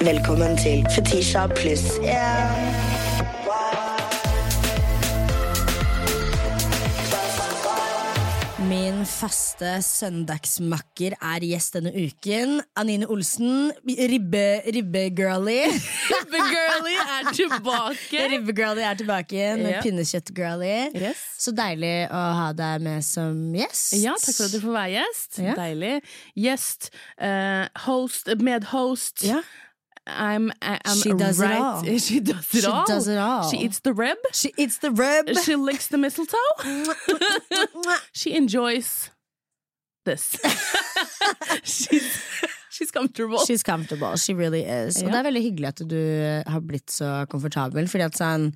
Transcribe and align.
Velkommen 0.00 0.58
til 0.60 0.84
Fetisha 0.92 1.46
pluss 1.56 1.86
yeah. 2.04 2.52
Min 8.66 9.06
faste 9.08 9.70
søndagsmakker 9.84 11.14
er 11.16 11.44
gjest 11.48 11.78
denne 11.78 11.94
uken. 11.94 12.58
Anine 12.76 13.08
Olsen, 13.08 13.70
ribbe, 13.86 14.44
ribbegirly. 14.74 15.58
Ribbegirly 16.12 16.96
er 17.00 17.30
tilbake. 17.30 18.24
Ribbe-girlie 18.34 18.84
er 18.84 18.98
tilbake 19.00 19.38
igjen 19.38 19.62
med 19.64 19.78
Pinnekjøtt-girlie. 19.86 20.90
Yes. 20.98 21.22
Så 21.40 21.54
deilig 21.56 21.94
å 22.10 22.24
ha 22.40 22.48
deg 22.58 22.82
med 22.84 23.06
som 23.06 23.38
gjest. 23.56 23.94
Ja, 24.02 24.16
takk 24.20 24.34
for 24.34 24.48
at 24.48 24.56
du 24.58 24.64
får 24.64 24.76
være 24.80 24.94
gjest. 24.98 25.38
Ja. 25.46 25.54
Deilig. 25.60 25.94
Gjest, 26.48 26.90
uh, 27.22 27.64
host, 27.86 28.34
medhost. 28.42 29.24
Ja. 29.24 29.44
I'm, 30.06 30.52
I'm 30.62 30.96
She 31.02 31.12
does 31.12 31.40
it 31.40 31.50
all. 31.50 31.82
She 31.98 32.20
does 32.20 32.54
it 32.54 32.60
She 32.62 32.66
all. 32.66 32.84
does 32.86 33.08
it 33.08 33.18
all. 33.18 33.50
She 33.50 33.58
eats 33.58 33.80
the 33.80 33.92
rib. 33.92 34.18
She 34.32 34.52
eats 34.56 34.78
the 34.78 34.90
rib. 34.90 35.28
She 35.44 35.56
licks 35.56 35.88
the 35.88 35.98
mistletoe. 35.98 36.36
she 38.12 38.34
enjoys 38.36 39.10
this. 40.04 40.36
she's, 41.64 42.22
she's 42.70 42.90
comfortable. 42.90 43.38
She's 43.44 43.62
comfortable. 43.62 44.16
She 44.16 44.34
really 44.34 44.62
is. 44.64 45.02
Og 45.02 45.10
det 45.10 45.18
er 45.18 45.26
veldig 45.26 45.42
hyggelig 45.42 45.68
at 45.72 45.82
du 45.90 45.98
har 46.46 46.60
blitt 46.62 46.90
så 46.94 47.24
komfortabel, 47.30 47.88
fordi 47.90 48.06
at 48.06 48.18
sånn 48.18 48.50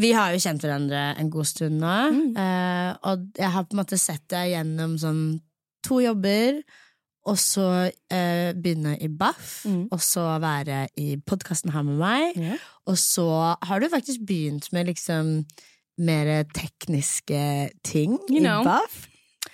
vi 0.00 0.08
har 0.16 0.32
jo 0.32 0.40
kjent 0.40 0.62
hverandre 0.64 1.00
en 1.20 1.28
god 1.32 1.44
stund 1.50 1.80
nå, 1.82 1.96
Mm. 2.12 2.36
eh, 2.40 2.92
og 3.10 3.26
jeg 3.36 3.50
har 3.52 3.64
på 3.68 3.74
en 3.76 3.80
måte 3.82 3.98
sett 4.00 4.22
deg 4.32 4.54
gjennom 4.54 4.94
sånn 5.00 5.40
to 5.84 5.98
jobber, 6.00 6.62
og 7.24 7.36
så 7.38 7.66
eh, 8.10 8.52
begynne 8.54 8.96
i 9.00 9.08
BAF, 9.08 9.64
Mm. 9.66 9.88
og 9.92 10.00
så 10.00 10.38
være 10.42 10.88
i 10.98 11.16
podkasten 11.26 11.70
her 11.72 11.82
med 11.82 11.96
meg, 11.98 12.32
Ja. 12.36 12.56
og 12.86 12.96
så 12.98 13.56
har 13.62 13.78
du 13.80 13.88
faktisk 13.88 14.20
begynt 14.26 14.72
med 14.72 14.86
liksom 14.86 15.44
mer 15.98 16.42
tekniske 16.54 17.70
ting 17.84 18.18
You 18.30 18.40
i 18.40 18.64
BAF. 18.64 19.06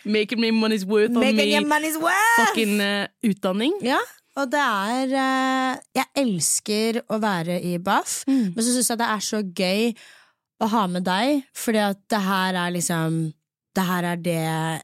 Making 0.04 0.40
me 0.40 0.50
money's 0.50 0.84
worth 0.86 1.10
on 1.10 1.20
Making 1.20 1.62
me. 1.68 1.68
money's 1.68 1.98
worth! 2.00 2.38
Fucking 2.48 2.80
uh, 2.80 3.06
utdanning. 3.24 3.72
Ja, 3.82 3.98
og 4.36 4.50
det 4.52 4.60
er 4.60 5.12
uh, 5.12 5.76
Jeg 5.96 6.06
elsker 6.16 7.00
å 7.10 7.18
være 7.20 7.60
i 7.62 7.76
BAF, 7.78 8.24
Mm. 8.28 8.52
men 8.54 8.64
så 8.64 8.72
syns 8.76 8.88
jeg 8.90 8.98
det 8.98 9.08
er 9.08 9.20
så 9.20 9.42
gøy 9.42 9.94
å 10.62 10.66
ha 10.68 10.86
med 10.86 11.04
deg, 11.04 11.44
fordi 11.54 11.78
at 11.90 11.98
det 12.10 12.20
her 12.22 12.54
er 12.54 12.70
liksom 12.70 13.32
Det 13.76 13.84
her 13.86 14.04
er 14.04 14.16
det 14.16 14.82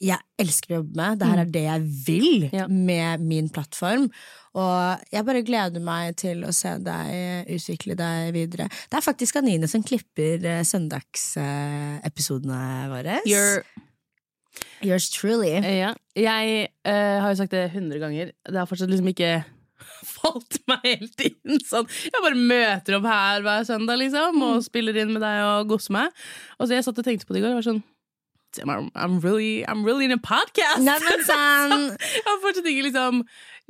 jeg 0.00 0.18
elsker 0.38 0.72
å 0.72 0.76
jobbe 0.80 0.96
med. 0.98 1.18
Det 1.18 1.26
her 1.28 1.38
er 1.42 1.48
det 1.54 1.62
jeg 1.64 1.80
vil 2.06 2.34
Mm. 2.48 2.52
Ja. 2.54 2.66
med 2.68 3.20
min 3.20 3.48
plattform. 3.50 4.10
Og 4.54 4.98
jeg 5.12 5.24
bare 5.26 5.42
gleder 5.42 5.80
meg 5.82 6.16
til 6.16 6.44
å 6.46 6.52
se 6.54 6.78
deg 6.78 7.46
utvikle 7.54 7.94
deg 7.98 8.32
videre. 8.34 8.68
Det 8.90 8.96
er 8.98 9.02
faktisk 9.04 9.36
Anine 9.36 9.68
som 9.68 9.82
klipper 9.82 10.44
eh, 10.44 10.62
søndagsepisodene 10.64 12.88
våre. 12.92 13.18
You're 13.26 13.62
Yours 14.82 15.10
truly. 15.10 15.50
Ja. 15.58 15.92
Jeg 16.18 16.68
uh, 16.86 17.20
har 17.22 17.28
jo 17.30 17.36
sagt 17.38 17.52
det 17.54 17.70
hundre 17.74 17.98
ganger. 18.02 18.26
Det 18.46 18.58
har 18.58 18.66
fortsatt 18.66 18.90
liksom 18.90 19.08
ikke 19.12 19.44
falt 20.18 20.58
meg 20.70 20.80
helt 20.86 21.20
inn. 21.26 21.58
Sånn. 21.66 21.86
Jeg 22.06 22.22
bare 22.24 22.38
møter 22.38 22.96
opp 22.98 23.06
her 23.06 23.42
hver 23.46 23.62
søndag 23.68 23.96
liksom, 24.02 24.40
og 24.48 24.64
spiller 24.66 24.96
inn 24.98 25.12
med 25.14 25.22
deg 25.22 25.36
og 25.46 25.68
godser 25.74 25.92
meg. 25.98 26.06
Og 26.58 26.66
så 26.66 26.74
jeg 26.78 26.84
satt 26.86 26.98
og 26.98 27.06
tenkte 27.06 27.26
på 27.28 27.32
det 27.36 27.40
i 27.42 27.44
går. 27.46 27.52
Det 27.54 27.60
var 27.60 27.68
sånn 27.70 27.84
I'm, 28.62 28.90
I'm, 28.94 29.18
really, 29.20 29.64
I'm 29.68 29.84
really 29.84 30.06
in 30.08 30.12
a 30.12 30.18
podcast! 30.18 30.80
Nei, 30.84 30.96
men 31.04 31.24
sånn 31.28 31.74
jeg 31.98 32.24
har 32.26 32.38
fortsatt 32.42 32.68
ikke 32.70 32.86
liksom 32.88 33.20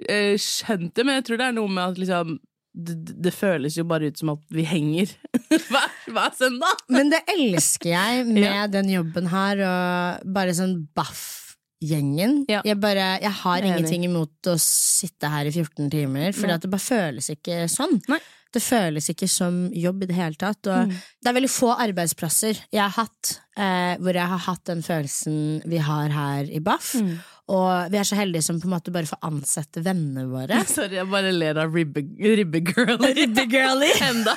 eh, 0.09 0.37
skjønt 0.41 0.95
det, 0.97 1.05
men 1.09 1.19
jeg 1.19 1.27
tror 1.29 1.41
det 1.41 1.49
er 1.51 1.57
noe 1.59 1.73
med 1.73 1.85
at 1.95 1.99
liksom 2.03 2.37
det, 2.79 2.95
det 3.27 3.33
føles 3.35 3.75
jo 3.75 3.85
bare 3.91 4.11
ut 4.13 4.21
som 4.21 4.31
at 4.37 4.43
vi 4.55 4.63
henger 4.69 5.11
hver, 5.73 5.89
hver 6.15 6.37
søndag. 6.39 6.85
Men 6.95 7.11
det 7.11 7.25
elsker 7.35 7.91
jeg 7.91 8.27
med 8.31 8.45
Ja. 8.47 8.67
den 8.71 8.91
jobben 8.93 9.27
her, 9.33 9.63
og 9.67 10.29
bare 10.37 10.55
sånn 10.55 10.77
baff-gjengen. 10.95 12.45
Ja. 12.51 12.63
Jeg, 12.69 12.79
jeg 12.79 13.35
har 13.43 13.67
ingenting 13.67 14.07
imot 14.07 14.53
å 14.53 14.55
sitte 14.63 15.33
her 15.33 15.51
i 15.51 15.55
14 15.55 15.91
timer, 15.91 16.31
for 16.37 16.51
det 16.55 16.71
bare 16.71 16.85
føles 16.87 17.33
ikke 17.35 17.65
sånn. 17.73 17.99
Nei. 18.11 18.21
Det 18.53 18.63
føles 18.65 19.11
ikke 19.13 19.27
som 19.29 19.57
jobb 19.77 20.03
i 20.03 20.07
det 20.09 20.17
hele 20.17 20.39
tatt. 20.41 20.67
Og 20.73 20.87
Mm. 20.89 20.95
det 21.23 21.29
er 21.29 21.35
veldig 21.37 21.51
få 21.53 21.73
arbeidsplasser 21.85 22.61
jeg 22.73 22.81
har 22.81 22.95
hatt 22.97 23.35
eh, 23.59 23.97
hvor 24.01 24.15
jeg 24.17 24.27
har 24.31 24.39
hatt 24.47 24.65
den 24.71 24.81
følelsen 24.83 25.63
vi 25.69 25.77
har 25.85 26.09
her 26.15 26.45
i 26.49 26.61
BAF. 26.65 26.95
Mm. 26.97 27.19
Og 27.49 27.91
vi 27.93 27.97
er 28.01 28.05
så 28.09 28.17
heldige 28.17 28.43
som 28.45 28.61
på 28.61 28.69
en 28.69 28.75
måte 28.77 28.93
bare 28.93 29.09
får 29.09 29.21
ansette 29.25 29.81
vennene 29.85 30.27
våre. 30.29 30.63
Sorry, 30.69 30.97
jeg 31.01 31.09
bare 31.13 31.33
ler 31.33 31.61
av 31.61 31.75
ribbe, 31.77 32.03
ribbegirl. 32.21 32.97
Ribbegirly! 33.05 33.93
Enda. 34.11 34.37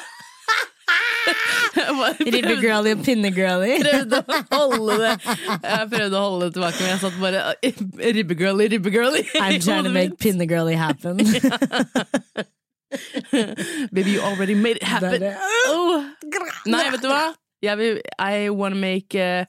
Ribbegirly 2.19 2.91
og 2.97 3.03
pinnegirly. 3.05 3.75
prøvde 3.83 4.19
å 4.27 4.61
holde 4.65 4.95
det 5.03 5.11
Jeg 5.21 5.89
prøvde 5.91 6.17
å 6.17 6.23
holde 6.25 6.47
det 6.47 6.53
tilbake, 6.55 6.79
men 6.81 6.89
jeg 6.89 7.01
satt 7.03 7.19
bare 7.21 7.43
Ribbegirly, 8.17 8.67
ribbegirly. 8.75 9.21
I'm 9.39 9.59
trying 9.61 9.85
to 9.85 9.93
make 9.93 10.17
pinnegirly 10.19 10.75
happen. 10.75 11.21
Baby, 13.93 14.11
you 14.11 14.21
already 14.21 14.55
made 14.55 14.77
it 14.77 14.83
happen. 14.83 15.23
Oh. 15.67 16.03
Nei, 16.65 16.85
vet 16.91 17.01
du 17.03 17.09
hva? 17.11 17.31
Jeg 17.61 17.77
vil, 17.77 18.01
I 18.17 18.49
wanna 18.49 18.75
make 18.75 19.15
uh, 19.15 19.45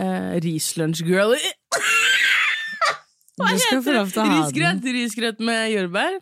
uh, 0.00 0.36
rislunsj-girly. 0.44 1.42
Du 3.36 3.58
skal 3.60 3.82
få 3.84 3.92
lov 3.92 4.06
til 4.08 4.22
å 4.22 4.24
ha 4.24 4.32
den. 4.32 4.44
Risgrøt, 4.46 4.86
risgrøt 4.96 5.40
med 5.44 5.66
jordbær. 5.68 6.14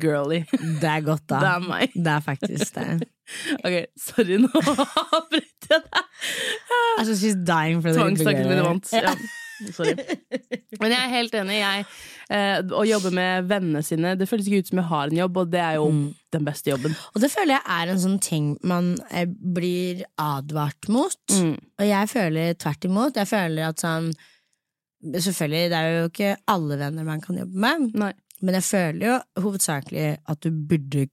Girly. 0.00 0.38
Det 0.82 0.88
er 0.88 1.02
godt, 1.04 1.26
da. 1.28 1.40
Det 1.42 1.50
er 1.50 1.66
meg. 1.66 1.92
Det 1.94 2.12
er 2.14 2.22
faktisk 2.24 2.74
det. 2.78 3.08
Ok, 3.64 3.76
sorry, 4.00 4.38
nå 4.40 4.48
avbryter 4.56 5.74
jeg 5.74 5.82
deg. 5.84 6.06
Altså, 6.98 7.16
she's 7.20 7.36
dying 7.36 7.82
for 7.84 7.92
the 7.92 8.00
Tvangstanken 8.00 8.48
min 8.48 8.54
mine 8.54 8.64
vant. 8.64 8.92
Ja. 8.92 9.12
Sorry. 9.74 9.94
Men 10.80 10.92
jeg 10.94 10.98
er 11.02 11.12
helt 11.12 11.34
enig. 11.34 11.56
Jeg, 11.58 11.84
eh, 12.30 12.60
å 12.78 12.84
jobbe 12.86 13.10
med 13.16 13.48
vennene 13.50 13.80
sine 13.82 14.12
Det 14.20 14.28
føles 14.30 14.46
ikke 14.46 14.60
ut 14.62 14.68
som 14.70 14.78
jeg 14.82 14.88
har 14.92 15.08
en 15.10 15.16
jobb, 15.18 15.36
og 15.42 15.50
det 15.50 15.60
er 15.64 15.74
jo 15.80 15.88
Mm. 15.90 16.14
den 16.36 16.44
beste 16.44 16.70
jobben. 16.70 16.94
Og 17.14 17.20
det 17.24 17.30
føler 17.32 17.56
jeg 17.56 17.64
er 17.78 17.92
en 17.94 17.98
sånn 18.04 18.18
ting 18.20 18.48
man 18.62 18.92
eh, 19.10 19.26
blir 19.26 20.04
advart 20.18 20.88
mot. 20.88 21.16
Mm. 21.32 21.54
Og 21.80 21.86
jeg 21.88 22.08
føler 22.12 22.54
tvert 22.54 22.84
imot. 22.84 23.16
Jeg 23.16 23.26
føler 23.32 23.68
at 23.72 23.80
sånn 23.84 24.12
Selvfølgelig, 24.98 25.68
det 25.70 25.78
er 25.78 25.92
jo 26.00 26.06
ikke 26.08 26.30
alle 26.50 26.76
venner 26.80 27.04
man 27.06 27.20
kan 27.22 27.36
jobbe 27.38 27.54
med, 27.62 27.92
Nei. 27.94 28.08
men 28.42 28.56
jeg 28.58 28.64
føler 28.66 29.04
jo 29.06 29.42
hovedsakelig 29.44 30.06
at 30.26 30.40
du 30.42 30.48
burde 30.50 31.04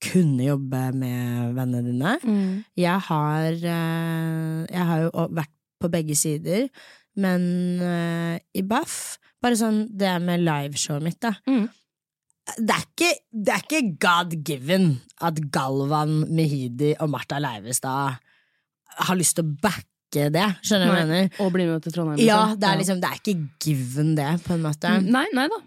kunne 0.00 0.44
jobbe 0.46 0.82
med 0.94 1.56
vennene 1.56 1.82
dine. 1.90 2.12
Jeg 2.78 3.00
har, 3.08 3.48
eh, 3.50 4.60
jeg 4.70 4.86
har 4.92 5.02
jo 5.08 5.26
vært 5.34 5.50
på 5.82 5.90
begge 5.90 6.14
sider, 6.16 6.68
men 7.18 7.42
uh, 7.82 8.36
i 8.54 8.62
Baff 8.66 9.18
Bare 9.40 9.56
sånn 9.56 9.86
det 9.96 10.10
med 10.20 10.42
liveshowet 10.44 11.00
mitt, 11.00 11.16
da. 11.24 11.30
Mm. 11.48 11.62
Det 12.58 12.74
er, 12.74 12.82
ikke, 12.82 13.10
det 13.32 13.54
er 13.54 13.62
ikke 13.64 13.94
God 14.02 14.34
given 14.44 14.90
at 15.24 15.38
Galvan 15.54 16.26
Mehidi 16.28 16.90
og 17.00 17.08
Martha 17.14 17.38
Leivestad 17.40 18.18
har 19.06 19.16
lyst 19.16 19.38
til 19.38 19.46
å 19.46 19.54
backe 19.62 20.26
det. 20.34 20.46
Skjønner 20.60 20.90
du 20.90 20.92
hva 20.92 20.98
jeg 20.98 21.08
mener? 21.08 21.32
Og 21.40 21.52
bli 21.54 21.68
med 21.70 21.86
til 21.86 21.94
Trondheim. 21.94 22.20
Ja, 22.20 22.50
liksom. 22.50 22.60
det 22.60 22.68
er 22.68 22.80
liksom 22.82 23.00
Det 23.00 23.10
er 23.10 23.20
ikke 23.22 23.36
given, 23.64 24.14
det, 24.18 24.28
på 24.44 24.56
en 24.56 24.64
måte. 24.66 24.92
Nei, 25.06 25.24
nei 25.36 25.46
da. 25.52 25.60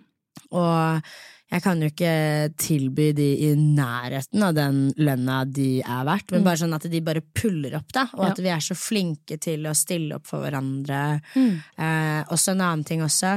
Og 0.54 1.14
jeg 1.54 1.62
kan 1.62 1.82
jo 1.84 1.88
ikke 1.92 2.14
tilby 2.58 3.12
de 3.14 3.28
i 3.46 3.50
nærheten 3.56 4.42
av 4.42 4.56
den 4.58 4.80
lønna 4.98 5.44
de 5.46 5.82
er 5.86 6.04
verdt, 6.08 6.32
men 6.34 6.44
bare 6.48 6.58
sånn 6.64 6.74
at 6.74 6.88
de 6.90 7.02
bare 7.06 7.22
puller 7.38 7.76
opp, 7.78 7.92
da, 7.94 8.08
og 8.14 8.20
Mm. 8.20 8.26
Ja. 8.26 8.32
at 8.34 8.40
vi 8.42 8.50
er 8.56 8.64
så 8.66 8.76
flinke 8.76 9.38
til 9.40 9.68
å 9.70 9.76
stille 9.78 10.16
opp 10.18 10.26
for 10.26 10.42
hverandre. 10.42 11.22
Mm. 11.36 11.54
Eh, 11.78 12.24
også 12.34 12.52
en 12.56 12.62
annen 12.66 12.84
ting 12.90 13.02
også. 13.06 13.36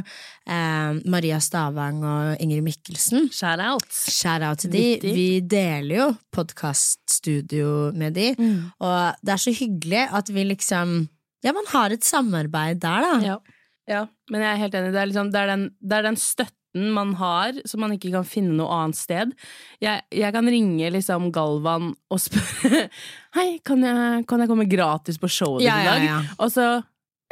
Eh, 0.49 1.01
Maria 1.05 1.39
Stavang 1.45 2.01
og 2.03 2.41
Ingrid 2.41 2.65
Mikkelsen. 2.65 3.29
Shout 3.31 3.61
out. 3.61 3.85
Shout 3.93 4.43
out 4.43 4.59
til 4.65 4.71
de. 4.71 4.99
Vi 5.03 5.41
deler 5.41 5.97
jo 5.97 6.17
podkaststudio 6.33 7.93
med 7.95 8.15
de, 8.15 8.35
Mm. 8.39 8.73
og 8.81 9.15
det 9.25 9.33
er 9.33 9.37
så 9.45 9.53
hyggelig 9.53 10.09
at 10.13 10.29
vi 10.31 10.45
liksom 10.45 11.09
Ja, 11.45 11.53
man 11.53 11.65
har 11.69 11.91
et 11.93 12.01
samarbeid 12.03 12.81
der, 12.81 13.01
da. 13.03 13.21
Ja. 13.23 13.39
ja, 13.87 14.07
men 14.31 14.41
jeg 14.41 14.51
er 14.55 14.57
helt 14.65 14.73
enig. 14.75 14.93
Det 14.93 15.01
er, 15.03 15.07
liksom, 15.07 15.31
det, 15.31 15.39
er 15.39 15.47
den, 15.47 15.71
det 15.81 15.93
er 15.99 16.03
den 16.03 16.17
støtten 16.17 16.66
man 16.97 17.15
har, 17.21 17.57
som 17.69 17.81
man 17.85 17.95
ikke 17.97 18.13
kan 18.15 18.27
finne 18.29 18.57
noe 18.59 18.69
annet 18.81 18.99
sted. 18.99 19.33
Jeg, 19.83 20.03
jeg 20.15 20.33
kan 20.37 20.51
ringe 20.53 20.91
liksom 20.95 21.31
Galvan 21.35 21.93
og 22.13 22.21
spørre 22.23 22.87
Hei, 23.37 23.49
kan 23.67 23.83
jeg, 23.85 24.27
kan 24.29 24.43
jeg 24.45 24.51
komme 24.53 24.69
gratis 24.71 25.19
på 25.21 25.29
showet 25.31 25.65
ditt 25.65 25.71
Ja, 25.71 25.81
i 25.83 25.89
dag? 25.89 26.05
ja. 26.07 26.19
Og 26.41 26.53
så 26.55 26.67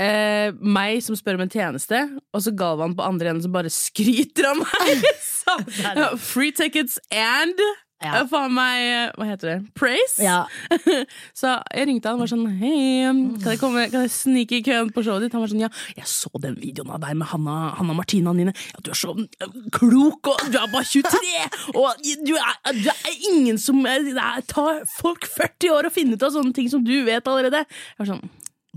eh, 0.01 0.51
meg 0.61 0.99
som 1.07 1.17
spør 1.19 1.39
om 1.39 1.45
en 1.47 1.53
tjeneste, 1.55 2.01
og 2.35 2.43
så 2.45 2.53
Galvan 2.57 2.97
på 2.99 3.05
andre 3.07 3.33
enden 3.33 3.45
som 3.47 3.55
bare 3.55 3.73
skryter 3.73 4.51
av 4.51 4.61
meg! 4.65 5.07
Så, 5.45 5.59
free 6.33 6.55
tickets 6.57 6.97
and 7.13 7.59
Ja. 8.05 8.21
eh, 8.21 8.27
faen 8.31 8.53
meg 8.55 9.15
Hva 9.19 9.29
heter 9.29 9.51
det? 9.51 9.57
Praise? 9.79 10.23
Ja. 10.23 10.45
så 11.41 11.55
jeg 11.75 11.89
ringte 11.89 12.11
han 12.11 12.19
og 12.19 12.25
var 12.25 12.31
sånn 12.33 12.47
Hei, 12.61 13.09
kan 13.41 13.55
jeg, 13.55 13.61
komme, 13.63 13.87
kan 13.93 14.05
jeg 14.07 14.13
snike 14.15 14.59
i 14.61 14.65
køen 14.67 14.93
på 14.95 15.05
showet 15.07 15.27
ditt? 15.27 15.35
Han 15.37 15.45
var 15.45 15.53
sånn 15.53 15.65
Ja, 15.65 15.71
jeg 15.97 16.09
så 16.11 16.31
den 16.43 16.59
videoen 16.61 16.93
av 16.95 17.03
deg 17.05 17.17
med 17.21 17.31
Hanna, 17.33 17.57
Hanna 17.79 17.97
Martina 17.97 18.35
Nine. 18.37 18.55
Ja, 18.75 18.83
du 18.85 18.93
er 18.93 18.99
så 18.99 19.15
eh, 19.17 19.59
klok, 19.75 20.31
og 20.35 20.47
du 20.53 20.59
er 20.61 20.71
bare 20.73 20.87
23! 20.89 21.35
Og 21.81 22.05
du 22.27 22.35
er, 22.37 22.55
du 22.77 22.89
er 22.91 23.15
ingen 23.31 23.59
som 23.61 23.81
Det 23.85 24.25
tar 24.51 24.83
folk 24.99 25.27
40 25.29 25.73
år 25.75 25.89
å 25.89 25.93
finne 25.95 26.17
ut 26.19 26.25
av 26.25 26.33
sånne 26.35 26.55
ting 26.57 26.69
som 26.73 26.83
du 26.85 26.95
vet 27.07 27.27
allerede. 27.31 27.65
Jeg 27.65 28.03
var 28.03 28.11
sånn 28.13 28.25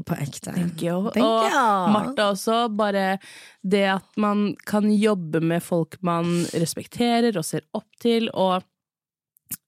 På 0.08 0.16
ekte. 0.18 0.54
Thank 0.54 0.82
you. 0.86 1.10
Thank 1.14 1.26
og. 1.26 1.58
Martha 1.94 2.30
også. 2.32 2.58
Bare 2.78 3.18
det 3.66 3.86
at 3.98 4.20
man 4.22 4.52
kan 4.68 4.90
jobbe 4.94 5.42
med 5.44 5.64
folk 5.66 5.98
man 6.06 6.46
respekterer 6.54 7.38
og 7.38 7.46
ser 7.48 7.66
opp 7.78 7.90
til, 8.04 8.30
og 8.34 8.66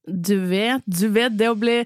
du 0.10 0.36
vet, 0.50 0.84
du 0.86 1.08
vet 1.14 1.36
det 1.38 1.50
å 1.52 1.58
bli 1.60 1.80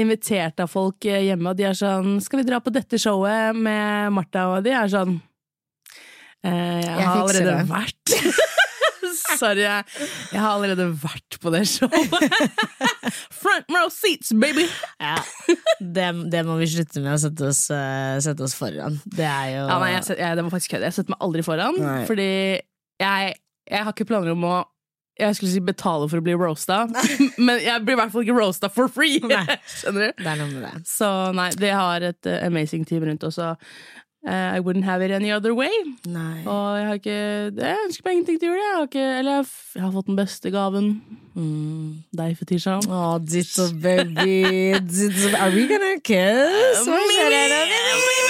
invitert 0.00 0.60
av 0.62 0.70
folk 0.72 1.04
eh, 1.08 1.24
hjemme, 1.30 1.50
og 1.52 1.58
de 1.58 1.66
er 1.70 1.76
sånn 1.78 2.20
'Skal 2.20 2.42
vi 2.42 2.48
dra 2.50 2.60
på 2.60 2.72
dette 2.74 2.98
showet 3.00 3.56
med 3.56 4.12
Martha?' 4.12 4.48
Og 4.56 4.64
de 4.64 4.70
er 4.76 4.88
sånn 4.92 5.20
eh, 6.44 6.80
'Jeg 6.80 6.86
Jeg 6.86 7.06
har 7.06 7.20
allerede 7.22 7.56
det.» 7.58 7.68
vært 7.70 8.16
Sorry, 9.40 9.62
jeg, 9.62 9.84
jeg 10.32 10.40
har 10.40 10.52
allerede 10.52 10.84
vært 11.00 11.36
på 11.40 11.50
det 11.54 11.62
showet. 11.68 12.14
Front 13.40 13.70
row 13.72 13.88
seats, 13.92 14.32
baby! 14.36 14.66
Ja. 15.00 15.16
Det, 15.80 16.08
det 16.32 16.42
må 16.46 16.56
vi 16.60 16.68
slutte 16.70 17.00
med 17.02 17.14
å 17.14 17.20
sette 17.22 17.48
oss, 17.48 17.62
eh, 17.74 18.18
sette 18.22 18.44
oss 18.44 18.54
foran. 18.58 18.98
Det 19.06 19.24
er 19.26 19.54
jo 19.54 19.62
Ja, 19.64 19.78
nei, 19.82 19.92
jeg, 19.94 20.18
jeg, 20.18 20.36
det 20.36 20.44
var 20.44 20.52
faktisk 20.54 20.74
kødd. 20.74 20.86
Jeg 20.88 20.96
setter 20.98 21.14
meg 21.14 21.24
aldri 21.26 21.46
foran, 21.46 21.78
Nei. 21.80 22.02
fordi 22.10 22.28
jeg, 23.00 23.34
jeg 23.70 23.86
har 23.86 23.94
ikke 23.94 24.08
planer 24.10 24.34
om 24.34 24.44
å 24.50 24.56
jeg 25.18 25.36
skulle 25.36 25.52
si 25.52 25.62
betale 25.64 26.08
for 26.08 26.20
å 26.20 26.24
bli 26.24 26.34
roasta, 26.38 26.84
men 27.46 27.62
jeg 27.62 27.84
blir 27.84 27.96
i 27.96 28.00
hvert 28.02 28.12
fall 28.14 28.26
ikke 28.26 28.36
roasta 28.38 28.70
for 28.72 28.90
free! 28.92 29.20
Skjønner 29.78 30.10
du? 30.10 30.20
Det 30.22 30.28
er 30.28 30.38
noe 30.40 30.52
med 30.52 30.62
det. 30.66 30.74
Så 30.88 31.08
nei, 31.36 31.50
de 31.58 31.72
har 31.74 32.06
et 32.12 32.30
uh, 32.30 32.38
amazing 32.46 32.86
team 32.88 33.04
rundt 33.08 33.26
oss, 33.26 33.40
og 33.42 33.60
eh, 34.26 34.56
I 34.56 34.60
wouldn't 34.60 34.84
have 34.84 35.04
it 35.04 35.10
any 35.10 35.32
other 35.32 35.54
way. 35.56 35.72
Nei. 36.08 36.42
Og 36.44 36.78
jeg 36.78 36.86
har 36.88 37.00
ikke 37.00 37.18
Jeg 37.60 37.84
ønsker 37.86 38.06
meg 38.06 38.16
ingenting 38.16 38.40
til 38.40 38.52
jul, 38.52 38.60
jeg. 38.60 38.72
Har 38.76 38.88
ikke, 38.88 39.06
eller 39.20 39.38
jeg, 39.40 39.50
jeg 39.76 39.84
har 39.84 39.94
fått 39.98 40.10
den 40.10 40.20
beste 40.20 40.54
gaven. 40.54 40.90
Mm. 41.34 42.00
Deg, 42.16 42.34
Fetisha. 42.40 42.80
Å, 42.88 43.04
ditto, 43.20 43.70
baby. 43.82 44.40
Ditto. 44.80 45.32
Are 45.36 45.52
we 45.54 45.68
gonna 45.70 45.96
kiss? 46.04 46.84
Hva 46.88 47.00
skjer 47.12 47.40
her? 47.40 48.29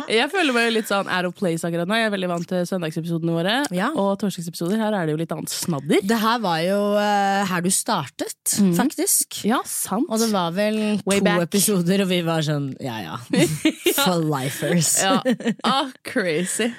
Jeg 0.18 0.28
føler 0.32 0.54
meg 0.56 0.68
jo 0.68 0.74
litt 0.76 0.90
sånn 0.90 1.08
out 1.08 1.28
of 1.28 1.34
place 1.38 1.66
akkurat 1.66 1.88
nå. 1.90 1.98
Jeg 1.98 2.10
er 2.10 2.14
veldig 2.14 2.30
vant 2.32 2.48
til 2.48 2.66
søndagsepisodene 2.68 3.34
våre. 3.36 3.56
Ja. 3.74 3.90
Og 3.98 4.14
torsdagsepisoder. 4.22 4.80
Her 4.82 4.96
er 4.98 5.08
det 5.08 5.16
jo 5.16 5.20
litt 5.22 5.34
annet 5.34 5.52
snadder. 5.52 6.04
Det 6.12 6.20
her 6.22 6.38
var 6.44 6.60
jo 6.64 6.78
eh, 7.00 7.42
her 7.50 7.64
du 7.64 7.70
startet, 7.74 8.56
faktisk. 8.78 9.42
Ja, 9.48 9.60
sant. 9.68 10.08
Og 10.10 10.22
det 10.22 10.30
var 10.32 10.54
vel 10.56 10.80
Way 11.06 11.20
to 11.20 11.26
back. 11.26 11.46
episoder, 11.48 12.04
og 12.04 12.10
vi 12.12 12.22
var 12.26 12.44
sånn 12.46 12.72
ja 12.82 13.00
ja. 13.04 13.18
For 14.02 14.18
lifers. 14.22 14.96
Ja. 15.02 15.18
Ah, 15.66 15.92
crazy. 16.06 16.70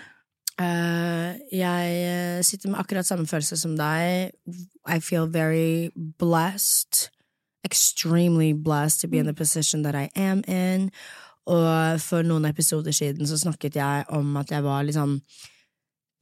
Eh, 0.62 1.30
jeg 1.52 1.94
eh, 2.06 2.44
sitter 2.46 2.70
med 2.70 2.80
akkurat 2.84 3.08
samme 3.08 3.26
følelse 3.28 3.58
som 3.58 3.76
deg. 3.78 4.34
I 4.86 5.00
feel 5.00 5.26
very 5.26 5.90
blessed. 5.96 7.10
Extremely 7.66 8.52
blessed 8.54 9.02
to 9.02 9.08
be 9.08 9.18
in 9.18 9.26
the 9.26 9.34
position 9.34 9.84
that 9.84 9.96
I 9.96 10.10
am 10.16 10.44
in. 10.48 10.92
Og 11.52 12.00
for 12.00 12.24
noen 12.24 12.46
episoder 12.48 12.96
siden 12.96 13.28
så 13.28 13.36
snakket 13.40 13.76
jeg 13.76 14.06
om 14.16 14.38
at 14.40 14.54
jeg 14.54 14.64
var 14.64 14.86
litt 14.88 14.96
sånn 14.96 15.18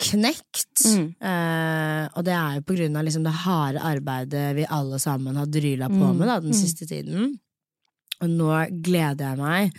knekt. 0.02 0.82
Mm. 0.88 1.08
Eh, 1.22 2.06
og 2.18 2.26
det 2.26 2.34
er 2.34 2.58
jo 2.58 2.64
på 2.66 2.78
grunn 2.80 2.98
av 2.98 3.06
liksom 3.06 3.26
det 3.28 3.36
harde 3.44 3.84
arbeidet 3.86 4.48
vi 4.58 4.66
alle 4.66 4.98
sammen 5.02 5.38
har 5.38 5.46
dryla 5.46 5.92
på 5.92 6.00
Mm, 6.00 6.18
med 6.18 6.28
da, 6.28 6.40
den 6.42 6.56
mm. 6.56 6.62
siste 6.62 6.88
tiden. 6.90 7.36
Og 8.22 8.30
nå 8.30 8.50
gleder 8.82 9.30
jeg 9.32 9.38
meg 9.42 9.76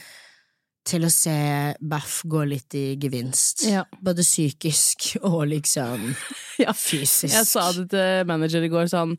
til 0.86 1.06
å 1.06 1.10
se 1.14 1.34
Baff 1.78 2.22
gå 2.26 2.44
litt 2.50 2.74
i 2.74 2.84
gevinst. 2.98 3.66
Ja. 3.70 3.84
Både 4.02 4.22
psykisk 4.26 5.16
og 5.22 5.46
liksom 5.50 6.08
Ja. 6.64 6.72
fysisk. 6.74 7.34
Jeg 7.34 7.46
sa 7.46 7.68
det 7.72 7.88
til 7.90 8.26
manager 8.30 8.62
i 8.62 8.70
går 8.70 8.90
sånn 8.90 9.16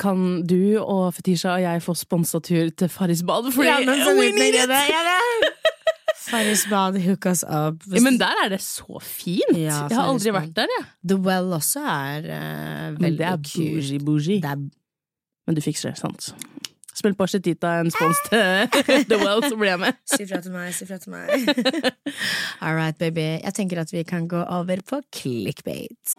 Kan 0.00 0.42
du 0.46 0.80
og 0.82 1.14
Fetisha 1.14 1.54
og 1.54 1.62
jeg 1.62 1.82
få 1.84 1.94
sponsa 1.98 2.40
tur 2.42 2.70
til 2.74 2.90
Farris 2.90 3.22
bad? 3.26 3.52
Fordi 3.54 3.68
Ja, 3.68 3.78
men 3.86 4.02
så 4.02 4.14
we 4.18 4.30
need 4.34 4.56
it! 4.58 4.68
det. 4.70 4.82
Ja, 4.90 5.02
det. 5.06 5.52
Farris 6.30 6.64
bad, 6.70 6.98
hook 7.04 7.26
us 7.30 7.44
up. 7.44 7.84
Ja, 7.92 8.00
men 8.00 8.18
der 8.18 8.34
er 8.44 8.48
det 8.48 8.60
så 8.64 8.98
fint! 9.02 9.54
Ja, 9.54 9.84
jeg 9.88 9.98
har 9.98 10.08
aldri 10.08 10.32
vært 10.34 10.54
der, 10.56 10.72
jeg. 10.78 10.86
The 11.08 11.18
Well 11.20 11.52
også 11.54 11.84
er 11.84 12.26
uh, 12.26 12.96
Men 12.96 13.02
veldig 13.02 13.18
det 13.18 13.28
er 13.28 13.36
bougie, 13.36 14.00
bougie. 14.00 14.40
Det 14.42 14.50
er 14.50 14.64
Men 15.46 15.54
du 15.54 15.60
fikser 15.60 15.92
det, 15.92 15.98
sant? 16.00 16.32
Spill 16.94 17.14
på 17.18 17.26
Tita 17.26 17.80
en 17.82 17.90
spons 17.90 18.20
til 18.28 18.68
The 19.10 19.18
Well, 19.18 19.42
så 19.42 19.58
blir 19.58 19.74
jeg 19.74 19.82
med. 19.82 19.98
Si 20.06 20.26
fra 20.30 20.40
til 20.40 20.54
meg, 20.54 20.74
si 20.74 20.86
fra 20.86 20.98
til 21.02 21.14
meg. 21.14 21.48
All 22.64 22.74
right, 22.78 22.96
baby. 22.98 23.42
Jeg 23.42 23.54
tenker 23.54 23.82
at 23.82 23.92
vi 23.92 24.02
kan 24.06 24.28
gå 24.30 24.42
over 24.42 24.82
på 24.86 25.02
clickbait. 25.12 26.18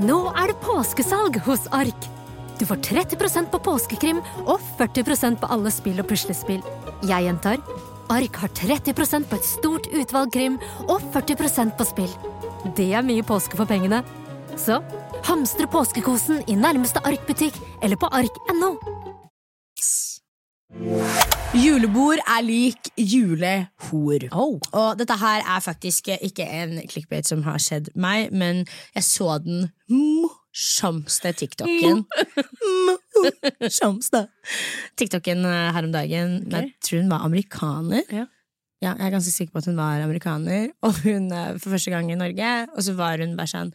Nå 0.00 0.22
er 0.32 0.52
det 0.52 0.62
påskesalg 0.64 1.42
hos 1.44 1.68
Ark. 1.76 2.17
Du 2.58 2.66
får 2.66 2.76
30% 2.76 3.50
på 3.52 3.60
påskekrim 3.62 4.22
og 4.44 4.58
40% 4.78 5.38
på 5.38 5.50
alle 5.54 5.70
spill 5.70 6.00
og 6.02 6.08
puslespill. 6.10 6.62
Jeg 7.06 7.28
gjentar 7.28 7.62
Ark 8.08 8.38
har 8.40 8.48
30% 8.56 9.28
på 9.28 9.36
et 9.36 9.46
stort 9.46 9.88
utvalg 9.92 10.32
krim 10.32 10.56
og 10.88 11.02
40% 11.14 11.76
på 11.76 11.86
spill. 11.86 12.14
Det 12.76 12.90
er 12.96 13.04
mye 13.06 13.26
påske 13.26 13.58
for 13.58 13.68
pengene. 13.68 14.00
Så 14.58 14.80
hamstre 15.28 15.68
påskekosen 15.70 16.42
i 16.48 16.56
nærmeste 16.58 17.02
Ark-butikk 17.04 17.58
eller 17.82 18.00
på 18.00 18.08
ark.no. 18.10 18.72
Julebord 21.56 22.20
er 22.28 22.42
lik 22.44 22.90
julehor. 22.96 24.26
Oh. 24.32 24.58
Og 24.72 24.98
dette 24.98 25.16
her 25.20 25.44
er 25.44 25.62
faktisk 25.64 26.10
ikke 26.20 26.44
en 26.44 26.76
clickbait 26.90 27.28
som 27.28 27.44
har 27.46 27.60
skjedd 27.62 27.92
meg, 27.96 28.32
men 28.32 28.66
jeg 28.94 29.06
så 29.06 29.38
den 29.44 29.68
morsomste 30.58 31.32
TikToken. 31.32 32.04
Morsomste 33.62 34.26
TikToken 34.98 35.44
eh, 35.44 35.72
her 35.74 35.84
om 35.84 35.92
dagen. 35.92 36.50
Jeg 36.50 36.72
tror 36.82 37.02
hun 37.02 37.10
var 37.10 37.24
amerikaner. 37.24 38.02
Ja. 38.10 38.26
Ja, 38.80 38.92
jeg 38.94 39.06
er 39.08 39.10
ganske 39.10 39.32
sikker 39.32 39.52
på 39.52 39.58
at 39.58 39.66
hun 39.66 39.76
var 39.76 40.00
amerikaner, 40.04 40.68
og 40.82 40.94
hun 41.02 41.32
eh, 41.32 41.58
for 41.58 41.70
første 41.70 41.90
gang 41.90 42.12
i 42.12 42.14
Norge. 42.18 42.66
Og 42.76 42.82
så 42.82 42.94
var 42.94 43.18
hun 43.18 43.36
bare 43.36 43.50
sånn 43.50 43.72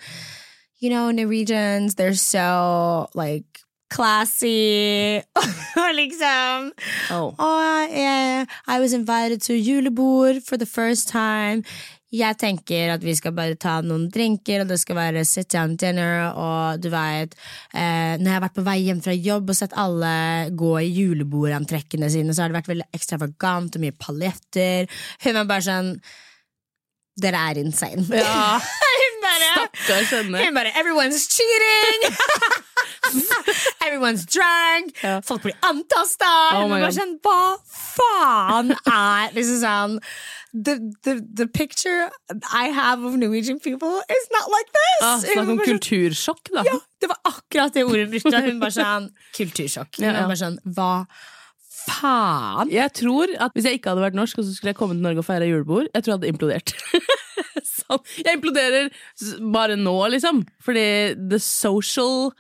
You 0.82 0.90
know, 0.90 1.12
Norwegians, 1.12 1.96
they're 1.96 2.16
so 2.16 3.08
like 3.16 3.64
classy. 3.90 5.22
og 5.84 5.92
liksom 5.96 6.72
Oh. 7.12 7.34
og 7.38 7.92
jeg, 7.92 8.48
I 8.68 8.80
was 8.80 8.94
invited 8.94 9.40
to 9.42 9.54
julebord 9.54 10.42
for 10.48 10.58
the 10.58 10.66
first 10.66 11.08
time. 11.08 11.64
Jeg 12.14 12.38
tenker 12.38 12.92
at 12.94 13.02
vi 13.02 13.16
skal 13.18 13.34
bare 13.34 13.58
ta 13.58 13.80
noen 13.82 14.06
drinker, 14.14 14.62
og 14.62 14.70
det 14.70 14.78
skal 14.82 15.00
være 15.00 15.24
sit 15.26 15.50
down 15.54 15.74
dinner. 15.82 16.28
Og 16.38 16.84
du 16.84 16.92
vet, 16.94 17.34
eh, 17.74 18.14
når 18.20 18.28
jeg 18.28 18.36
har 18.36 18.46
vært 18.46 18.60
på 18.60 18.68
vei 18.68 18.78
hjem 18.84 19.02
fra 19.02 19.16
jobb 19.18 19.50
og 19.50 19.58
sett 19.58 19.74
alle 19.82 20.14
gå 20.54 20.74
i 20.84 20.92
julebordantrekkene 20.94 22.12
sine, 22.14 22.36
så 22.36 22.46
har 22.46 22.54
det 22.54 22.60
vært 22.60 22.72
veldig 22.74 22.90
ekstravagant 22.94 23.80
og 23.80 23.86
mye 23.86 23.98
paljetter. 23.98 24.90
Hun 25.26 25.42
var 25.42 25.50
bare 25.56 25.68
sånn 25.70 25.98
Dere 27.14 27.38
er 27.38 27.60
insane. 27.62 28.08
Ja. 28.10 28.58
Stakkars 29.84 30.14
henne. 30.18 30.44
hun 30.46 30.56
bare 30.56 30.72
Everyone's 30.80 31.28
cheating! 31.32 32.00
Everyone's 33.86 34.26
drunk! 34.26 34.94
Ja. 35.04 35.20
Folk 35.26 35.44
blir 35.44 35.58
antasta! 35.68 36.30
Oh 36.58 36.72
sånn, 36.96 37.18
Hva 37.24 37.40
faen 37.68 38.74
er 38.88 39.36
liksom 39.36 39.60
sånn 39.64 40.00
the, 40.54 40.78
the, 41.04 41.16
the 41.42 41.48
picture 41.48 42.10
I 42.54 42.70
have 42.70 43.04
of 43.04 43.18
Norwegian 43.18 43.60
people 43.60 44.00
is 44.10 44.28
not 44.32 44.50
like 44.54 44.70
this! 44.80 45.02
Ah, 45.02 45.20
Snakk 45.24 45.44
om 45.44 45.54
sånn, 45.54 45.64
kultursjokk, 45.68 46.54
da. 46.54 46.66
ja, 46.70 46.78
det 47.02 47.12
var 47.12 47.22
akkurat 47.34 47.76
det 47.76 47.86
ordet 47.88 48.06
hun 48.08 48.16
brukte. 48.16 48.44
Hun 48.48 48.60
bare 48.62 48.76
sånn 48.78 49.08
Kultursjokk. 49.36 50.00
Hun 50.04 50.20
bare 50.20 50.40
sånn 50.40 50.60
Hva 50.78 50.92
faen? 51.84 52.72
Jeg 52.72 52.94
tror 53.02 53.34
at 53.42 53.56
Hvis 53.58 53.68
jeg 53.68 53.82
ikke 53.82 53.92
hadde 53.94 54.06
vært 54.06 54.18
norsk, 54.18 54.40
og 54.40 54.48
så 54.48 54.56
skulle 54.56 54.72
jeg 54.74 54.80
komme 54.80 54.96
til 54.96 55.04
Norge 55.04 55.24
og 55.24 55.28
feire 55.28 55.50
julebord, 55.50 55.90
jeg 55.92 56.06
tror 56.06 56.14
jeg 56.14 56.20
hadde 56.22 56.34
implodert. 56.36 56.76
sånn. 57.80 58.02
Jeg 58.24 58.38
imploderer 58.40 58.90
bare 59.54 59.76
nå, 59.80 59.96
liksom. 60.14 60.44
Fordi 60.64 60.86
the 61.30 61.40
social 61.42 62.32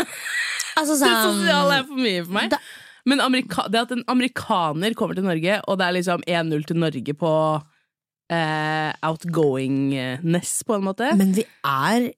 Altså 0.00 0.94
Det 1.00 1.08
sånn 1.08 1.40
sosiale 1.42 1.80
er 1.80 1.84
for 1.88 2.00
mye 2.00 2.22
for 2.24 2.36
meg. 2.38 2.50
Da- 2.54 2.62
Men 3.10 3.20
amerika 3.24 3.64
det 3.72 3.80
at 3.80 3.92
en 3.96 4.04
amerikaner 4.12 4.94
kommer 4.96 5.16
til 5.16 5.24
Norge, 5.24 5.58
og 5.68 5.78
det 5.80 5.86
er 5.86 5.94
liksom 5.96 6.24
1-0 6.28 6.66
til 6.68 6.76
Norge 6.82 7.14
på 7.20 7.30
eh, 8.30 8.90
outgoingness, 9.08 10.52
på 10.68 10.76
en 10.76 10.84
måte 10.86 11.08
Men 11.18 11.32
vi 11.34 11.44
er 11.66 12.10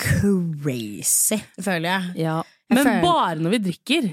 crazy, 0.00 1.38
føler 1.62 1.88
jeg. 1.90 2.24
ja. 2.26 2.40
Jeg 2.70 2.76
Men 2.78 2.84
føler- 2.86 3.02
bare 3.06 3.38
når 3.42 3.50
vi 3.56 3.58
drikker. 3.70 4.10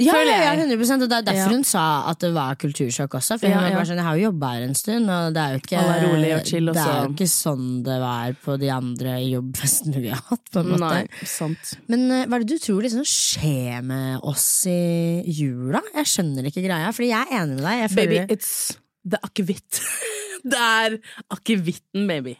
Ja, 0.00 0.14
ja, 0.24 0.54
100 0.56 1.04
Og 1.04 1.08
det 1.10 1.16
er 1.18 1.24
derfor 1.26 1.36
Ja. 1.36 1.48
hun 1.52 1.64
sa 1.64 2.08
at 2.08 2.18
det 2.18 2.32
var 2.32 2.56
kultursjokk 2.56 3.12
også. 3.18 3.38
For 3.38 3.46
Ja, 3.46 3.58
hun 3.60 3.64
var 3.64 3.76
bare 3.76 3.86
sånn, 3.86 3.96
Jeg 4.00 4.04
har 4.04 4.16
jo 4.16 4.30
jobba 4.30 4.52
her 4.54 4.62
en 4.62 4.74
stund, 4.74 5.10
og 5.10 5.34
det 5.34 5.42
er 5.42 5.52
jo 5.52 5.58
ikke, 5.60 5.76
er 5.76 6.38
og 6.38 6.46
chill 6.46 6.66
det 6.66 6.76
er 6.76 7.02
jo 7.02 7.12
ikke 7.12 7.28
sånn 7.28 7.82
det 7.84 7.98
var 8.00 8.32
på 8.42 8.58
de 8.58 8.70
andre 8.72 9.12
jobbfestene 9.20 10.00
vi 10.00 10.08
har 10.08 10.22
hatt. 10.30 10.44
på 10.50 10.60
en 10.60 10.70
måte 10.72 10.80
Nei, 10.80 11.06
sant. 11.28 11.74
Men 11.88 12.10
uh, 12.10 12.24
hva 12.24 12.36
er 12.36 12.44
det 12.44 12.48
du 12.48 12.58
tror 12.58 12.82
liksom 12.82 13.04
skjer 13.04 13.84
med 13.84 14.20
oss 14.22 14.66
i 14.66 15.22
jula? 15.28 15.82
Jeg 15.94 16.06
skjønner 16.06 16.48
ikke 16.48 16.64
greia, 16.64 16.90
Fordi 16.90 17.12
jeg 17.12 17.28
er 17.28 17.42
enig 17.42 17.60
med 17.60 17.64
deg. 17.68 17.94
Baby, 17.94 18.18
it's 18.32 18.76
the 19.04 19.18
akevitt. 19.22 19.82
det 20.44 20.58
er 20.58 20.98
akevitten, 21.30 22.06
baby. 22.08 22.38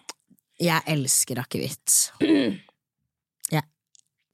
jeg 0.59 0.80
elsker 0.87 1.38
akevitt. 1.44 2.12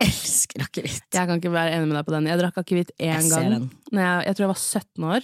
Elsker 0.05 0.63
akevitt. 0.63 1.09
Jeg 1.15 1.27
kan 1.27 1.41
ikke 1.41 1.51
være 1.53 1.73
enig 1.75 1.89
med 1.91 1.97
deg 1.99 2.07
på 2.07 2.13
den. 2.15 2.27
Jeg 2.31 2.39
drakk 2.39 2.59
akevitt 2.63 2.91
én 3.03 3.19
Jeg 3.19 3.31
gang. 3.33 3.65
Når 3.91 4.03
jeg, 4.05 4.27
jeg 4.29 4.35
tror 4.39 4.45
jeg 4.45 4.53
var 4.53 4.61
17 4.63 5.05
år. 5.15 5.23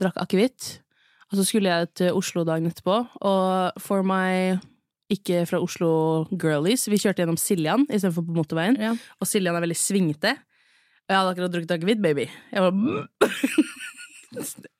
Drakk 0.00 0.16
akevitt. 0.24 0.68
Og 1.30 1.34
så 1.40 1.44
skulle 1.48 1.68
jeg 1.72 1.90
til 1.98 2.14
Oslo 2.16 2.44
dagen 2.46 2.66
etterpå, 2.70 2.96
og 3.26 3.72
for 3.82 4.02
my 4.06 4.54
ikke 5.10 5.42
fra 5.50 5.58
Oslo 5.62 5.88
girlies, 6.38 6.86
vi 6.90 6.98
kjørte 7.02 7.22
gjennom 7.24 7.38
Siljan 7.38 7.82
istedenfor 7.90 8.22
på 8.26 8.34
motorveien, 8.38 8.76
Ja. 8.78 8.92
og 9.20 9.26
Siljan 9.26 9.56
er 9.58 9.62
veldig 9.64 9.76
svingete. 9.78 10.32
Og 11.06 11.10
jeg 11.10 11.18
hadde 11.18 11.30
akkurat 11.34 11.52
drukket 11.54 11.74
akevitt, 11.76 12.02
baby. 12.02 12.26
Jeg 12.52 12.62
var 12.62 12.72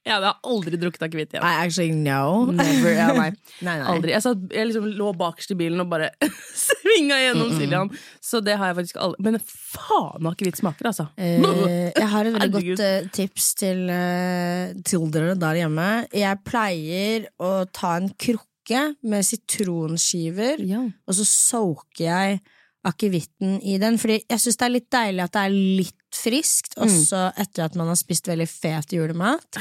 Jeg 0.06 0.14
hadde 0.14 0.30
aldri 0.46 0.78
drukket 0.78 1.02
akevitt 1.02 1.32
igjen. 1.34 1.42
I 1.42 1.64
actually 1.64 1.90
know. 1.90 2.52
Never, 2.54 2.92
ja, 2.94 3.08
nei. 3.16 3.32
Nei, 3.66 3.74
nei. 3.80 3.86
Aldri. 3.90 4.12
Jeg, 4.14 4.22
satt, 4.22 4.44
jeg 4.54 4.68
liksom 4.68 4.86
lå 4.94 5.08
bakerst 5.18 5.50
i 5.50 5.56
bilen 5.58 5.82
og 5.82 5.88
bare 5.90 6.12
svinga 6.66 7.18
gjennom 7.24 7.50
Siljan. 7.56 7.90
Så 8.22 8.38
det 8.46 8.54
har 8.60 8.70
jeg 8.70 8.78
faktisk 8.78 9.00
aldri 9.02 9.26
Men 9.26 9.38
faen 9.42 10.30
akevitt 10.30 10.60
smaker, 10.60 10.92
altså. 10.92 11.08
Eh, 11.18 11.42
jeg 11.90 12.10
har 12.12 12.30
et 12.30 12.36
veldig 12.38 12.52
godt 12.68 12.84
uh, 12.86 13.08
tips 13.18 13.48
til, 13.58 13.82
uh, 13.90 14.76
til 14.86 15.08
dere 15.14 15.34
der 15.42 15.58
hjemme. 15.64 15.88
Jeg 16.14 16.42
pleier 16.46 17.26
å 17.42 17.56
ta 17.74 17.96
en 17.98 18.12
krukke 18.14 18.92
med 19.06 19.26
sitronskiver, 19.26 20.62
Ja. 20.66 20.84
og 20.86 21.18
så 21.18 21.26
soaker 21.26 22.04
jeg 22.06 22.40
akevitten 22.86 23.58
i 23.66 23.76
den. 23.82 23.98
Fordi 23.98 24.20
jeg 24.22 24.42
syns 24.42 24.58
det 24.60 24.66
er 24.68 24.74
litt 24.76 24.88
deilig 24.94 25.26
at 25.26 25.34
det 25.34 25.44
er 25.48 25.58
litt 25.82 26.02
friskt, 26.16 26.78
også 26.80 27.26
etter 27.42 27.66
at 27.66 27.74
man 27.78 27.90
har 27.90 27.98
spist 27.98 28.30
veldig 28.30 28.46
fet 28.48 28.94
julemat. 28.96 29.58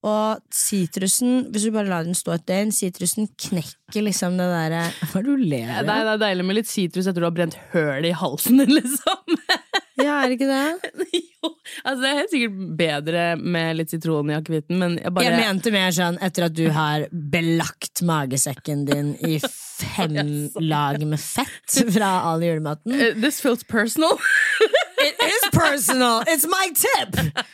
Og 0.00 0.40
sitrusen, 0.54 1.42
hvis 1.52 1.66
du 1.66 1.74
bare 1.74 1.90
lar 1.90 2.06
den 2.06 2.16
stå 2.16 2.32
et 2.38 2.46
døgn, 2.48 2.70
sitrusen 2.72 3.26
knekker 3.36 4.00
liksom 4.06 4.38
det 4.40 4.46
derre 4.48 4.84
Hva 5.10 5.20
er 5.20 5.26
det 5.26 5.34
du 5.34 5.42
ler 5.50 5.72
av? 5.74 5.90
det 5.90 5.96
er 6.14 6.22
deilig 6.22 6.46
med 6.48 6.56
litt 6.56 6.70
sitrus 6.70 7.04
etter 7.10 7.20
du 7.20 7.26
har 7.28 7.34
brent 7.36 7.58
høl 7.74 8.06
i 8.08 8.14
halsen 8.16 8.62
din, 8.62 8.72
liksom. 8.78 9.36
Ja, 10.00 10.22
er 10.22 10.30
det 10.32 10.38
ikke 10.38 10.48
det? 10.48 10.94
jo, 11.20 11.50
altså 11.82 11.98
det 12.00 12.08
er 12.08 12.18
helt 12.22 12.32
sikkert 12.32 12.62
bedre 12.80 13.24
med 13.36 13.76
litt 13.82 13.92
sitron 13.92 14.32
i 14.32 14.38
akevitten, 14.38 14.80
men 14.80 14.96
jeg 15.02 15.12
bare 15.12 15.26
Jeg 15.28 15.42
mente 15.42 15.74
mer 15.74 15.92
sånn 15.92 16.16
etter 16.24 16.48
at 16.48 16.56
du 16.56 16.64
har 16.72 17.04
belagt 17.12 18.00
magesekken 18.08 18.86
din 18.88 19.12
i 19.28 19.36
fem 19.44 20.16
lag 20.72 20.96
med 21.04 21.20
fett 21.20 21.76
fra 21.92 22.14
all 22.30 22.40
julematen. 22.48 22.96
Uh, 22.96 23.12
This 23.20 23.42
feels 23.44 23.64
personal. 23.68 24.16
It 25.04 25.20
is 25.28 25.48
personal! 25.52 26.22
It's 26.28 26.48
my 26.48 26.72
tip! 26.72 27.44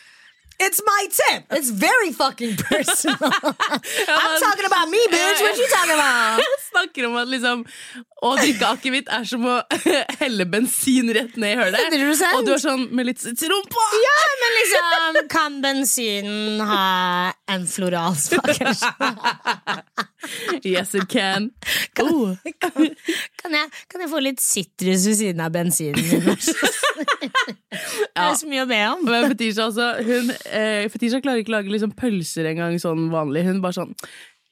It's 0.58 0.80
my 0.86 1.06
tip! 1.12 1.44
It's 1.50 1.70
very 1.70 2.12
fucking 2.12 2.56
personal! 2.70 3.18
I'm 3.22 4.40
talking 4.40 4.64
about 4.66 4.88
me, 4.88 4.98
bitch! 5.12 5.40
What 5.42 5.56
you 5.58 5.68
talking 5.68 5.92
about? 5.94 6.38
Jeg 6.40 6.60
snakker 6.70 7.06
om 7.08 7.16
at 7.20 7.28
liksom 7.28 7.64
å 8.24 8.30
drikke 8.38 8.70
akevitt 8.72 9.10
er 9.12 9.26
som 9.28 9.44
å 9.44 9.58
helle 10.20 10.46
bensin 10.48 11.12
rett 11.12 11.36
ned 11.36 11.52
i 11.54 11.58
hølet. 11.60 11.92
100%. 11.92 12.38
Og 12.38 12.46
du 12.48 12.54
er 12.54 12.62
sånn 12.62 12.86
med 12.96 13.10
litt 13.10 13.20
sitron 13.20 13.68
på! 13.72 13.84
Ja, 14.02 14.16
men 14.42 14.56
liksom 14.60 15.20
Kan 15.32 15.60
bensinen 15.64 16.62
ha 16.64 17.32
en 17.52 17.66
floral 17.68 18.16
smak? 18.16 18.56
Yes, 20.64 20.94
it 20.94 21.08
can. 21.08 21.50
Oh. 22.00 22.36
Kan, 22.60 22.72
kan, 23.40 23.54
jeg, 23.56 23.70
kan 23.90 24.04
jeg 24.04 24.10
få 24.10 24.20
litt 24.24 24.40
sitrus 24.42 25.06
ved 25.08 25.18
siden 25.20 25.42
av 25.44 25.52
bensinen 25.54 26.00
min? 26.00 26.30
Det 28.16 28.22
er 28.22 28.38
så 28.40 28.48
mye 28.48 28.64
å 28.64 28.70
be 28.70 28.78
om. 28.88 29.04
Men 29.06 29.28
Fetisha, 29.32 29.66
altså, 29.68 29.90
hun, 30.06 30.32
eh, 30.48 30.86
Fetisha 30.92 31.20
klarer 31.24 31.42
ikke 31.42 31.52
å 31.52 31.58
lage 31.58 31.72
liksom 31.72 31.92
pølser 31.98 32.48
engang 32.52 32.78
sånn 32.80 33.10
vanlig. 33.12 33.44
Hun 33.48 33.60
bare 33.64 33.76
sånn 33.76 33.92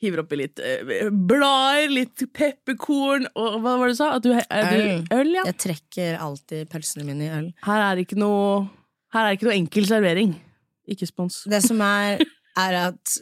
hiver 0.05 0.25
oppi 0.25 0.39
litt 0.39 0.61
eh, 0.61 1.09
blader, 1.11 1.89
litt 1.93 2.25
pepperkorn 2.37 3.29
og 3.33 3.61
hva 3.65 3.77
var 3.81 3.89
det 3.89 3.95
du 3.95 4.01
sa? 4.01 4.11
Du, 4.21 4.31
du, 4.33 4.41
Øl. 4.61 5.05
øl 5.17 5.33
ja. 5.39 5.45
Jeg 5.49 5.61
trekker 5.65 6.19
alltid 6.21 6.69
pølsene 6.73 7.07
mine 7.09 7.27
i 7.27 7.33
øl. 7.33 7.51
Her 7.65 7.87
er 7.91 8.03
ikke 8.05 8.19
noe 8.21 8.67
Her 9.15 9.29
er 9.29 9.37
ikke 9.37 9.49
noe 9.49 9.57
enkel 9.57 9.87
servering. 9.89 10.35
Ikke 10.91 11.09
spons. 11.09 11.45
Det 11.49 11.63
som 11.65 11.81
er, 11.87 12.21
er 12.61 12.81
at 12.91 13.17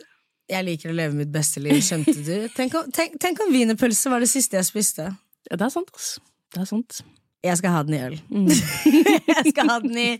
jeg 0.50 0.66
liker 0.66 0.92
å 0.92 0.96
leve 0.96 1.16
mitt 1.16 1.32
beste 1.32 1.62
liv, 1.62 1.78
skjønte 1.84 2.14
du? 2.18 2.34
Tenk 2.56 2.74
om, 2.78 2.90
tenk, 2.94 3.18
tenk 3.22 3.40
om 3.44 3.52
wienerpølse 3.54 4.12
var 4.12 4.22
det 4.24 4.30
siste 4.32 4.58
jeg 4.58 4.68
spiste. 4.68 5.08
Ja, 5.48 5.56
det 5.58 5.66
er 5.66 5.74
sant, 5.74 5.90
ass. 5.96 6.14
Det 6.52 6.62
er 6.64 6.68
sant. 6.68 7.02
Jeg 7.42 7.58
skal 7.58 7.74
ha 7.74 7.80
den 7.82 7.96
i 7.96 8.02
øl. 8.06 8.16
Mm. 8.30 8.50
jeg 9.32 9.50
skal 9.50 9.70
ha 9.72 9.78
den 9.82 9.96
i 9.98 10.10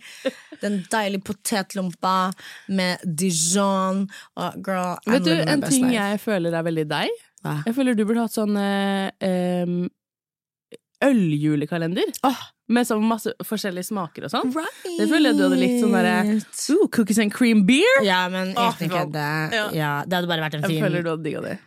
den 0.63 0.81
deilige 0.91 1.23
potetlompa 1.29 2.33
med 2.75 3.03
dijon 3.07 4.09
og 4.35 4.57
girl, 4.67 4.97
Vet 5.07 5.29
du, 5.29 5.35
en 5.39 5.63
ting 5.63 5.87
life. 5.87 5.95
jeg 5.95 6.23
føler 6.25 6.57
er 6.59 6.67
veldig 6.67 6.87
deg? 6.91 7.21
Hva? 7.43 7.57
Jeg 7.67 7.77
føler 7.79 7.99
du 7.99 8.03
burde 8.07 8.25
hatt 8.27 8.35
sånn 8.35 8.59
eh, 8.59 9.11
em, 9.27 9.79
øljulekalender. 11.03 12.13
Oh. 12.25 12.39
Med 12.73 12.87
sånn 12.89 13.03
masse 13.05 13.33
forskjellige 13.45 13.85
smaker 13.91 14.25
og 14.29 14.31
sånn. 14.33 14.53
Right. 14.55 14.87
Det 14.99 15.09
føler 15.11 15.33
jeg 15.33 15.37
du 15.39 15.43
hadde 15.45 15.59
likt 15.61 15.81
sånn 15.83 15.93
derre 15.93 16.87
Cookies 16.95 17.19
and 17.21 17.33
cream 17.35 17.65
beer! 17.69 18.01
Ja, 18.07 18.23
men 18.33 18.55
oh, 18.57 18.71
fy 18.79 18.87
faen. 18.89 19.11
kødde. 19.13 19.27
Ja. 19.59 19.67
Ja, 19.77 19.93
det 20.07 20.17
hadde 20.21 20.31
bare 20.31 20.47
vært 20.47 20.55
en 20.61 20.65
Jeg 20.65 20.71
fin 20.79 20.85
føler 20.87 21.03
du 21.05 21.11
hadde 21.13 21.27
digga 21.27 21.43
det. 21.45 21.59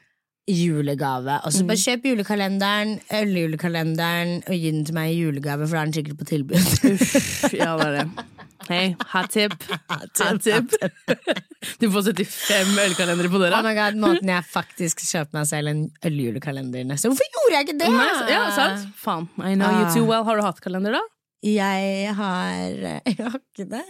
julegave. 0.47 1.39
Og 1.45 1.51
så 1.53 1.63
Mm. 1.63 1.67
bare 1.67 1.81
kjøp 1.83 2.03
julekalenderen, 2.05 2.95
øljulekalenderen, 3.21 4.33
og 4.47 4.53
gi 4.55 4.71
den 4.71 4.85
til 4.85 4.93
meg 4.95 5.11
i 5.13 5.19
julegave, 5.19 5.67
for 5.67 5.75
da 5.75 5.81
er 5.81 5.91
den 5.91 5.93
sikkert 5.97 6.17
på 6.21 6.27
tilbud. 6.29 7.53
Ja, 7.53 7.75
det 7.77 7.85
er 7.87 7.95
det. 7.99 8.25
Hei, 8.65 8.95
hot 9.13 9.29
tip. 9.29 9.53
Hot 9.89 10.41
tip. 10.41 10.73
Du 11.81 11.87
får 11.89 12.11
75 12.13 12.77
ølkalendere 12.83 13.29
på 13.33 13.39
døra. 13.41 13.59
Oh 13.59 13.65
my 13.65 13.73
god, 13.77 13.97
Måten 14.01 14.29
jeg 14.29 14.45
faktisk 14.49 15.01
kjøper 15.05 15.39
meg 15.39 15.47
selv 15.49 15.71
en 15.71 15.79
øljulekalender 16.05 16.85
neste 16.85 17.09
Hvorfor 17.09 17.29
gjorde 17.33 17.55
jeg 17.57 17.67
ikke 17.67 17.77
det?! 17.79 17.89
Nei, 17.95 18.09
ja, 18.29 18.43
sant? 18.53 18.83
Faen. 19.01 19.25
I 19.41 19.55
know 19.57 19.73
you 19.79 19.87
too 19.93 20.05
well. 20.05 20.25
Har 20.27 20.37
du 20.37 20.45
hatt 20.45 20.61
kalender, 20.61 20.97
da? 20.99 21.01
Jeg 21.45 22.13
har 22.17 22.77
Jeg 23.09 23.17
har 23.21 23.39
ikke 23.39 23.67
det. 23.73 23.83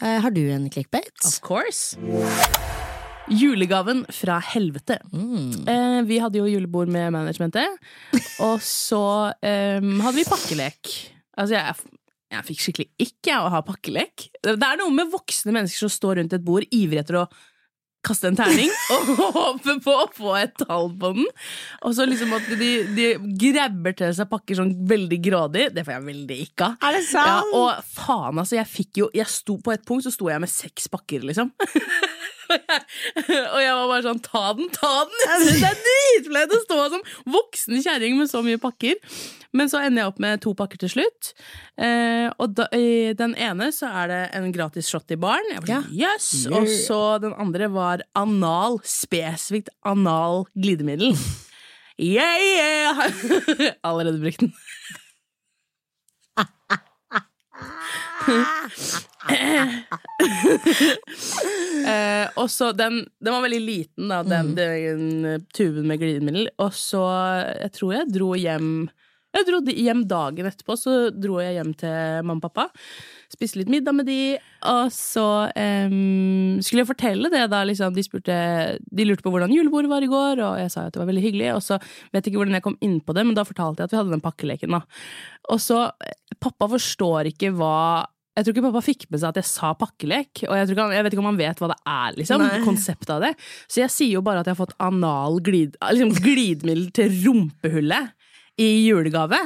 Eh, 0.00 0.18
har 0.24 0.34
du 0.34 0.42
en 0.50 0.66
clickbait? 0.72 1.12
Of 1.28 1.38
course. 1.44 1.94
Julegaven 3.30 4.02
fra 4.10 4.40
helvete. 4.42 4.98
Eh, 5.14 6.00
vi 6.08 6.18
hadde 6.22 6.40
jo 6.40 6.48
julebord 6.50 6.90
med 6.90 7.12
managementet, 7.14 7.78
og 8.42 8.58
så 8.64 9.02
eh, 9.38 9.78
hadde 9.78 10.16
vi 10.16 10.26
pakkelek. 10.26 10.94
Altså, 11.38 11.54
jeg, 11.60 11.99
jeg 12.30 12.46
fikk 12.46 12.60
skikkelig 12.64 12.88
ikke 13.02 13.38
å 13.42 13.48
ha 13.50 13.60
pakkelek. 13.66 14.28
Det 14.44 14.54
er 14.56 14.78
noe 14.78 14.92
med 14.94 15.10
voksne 15.10 15.54
mennesker 15.56 15.86
som 15.88 15.90
står 15.92 16.20
rundt 16.20 16.36
et 16.36 16.44
bord 16.46 16.66
ivrig 16.70 17.00
etter 17.02 17.24
å 17.24 17.28
kaste 18.06 18.30
en 18.30 18.36
terning 18.38 18.70
og 18.94 19.08
håpe 19.34 19.74
på 19.84 19.92
å 19.92 20.06
få 20.16 20.30
et 20.38 20.54
tall 20.62 20.86
på 20.96 21.10
den. 21.18 21.26
Og 21.84 21.92
så 21.98 22.06
liksom 22.08 22.30
at 22.32 22.46
de, 22.56 22.70
de 22.96 23.08
grabber 23.42 23.92
til 23.98 24.14
seg 24.16 24.30
pakker 24.30 24.56
sånn 24.56 24.70
veldig 24.88 25.18
grådig. 25.26 25.66
Det 25.76 25.84
får 25.84 25.96
jeg 25.98 26.06
veldig 26.06 26.38
ikke 26.46 26.70
av. 26.70 26.78
Er 26.88 26.96
det 26.96 27.02
Ja, 27.10 27.26
sant? 27.26 27.52
og 27.58 27.82
faen, 27.90 28.40
altså, 28.40 28.56
jeg 28.56 28.70
fikk 28.72 29.02
jo 29.02 29.10
jeg 29.16 29.28
sto, 29.28 29.58
På 29.60 29.74
et 29.74 29.84
punkt 29.84 30.06
så 30.06 30.14
sto 30.14 30.30
jeg 30.32 30.40
med 30.40 30.48
seks 30.52 30.88
pakker, 30.92 31.26
liksom. 31.28 31.52
og, 32.50 32.56
jeg, 32.58 32.80
og 33.40 33.60
jeg 33.62 33.74
var 33.78 33.90
bare 33.92 34.04
sånn 34.06 34.22
Ta 34.26 34.44
den, 34.58 34.70
ta 34.74 34.94
den! 35.08 35.20
Jeg 35.24 35.42
synes 35.44 35.60
det 35.60 35.68
er 35.70 35.84
dritflaut 35.86 36.56
å 36.56 36.62
stå 36.64 36.78
som 36.94 37.04
voksen 37.36 37.84
kjerring 37.84 38.18
med 38.18 38.30
så 38.30 38.42
mye 38.46 38.60
pakker. 38.62 38.98
Men 39.56 39.70
så 39.70 39.80
ender 39.82 40.04
jeg 40.04 40.10
opp 40.12 40.20
med 40.22 40.42
to 40.44 40.52
pakker 40.58 40.78
til 40.78 40.92
slutt. 40.92 41.32
Eh, 41.80 42.28
og 42.38 42.54
da, 42.58 42.68
i 42.76 43.10
den 43.18 43.34
ene 43.34 43.70
så 43.74 43.90
er 44.02 44.10
det 44.12 44.20
en 44.38 44.52
gratis 44.54 44.90
shot 44.90 45.10
i 45.10 45.18
baren. 45.20 45.50
Jeg 45.56 45.64
var 45.64 45.70
sånn, 45.72 45.96
yes! 45.98 46.28
Og 46.54 46.68
så 46.86 47.00
den 47.24 47.34
andre 47.34 47.70
var 47.74 48.04
anal, 48.18 48.78
spesifikt 48.86 49.72
anal 49.86 50.46
glidemiddel. 50.54 51.16
Yeah, 52.00 52.38
yeah! 52.40 53.02
Allerede 53.88 54.22
brukt 54.22 54.40
den. 54.46 54.54
Eh, 61.80 62.26
og 62.36 62.48
så 62.52 62.70
den, 62.76 63.00
den 63.22 63.34
var 63.34 63.42
veldig 63.44 63.60
liten, 63.62 64.10
da, 64.10 64.20
den, 64.26 64.50
den 64.56 65.44
tuben 65.56 65.86
med 65.88 66.00
glidemiddel. 66.00 66.48
Og 66.60 66.74
så, 66.76 67.02
jeg 67.56 67.72
tror 67.76 67.94
jeg 67.94 68.12
dro 68.12 68.30
hjem 68.38 68.68
Jeg 69.36 69.46
dro 69.46 69.60
hjem 69.64 70.02
dagen 70.10 70.48
etterpå, 70.50 70.76
så 70.76 70.96
dro 71.14 71.38
jeg 71.40 71.56
hjem 71.56 71.72
til 71.80 72.26
mamma 72.26 72.40
og 72.40 72.44
pappa. 72.48 72.66
Spiste 73.30 73.60
litt 73.60 73.70
middag 73.70 73.94
med 73.94 74.08
de, 74.10 74.36
og 74.66 74.88
så 74.90 75.24
um, 75.54 76.56
skulle 76.58 76.82
jeg 76.82 76.88
fortelle 76.88 77.30
det 77.30 77.44
da 77.52 77.60
liksom, 77.62 77.94
de, 77.94 78.02
spurte, 78.02 78.36
de 78.82 79.06
lurte 79.06 79.22
på 79.22 79.30
hvordan 79.30 79.52
julebordet 79.54 79.90
var 79.92 80.02
i 80.02 80.10
går, 80.10 80.42
og 80.42 80.56
jeg 80.58 80.72
sa 80.74 80.88
at 80.88 80.96
det 80.96 81.02
var 81.02 81.10
veldig 81.12 81.22
hyggelig. 81.22 81.52
Og 81.54 81.62
så 81.62 81.78
vet 82.10 82.24
jeg 82.24 82.32
ikke 82.32 82.40
hvordan 82.40 82.58
jeg 82.58 82.66
kom 82.66 82.78
inn 82.82 82.98
på 83.04 83.14
det, 83.14 83.24
men 83.28 83.36
da 83.38 83.46
fortalte 83.46 83.84
jeg 83.84 83.90
at 83.90 83.94
vi 83.94 84.00
hadde 84.00 84.16
den 84.16 84.24
pakkeleken. 84.24 84.74
da. 84.74 84.82
Og 85.54 85.62
så, 85.62 85.84
pappa 86.42 86.70
forstår 86.74 87.30
ikke 87.30 87.52
hva 87.54 87.76
jeg 88.38 88.46
tror 88.46 88.54
ikke 88.54 88.66
pappa 88.68 88.80
fikk 88.84 89.06
med 89.10 89.20
seg 89.20 89.32
at 89.32 89.38
jeg 89.40 89.48
sa 89.50 89.70
pakkelek, 89.76 90.44
og 90.46 90.54
jeg, 90.56 90.66
tror 90.66 90.74
ikke 90.74 90.84
han, 90.84 90.94
jeg 90.94 91.04
vet 91.04 91.14
ikke 91.14 91.22
om 91.22 91.28
han 91.28 91.40
vet 91.40 91.60
hva 91.60 91.68
det 91.72 91.78
er, 91.92 92.16
liksom. 92.16 92.44
Konseptet 92.64 93.12
av 93.12 93.24
det. 93.26 93.32
Så 93.66 93.82
jeg 93.82 93.92
sier 93.92 94.16
jo 94.16 94.24
bare 94.24 94.42
at 94.42 94.48
jeg 94.48 94.54
har 94.54 94.62
fått 94.62 94.76
anal 94.80 95.40
glid, 95.44 95.76
liksom 95.82 96.14
glidemiddel 96.24 96.86
til 96.96 97.10
rumpehullet 97.26 98.14
i 98.60 98.70
julegave. 98.86 99.40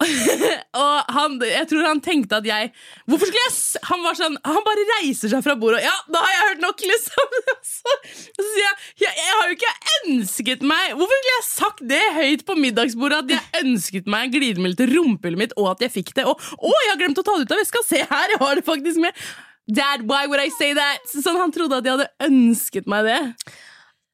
og 0.80 1.10
han, 1.12 1.34
jeg 1.44 1.66
tror 1.68 1.84
han 1.84 1.98
tenkte 2.00 2.38
at 2.38 2.46
jeg 2.48 2.70
Hvorfor 3.04 3.28
skulle 3.28 3.42
jeg 3.42 3.82
Han 3.90 4.00
var 4.00 4.16
sånn 4.16 4.38
Han 4.48 4.62
bare 4.64 4.84
reiser 4.94 5.28
seg 5.28 5.42
fra 5.44 5.56
bordet 5.60 5.82
og 5.82 5.84
Ja, 5.84 5.92
da 6.08 6.22
har 6.24 6.32
jeg 6.32 6.46
hørt 6.46 6.62
nok, 6.64 6.84
liksom! 6.88 7.34
Så, 7.70 7.92
så 8.08 8.44
sier 8.46 8.64
jeg, 8.64 8.78
jeg 9.04 9.12
Jeg 9.20 9.34
har 9.36 9.50
jo 9.50 9.58
ikke 9.58 9.74
ønsket 9.98 10.64
meg 10.64 10.94
Hvorfor 10.96 11.20
skulle 11.20 11.34
jeg 11.34 11.46
sagt 11.50 11.84
det 11.92 12.00
høyt 12.16 12.46
på 12.48 12.56
middagsbordet? 12.60 13.20
At 13.20 13.34
jeg 13.34 13.64
ønsket 13.66 14.08
meg 14.10 14.26
en 14.26 14.34
glidemiddel 14.34 14.78
til 14.80 14.94
rumpehullet 14.96 15.42
mitt, 15.42 15.54
og 15.60 15.70
at 15.74 15.84
jeg 15.84 15.92
fikk 15.94 16.12
det. 16.16 16.24
Og 16.28 16.40
å, 16.56 16.72
jeg 16.84 16.90
har 16.92 16.98
glemt 17.00 17.20
å 17.20 17.24
ta 17.26 17.36
det 17.36 17.46
ut 17.46 17.54
av 17.56 17.60
veska! 17.60 17.82
Se 17.86 18.00
her, 18.00 18.34
jeg 18.34 18.40
har 18.40 18.56
det 18.56 18.64
faktisk 18.66 19.00
med! 19.04 19.24
Dad, 19.70 20.04
why 20.08 20.26
would 20.26 20.40
I 20.42 20.48
say 20.56 20.72
that? 20.76 21.04
Sånn 21.12 21.38
Han 21.40 21.52
trodde 21.54 21.80
at 21.80 21.86
jeg 21.86 21.98
hadde 21.98 22.30
ønsket 22.30 22.88
meg 22.90 23.06
det. 23.08 23.20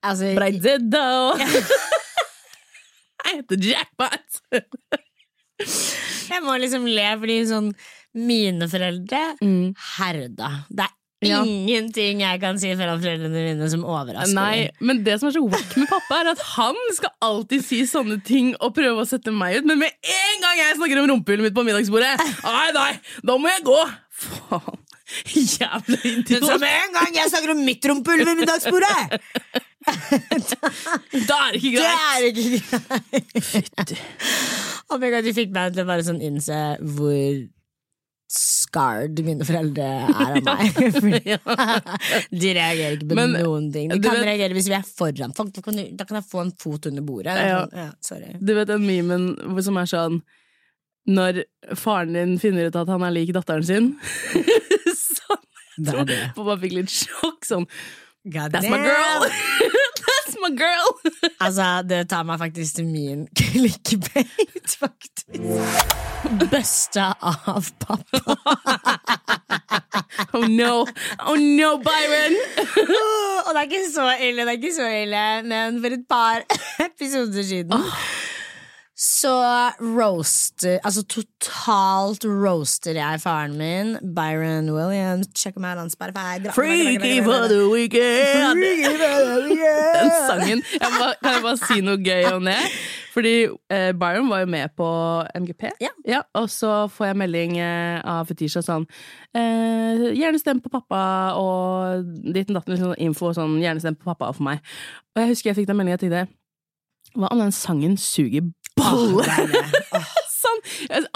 Altså, 0.06 0.34
But 0.34 0.46
I 0.46 0.50
did, 0.58 0.90
though. 0.90 1.34
I 3.26 3.38
had 3.38 3.48
the 3.48 3.58
jackpot. 3.58 4.42
jeg 6.32 6.42
må 6.44 6.56
liksom 6.62 6.86
le 6.90 7.08
fordi 7.22 7.40
sånn 7.48 7.72
Mine 8.16 8.64
foreldre 8.72 9.18
herda. 9.96 10.52
Det 10.70 10.86
er 10.86 10.94
Mm. 11.16 11.30
Ja. 11.30 11.38
ingenting 11.48 12.18
jeg 12.20 12.40
kan 12.42 12.58
si 12.60 12.68
foran 12.76 12.98
foreldrene 13.00 13.32
mine 13.32 13.66
som 13.72 13.86
overrasker 13.88 14.36
Nei, 14.36 14.66
men 14.84 14.98
det 15.02 15.14
som 15.18 15.30
er 15.30 15.32
så 15.32 15.40
wack 15.48 15.70
med 15.80 15.88
pappa, 15.88 16.18
er 16.20 16.28
at 16.34 16.42
han 16.52 16.76
skal 16.92 17.08
alltid 17.24 17.64
si 17.64 17.78
sånne 17.88 18.18
ting 18.22 18.50
og 18.60 18.74
prøve 18.76 19.00
å 19.00 19.08
sette 19.08 19.32
meg 19.32 19.56
ut, 19.62 19.64
men 19.70 19.80
med 19.80 19.96
en 20.12 20.44
gang 20.44 20.60
jeg 20.60 20.76
snakker 20.76 21.00
om 21.00 21.08
rumpehullet 21.14 21.46
mitt 21.48 21.56
på 21.56 21.64
middagsbordet, 21.64 22.20
nei, 22.44 22.66
nei, 22.76 22.90
da 23.24 23.38
må 23.40 23.48
jeg 23.48 23.64
gå! 23.64 23.78
Faen. 24.26 24.76
Jævla 25.32 25.98
Men 26.04 26.44
så 26.50 26.58
med 26.60 26.68
en 26.84 26.94
gang 27.00 27.16
jeg 27.16 27.32
snakker 27.32 27.54
om 27.56 27.64
mitt 27.64 27.88
rumpehull 27.88 28.24
ved 28.28 28.40
middagsbordet! 28.44 29.20
Da 29.86 31.36
er 31.46 31.52
det 31.54 31.60
ikke 31.60 31.72
Det 31.72 31.82
greit. 31.82 32.06
er 32.12 32.20
ikke 32.30 32.46
greit! 32.54 33.92
Oh 34.90 34.98
my 35.02 35.10
God, 35.10 35.24
du 35.26 35.32
fikk 35.34 35.52
meg 35.54 35.74
til 35.74 35.82
å 35.84 35.88
bare 35.88 36.04
sånn 36.06 36.20
innse 36.22 36.58
hvor 36.96 37.44
scarred 38.36 39.20
mine 39.22 39.46
foreldre 39.46 39.84
er 39.86 40.08
av 40.10 40.38
meg. 40.46 40.78
De 42.42 42.52
reagerer 42.56 42.96
ikke 42.96 43.08
på 43.12 43.18
Men, 43.18 43.36
noen 43.38 43.68
ting. 43.74 43.90
De 43.92 44.00
kan 44.02 44.16
vet- 44.18 44.26
reagere 44.26 44.56
hvis 44.58 44.66
vi 44.70 44.76
er 44.78 44.86
foran 44.88 45.34
folk. 45.36 45.52
Da 45.54 45.62
kan, 45.64 45.78
du, 45.78 45.84
da 45.98 46.06
kan 46.08 46.18
jeg 46.20 46.26
få 46.32 46.42
en 46.42 46.50
fot 46.58 46.88
under 46.90 47.06
bordet. 47.06 47.36
Ja. 47.38 47.60
Sånn, 47.66 47.78
ja, 47.84 47.88
sorry. 48.10 48.32
Du 48.42 48.52
vet 48.58 48.70
den 48.72 48.86
memen 48.86 49.28
som 49.62 49.78
er 49.82 49.90
sånn 49.90 50.18
Når 51.06 51.44
faren 51.78 52.16
din 52.18 52.32
finner 52.42 52.66
ut 52.66 52.76
at 52.80 52.88
han 52.90 53.04
er 53.06 53.14
lik 53.14 53.30
datteren 53.36 53.62
sin 53.66 53.92
Sånn. 54.96 55.44
Det 55.76 55.92
er 55.94 56.06
det. 56.08 56.18
Pappa 56.34 56.54
fikk 56.62 56.72
litt 56.80 56.90
sjokk. 56.90 57.44
Sånn 57.46 57.66
God 58.26 58.50
That's 58.54 58.68
my 58.68 58.78
girl! 58.78 59.20
That's 60.06 60.36
my 60.42 60.50
girl! 60.50 60.88
Altså, 61.40 61.82
det 61.88 62.08
tar 62.10 62.24
meg 62.26 62.38
faktisk 62.40 62.74
til 62.80 62.88
min 62.90 63.26
clickbait, 63.38 64.74
faktisk. 64.80 65.38
Busta 66.40 67.12
av 67.22 67.70
pappa. 67.80 68.36
Oh 70.36 70.46
no! 70.48 70.84
Oh 71.28 71.36
no, 71.36 71.76
Byron! 71.80 72.34
Og 73.46 73.50
det 73.52 73.60
er 73.60 73.66
ikke 73.66 73.82
så 73.92 74.06
ille, 74.20 74.42
det 74.44 74.48
er 74.52 74.58
ikke 74.58 74.72
så 74.74 74.86
ille, 75.02 75.22
men 75.48 75.78
for 75.82 75.94
et 75.96 76.04
par 76.08 76.42
episoder 76.84 77.42
siden 77.46 77.72
så 78.96 79.30
roaster 79.80 80.78
Altså 80.80 81.02
totalt 81.04 82.24
roaster 82.24 82.96
jeg 82.96 83.20
faren 83.20 83.56
min, 83.60 83.90
Byron 84.16 84.70
Williams. 84.72 85.28
Check 85.36 85.56
him 85.58 85.66
out 85.68 85.76
on 85.78 85.90
Spotify. 85.92 86.40
Freaky 86.54 87.20
for 87.24 87.44
the 87.48 87.68
weekend! 87.68 88.62
Den 88.62 90.10
sangen. 90.28 90.62
Jeg 90.80 90.92
må, 90.96 91.10
kan 91.22 91.34
jeg 91.36 91.42
bare 91.44 91.58
si 91.60 91.82
noe 91.84 92.00
gøy 92.00 92.24
om 92.38 92.48
det? 92.48 92.56
Fordi 93.16 93.34
eh, 93.72 93.92
Byron 93.96 94.28
var 94.32 94.42
jo 94.44 94.48
med 94.52 94.72
på 94.76 94.88
MGP, 95.40 95.62
Ja. 96.08 96.20
og 96.36 96.50
så 96.52 96.72
får 96.92 97.06
jeg 97.10 97.16
melding 97.16 97.54
eh, 97.60 98.00
av 98.04 98.26
Fetisha 98.28 98.60
sånn 98.64 98.84
eh, 99.32 100.10
Gjerne 100.16 100.40
stem 100.40 100.60
på 100.60 100.72
pappa 100.72 101.00
og 101.40 102.04
ditt 102.32 102.50
og 102.52 102.58
datten, 102.60 102.76
sånn 102.80 102.96
info 103.00 103.32
sånn. 103.36 103.56
Gjerne 103.62 103.80
stem 103.84 103.96
på 103.96 104.08
pappa 104.08 104.28
og 104.32 104.36
for 104.40 104.48
meg. 104.50 104.60
Og 105.16 105.22
jeg 105.24 105.32
husker 105.32 105.52
jeg 105.52 105.60
fikk 105.62 105.70
den 105.72 105.80
meldingen 105.80 106.02
til 106.04 106.12
det. 106.12 106.26
Hva 107.16 107.30
om 107.32 107.40
den 107.40 107.54
sangen 107.56 107.96
suger 108.00 108.44
balle? 108.78 109.26
sånn! 110.46 110.62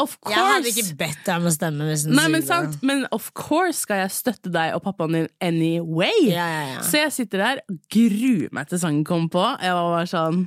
Of 0.01 0.17
course! 0.21 0.35
Jeg 0.35 0.47
hadde 0.53 0.73
ikke 0.73 0.97
bedt 1.01 1.21
deg 1.27 1.35
om 1.41 1.49
å 1.51 1.55
stemme 1.55 1.89
hvis 1.89 2.07
Nei, 2.11 2.27
men 2.33 2.45
sant, 2.47 2.79
men 2.87 3.05
of 3.15 3.31
course 3.39 3.85
skal 3.85 4.05
jeg 4.05 4.15
støtte 4.17 4.53
deg 4.55 4.77
og 4.77 4.85
pappaen 4.87 5.17
din 5.17 5.29
anyway. 5.45 6.25
Ja, 6.29 6.47
ja, 6.51 6.63
ja. 6.75 6.87
Så 6.87 7.03
jeg 7.05 7.15
sitter 7.17 7.45
der 7.45 7.63
og 7.67 7.79
gruer 7.93 8.49
meg 8.57 8.71
til 8.71 8.83
sangen 8.83 9.05
kommer 9.09 9.33
på. 9.33 9.47
Jeg 9.63 9.77
var 9.77 9.93
bare 9.97 10.11
sånn 10.11 10.43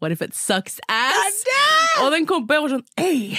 What 0.00 0.12
if 0.12 0.20
it 0.22 0.34
sucks 0.36 0.78
ass? 0.92 1.38
Og 2.04 2.10
den 2.12 2.26
kom 2.28 2.44
på, 2.46 2.52
jeg 2.52 2.62
var 2.66 2.72
sånn 2.74 2.82
ei, 3.00 3.38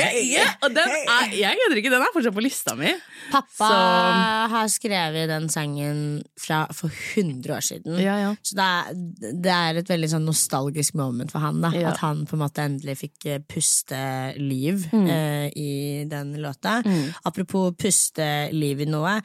ei, 0.00 0.38
Og 0.64 0.72
den 0.72 0.88
er, 0.88 1.34
jeg 1.36 1.58
kødder 1.60 1.80
ikke, 1.82 1.90
den 1.92 2.04
er 2.06 2.14
fortsatt 2.14 2.34
på 2.38 2.44
lista 2.44 2.72
mi. 2.78 2.88
Pappa 3.30 3.68
Så- 3.68 4.48
har 4.54 4.70
skrevet 4.72 5.28
den 5.28 5.48
sangen 5.52 6.00
fra, 6.40 6.62
for 6.72 6.88
100 6.88 7.52
år 7.58 7.60
siden. 7.66 7.98
Ja, 8.00 8.16
ja. 8.22 8.30
Så 8.42 8.56
det 8.56 8.64
er, 8.64 9.34
det 9.44 9.52
er 9.52 9.80
et 9.82 9.92
veldig 9.92 10.08
sånn 10.14 10.24
nostalgisk 10.24 10.96
moment 10.96 11.30
for 11.34 11.44
han. 11.44 11.60
Da. 11.60 11.70
Ja. 11.76 11.90
At 11.92 12.00
han 12.00 12.24
på 12.24 12.38
en 12.38 12.42
måte 12.46 12.64
endelig 12.64 12.96
fikk 13.04 13.26
eh, 13.34 13.38
puste 13.44 14.00
liv 14.40 14.86
Mm. 14.88 15.06
eh, 15.12 15.46
i 15.56 16.04
den 16.08 16.32
låta. 16.40 16.78
Apropos 17.28 17.74
puste 17.76 18.48
liv 18.56 18.80
i 18.80 18.88
noe. 18.88 19.18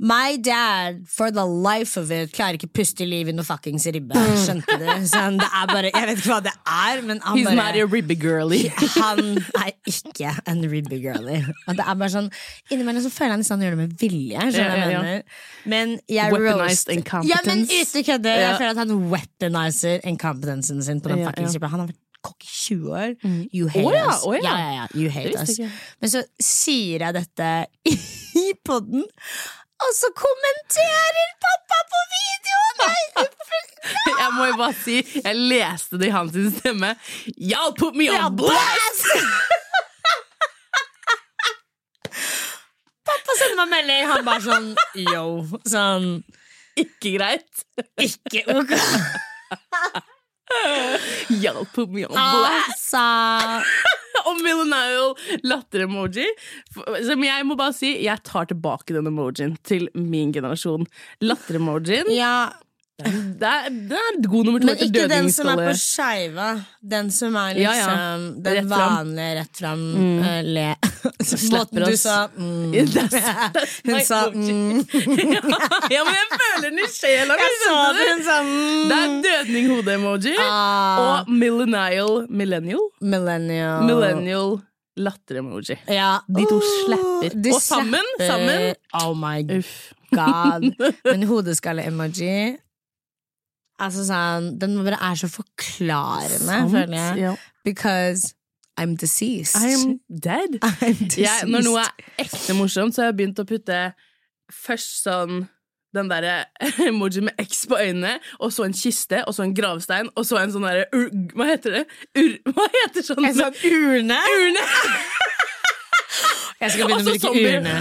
My 0.00 0.38
dad, 0.40 1.02
for 1.08 1.30
the 1.30 1.44
life 1.44 2.00
of 2.00 2.10
it, 2.10 2.32
klarer 2.32 2.56
ikke 2.56 2.70
puste 2.72 3.04
liv 3.04 3.28
i 3.28 3.34
noe 3.36 3.44
fuckings 3.44 3.84
ribbe. 3.92 4.16
Skjønte 4.40 4.78
du? 4.80 4.86
Sånn, 5.10 5.36
det 5.36 5.48
er 5.52 5.66
bare, 5.68 5.90
jeg 5.92 6.08
vet 6.08 6.22
ikke 6.22 6.30
hva 6.30 6.38
det 6.46 6.54
er, 6.56 7.02
men 7.04 7.20
han 7.20 7.36
He's 7.36 7.50
bare 7.50 7.58
not 7.58 7.76
a 7.76 7.84
ribby 7.84 8.16
girly. 8.16 8.62
han 8.96 9.36
er 9.60 9.74
ikke 9.92 10.32
en 10.48 10.64
ribby 10.72 11.02
girly. 11.04 11.42
Og 11.66 11.76
det 11.76 11.84
er 11.84 12.00
bare 12.00 12.12
sånn 12.14 12.30
Innimellom 12.72 13.04
så 13.04 13.12
føler 13.12 13.34
jeg 13.34 13.42
nesten 13.42 13.58
han 13.58 13.66
gjør 13.66 13.76
det 13.76 13.82
med 13.82 13.96
vilje. 14.00 14.46
Skjønner 14.56 14.72
du 14.72 14.80
hva 14.80 14.88
jeg 14.88 15.02
mener? 15.04 15.40
Men 15.74 15.96
jeg 16.08 16.36
Weaponized 16.36 16.94
incompetence. 16.96 17.34
Ja, 17.34 17.42
men 17.44 17.66
uten 17.68 18.06
kødde! 18.08 18.36
Jeg 18.40 18.54
føler 18.56 18.72
at 18.72 18.84
han 18.86 18.94
weaponizer 19.12 20.06
incompetensen 20.08 20.86
sin 20.86 21.04
på 21.04 21.12
den 21.12 21.26
fuckings 21.28 21.58
ribba. 21.58 21.74
Han 21.74 21.84
har 21.84 21.92
vært 21.92 22.00
kokk 22.24 22.44
i 22.44 22.52
20 22.52 22.96
år. 22.96 23.14
You 23.52 23.68
hate 23.72 23.84
oh, 23.84 23.94
ja, 23.96 24.08
us. 24.08 24.24
å 24.28 24.36
ja. 24.36 24.56
ja. 24.80 24.88
You 24.96 25.12
hate 25.12 25.36
us. 25.40 25.60
Men 26.00 26.12
så 26.12 26.24
sier 26.40 27.04
jeg 27.06 27.16
dette 27.16 27.50
i 28.44 28.50
podden, 28.64 29.04
og 29.80 29.90
så 29.96 30.08
kommenterer 30.16 31.30
pappa 31.44 31.78
på 31.92 32.00
videoen! 32.14 32.78
Jeg 34.20 34.30
må 34.36 34.42
jo 34.50 34.56
bare 34.60 34.74
si, 34.76 34.96
jeg 35.24 35.36
leste 35.48 35.96
det 36.00 36.06
i 36.10 36.12
hans 36.12 36.34
stemme. 36.58 36.90
Y'all 37.40 37.72
put 37.78 37.94
me 37.96 38.10
on 38.12 38.34
blast! 38.36 39.06
Pappa 43.08 43.32
sender 43.38 43.56
meg 43.62 43.68
melding, 43.72 44.04
han 44.10 44.24
bare 44.26 44.42
sånn 44.44 44.68
yo. 45.08 45.24
Sånn 45.68 46.06
Ikke 46.78 47.10
greit. 47.16 47.52
ikke 48.04 48.40
ok. 48.60 48.72
Y'all 51.42 51.64
put 51.72 51.88
me 51.94 52.04
on 52.06 52.14
blast. 52.14 52.92
Altså 52.92 53.64
Og 54.28 54.40
millennial 54.44 55.14
latter-emoji. 55.46 56.26
Som 57.06 57.24
jeg 57.26 57.46
må 57.48 57.56
bare 57.60 57.74
si, 57.76 57.94
jeg 58.04 58.22
tar 58.26 58.50
tilbake 58.50 58.96
den 58.96 59.08
emojien 59.10 59.56
til 59.66 59.88
min 59.94 60.32
generasjon. 60.36 60.86
Latter-emojien, 61.24 62.10
Ja, 62.14 62.50
det, 63.40 63.50
er, 63.50 63.68
det 63.90 63.98
er 63.98 64.18
god 64.26 64.44
nummer 64.48 64.62
to 64.62 64.68
men 64.70 64.82
ikke 64.86 65.06
den 65.10 65.30
som 65.32 65.48
er 65.52 65.62
på 65.62 65.74
skeiva. 65.80 66.48
Den 66.92 67.10
som 67.14 67.36
er 67.40 67.58
liksom 67.58 67.90
ja. 67.94 68.16
den 68.46 68.58
Rett 68.60 68.70
vanlige 68.70 69.34
rett 69.40 69.60
fram 69.62 69.84
eh, 70.24 70.40
le. 70.44 70.66
Slipper 71.30 71.56
Måten 71.56 71.84
du 71.84 71.96
sa 72.00 72.16
mm. 72.36 72.72
Hun 73.88 74.00
sa 74.04 74.20
mm. 74.34 74.80
ja, 75.94 76.02
men 76.04 76.16
jeg 76.16 76.28
føler 76.32 76.66
den 76.68 76.80
i 76.80 76.88
sjela 76.92 77.36
mi! 77.40 77.50
Hun 77.66 78.24
sa 78.26 78.38
mm. 78.46 78.88
Det 78.90 78.98
er 78.98 79.14
dødning-hode-emoji 79.28 80.34
Ah, 80.40 81.00
og 81.00 81.30
millennial 81.30 82.26
millennial. 82.28 82.90
millennial. 83.00 83.84
Millennial 83.86 84.58
latter-emoji. 85.00 85.76
Ja. 85.88 86.18
De 86.28 86.44
to 86.48 86.60
slapper. 86.60 87.36
de 87.36 87.54
Og 87.54 87.62
sammen, 87.62 88.10
slapper. 88.16 88.26
sammen. 88.26 88.74
Oh 89.00 89.14
my 89.16 89.58
Uff. 89.58 89.92
god. 90.10 90.66
Men 91.04 91.22
hodeskalle-emoji 91.30 92.56
Altså 93.80 94.02
sånn 94.04 94.50
Den 94.60 94.74
bare 94.84 94.98
er 95.10 95.16
så 95.16 95.28
forklarende, 95.32 96.38
Sant, 96.44 96.74
føler 96.74 96.96
jeg. 96.98 97.22
ja. 97.24 97.34
Because 97.64 98.34
I'm 98.80 98.94
deceased. 98.96 99.56
I'm 99.60 99.98
dead. 100.08 100.58
I'm 100.80 100.96
deceased. 101.06 101.18
Jeg, 101.24 101.48
når 101.52 101.64
noe 101.66 101.80
er 101.84 101.90
ekte 102.26 102.54
morsomt, 102.56 102.94
så 102.96 103.02
har 103.04 103.10
jeg 103.10 103.18
begynt 103.22 103.40
å 103.42 103.46
putte 103.48 103.80
først 104.50 105.02
sånn 105.04 105.42
den 105.96 106.06
derre 106.08 106.44
emoji 106.86 107.20
med 107.26 107.34
X 107.42 107.64
på 107.66 107.74
øynene, 107.80 108.12
og 108.38 108.52
så 108.54 108.62
en 108.68 108.76
kiste, 108.78 109.24
og 109.26 109.34
så 109.34 109.42
en 109.42 109.52
gravstein, 109.58 110.08
og 110.14 110.22
så 110.28 110.38
en 110.38 110.52
sånn 110.54 110.62
derre. 110.68 110.84
Hva 111.34 111.48
heter 111.50 111.80
det? 111.80 111.84
Ur, 112.20 112.30
hva 112.54 112.68
heter 112.76 113.02
sånn? 113.08 113.24
En 113.26 113.34
sånn 113.40 113.58
urne? 113.66 114.20
urne! 114.36 114.64
Jeg 116.60 116.74
skal 116.76 116.86
begynne 116.86 117.02
å 117.02 117.08
bruke 117.08 117.24
zombier. 117.24 117.58
urne. 117.60 117.76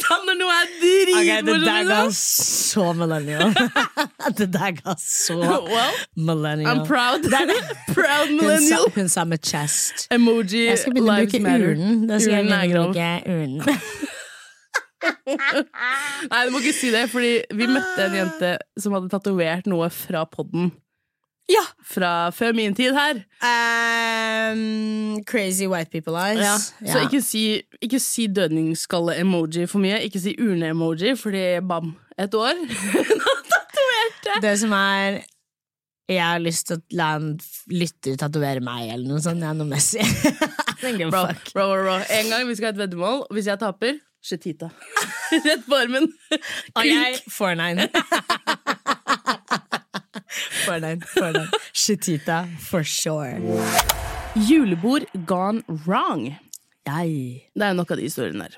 Sånn 0.00 0.24
når 0.28 0.36
noe 0.38 0.54
er 0.54 0.68
Ok, 0.70 0.76
det 0.80 1.38
dritmorsomt! 1.44 1.64
der 1.66 1.84
ga 1.90 1.98
liksom. 2.06 2.14
Så 2.70 2.86
millennial. 2.96 3.52
det 4.38 4.48
der 4.54 4.76
ga 4.78 4.94
så 5.02 5.38
Well, 5.40 5.96
millennial. 6.16 6.70
I'm 6.70 6.86
proud. 6.86 7.26
proud 7.96 8.34
Hun 8.36 8.62
sa, 8.68 8.78
hun 8.94 9.08
sa 9.08 9.24
med 9.24 9.42
chest. 9.44 10.06
Emoji 10.14 10.66
Jeg 10.68 10.78
skal 10.84 10.94
begynne 10.96 11.16
å 11.16 11.26
bruke 11.26 11.42
urnen. 11.70 12.06
Da 12.10 12.20
skal 12.22 12.40
jeg 12.40 12.46
å 12.50 12.72
grov. 12.74 12.94
bruke 12.94 13.10
urnen. 13.26 13.60
Nei, 16.30 16.44
du 16.44 16.52
må 16.52 16.60
ikke 16.60 16.76
si 16.76 16.90
det, 16.92 17.06
fordi 17.12 17.32
vi 17.56 17.68
møtte 17.70 18.04
en 18.06 18.16
jente 18.18 18.52
som 18.80 18.94
hadde 18.96 19.10
tatovert 19.12 19.68
noe 19.70 19.88
fra 19.94 20.26
podden. 20.28 20.70
Ja! 21.50 21.62
Fra 21.82 22.30
før 22.34 22.52
min 22.54 22.74
tid 22.78 22.94
her. 22.94 23.22
Um, 23.42 25.22
crazy 25.26 25.66
white 25.66 25.90
people 25.90 26.14
eyes. 26.20 26.68
Så 26.78 27.02
ikke 27.06 27.22
si, 27.24 27.44
ikke 27.82 27.98
si 28.02 28.28
dødningsskalle-emoji 28.30 29.66
for 29.70 29.82
mye. 29.82 29.98
Ikke 30.06 30.22
si 30.22 30.36
urne-emoji, 30.38 31.16
fordi 31.18 31.44
bam, 31.66 31.94
et 32.20 32.34
år. 32.36 32.60
Tatoverte! 33.52 34.40
Det 34.44 34.54
som 34.60 34.72
er 34.76 35.20
Jeg 36.10 36.22
har 36.26 36.40
lyst 36.42 36.66
til 36.68 36.80
å 36.80 36.98
la 36.98 37.08
en 37.20 37.32
lytter 37.70 38.16
tatovere 38.18 38.62
meg, 38.64 38.88
eller 38.90 39.06
noe 39.12 39.22
sånt. 39.22 39.42
Ja, 39.46 39.52
noe 39.54 39.68
Messi. 39.70 40.02
Bro, 40.80 41.26
bro, 41.52 41.64
bro. 41.76 41.94
En 42.08 42.30
gang 42.32 42.46
vi 42.48 42.54
skal 42.56 42.70
ha 42.70 42.72
et 42.72 42.78
veddemål, 42.80 43.26
og 43.26 43.36
hvis 43.36 43.50
jeg 43.50 43.60
taper, 43.60 43.98
Shetita. 44.24 44.70
Rett 45.46 45.66
på 45.68 45.76
armen. 45.76 46.06
Og 46.72 46.88
jeg 46.88 47.18
får 47.28 47.54
nine. 47.60 47.84
For 50.64 50.80
nine, 50.80 51.04
for 51.04 51.36
nine. 51.36 51.60
Shitita, 51.76 52.42
for 52.64 52.82
sure. 52.84 53.36
Julebord 54.48 55.04
gone 55.26 55.62
wrong. 55.86 56.30
Jeg. 56.88 57.44
Det 57.54 57.68
er 57.68 57.76
nok 57.76 57.92
av 57.92 58.00
de 58.00 58.08
historiene 58.08 58.48
der. 58.48 58.56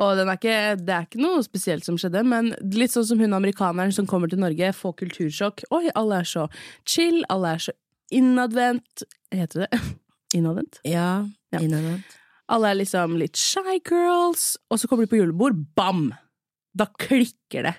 Og 0.00 0.16
den 0.16 0.30
er 0.32 0.38
ikke, 0.38 0.54
det 0.80 0.94
er 0.96 1.06
ikke 1.08 1.20
noe 1.20 1.42
spesielt 1.44 1.84
som 1.84 1.98
skjedde, 2.00 2.22
men 2.24 2.54
litt 2.72 2.94
sånn 2.94 3.04
som 3.10 3.20
hun 3.20 3.36
amerikaneren 3.36 3.92
som 3.92 4.06
kommer 4.08 4.30
til 4.32 4.40
Norge, 4.40 4.72
får 4.76 4.94
kultursjokk. 5.02 5.66
Oi, 5.76 5.90
alle 5.98 6.22
er 6.22 6.30
så 6.30 6.46
chill, 6.88 7.20
alle 7.32 7.56
er 7.56 7.66
så 7.68 7.76
innadvendt 8.16 9.04
Heter 9.30 9.66
det 9.66 9.82
innadvendt? 10.38 10.80
Ja, 10.88 11.26
Ja. 11.52 11.60
innadvendt. 11.60 12.16
Alle 12.50 12.72
er 12.72 12.80
liksom 12.80 13.12
litt 13.20 13.38
shy 13.38 13.76
girls, 13.86 14.56
og 14.70 14.80
så 14.80 14.88
kommer 14.90 15.06
de 15.06 15.12
på 15.12 15.20
julebord, 15.20 15.60
bam! 15.78 16.08
Da 16.74 16.86
klikker 17.02 17.64
det. 17.66 17.72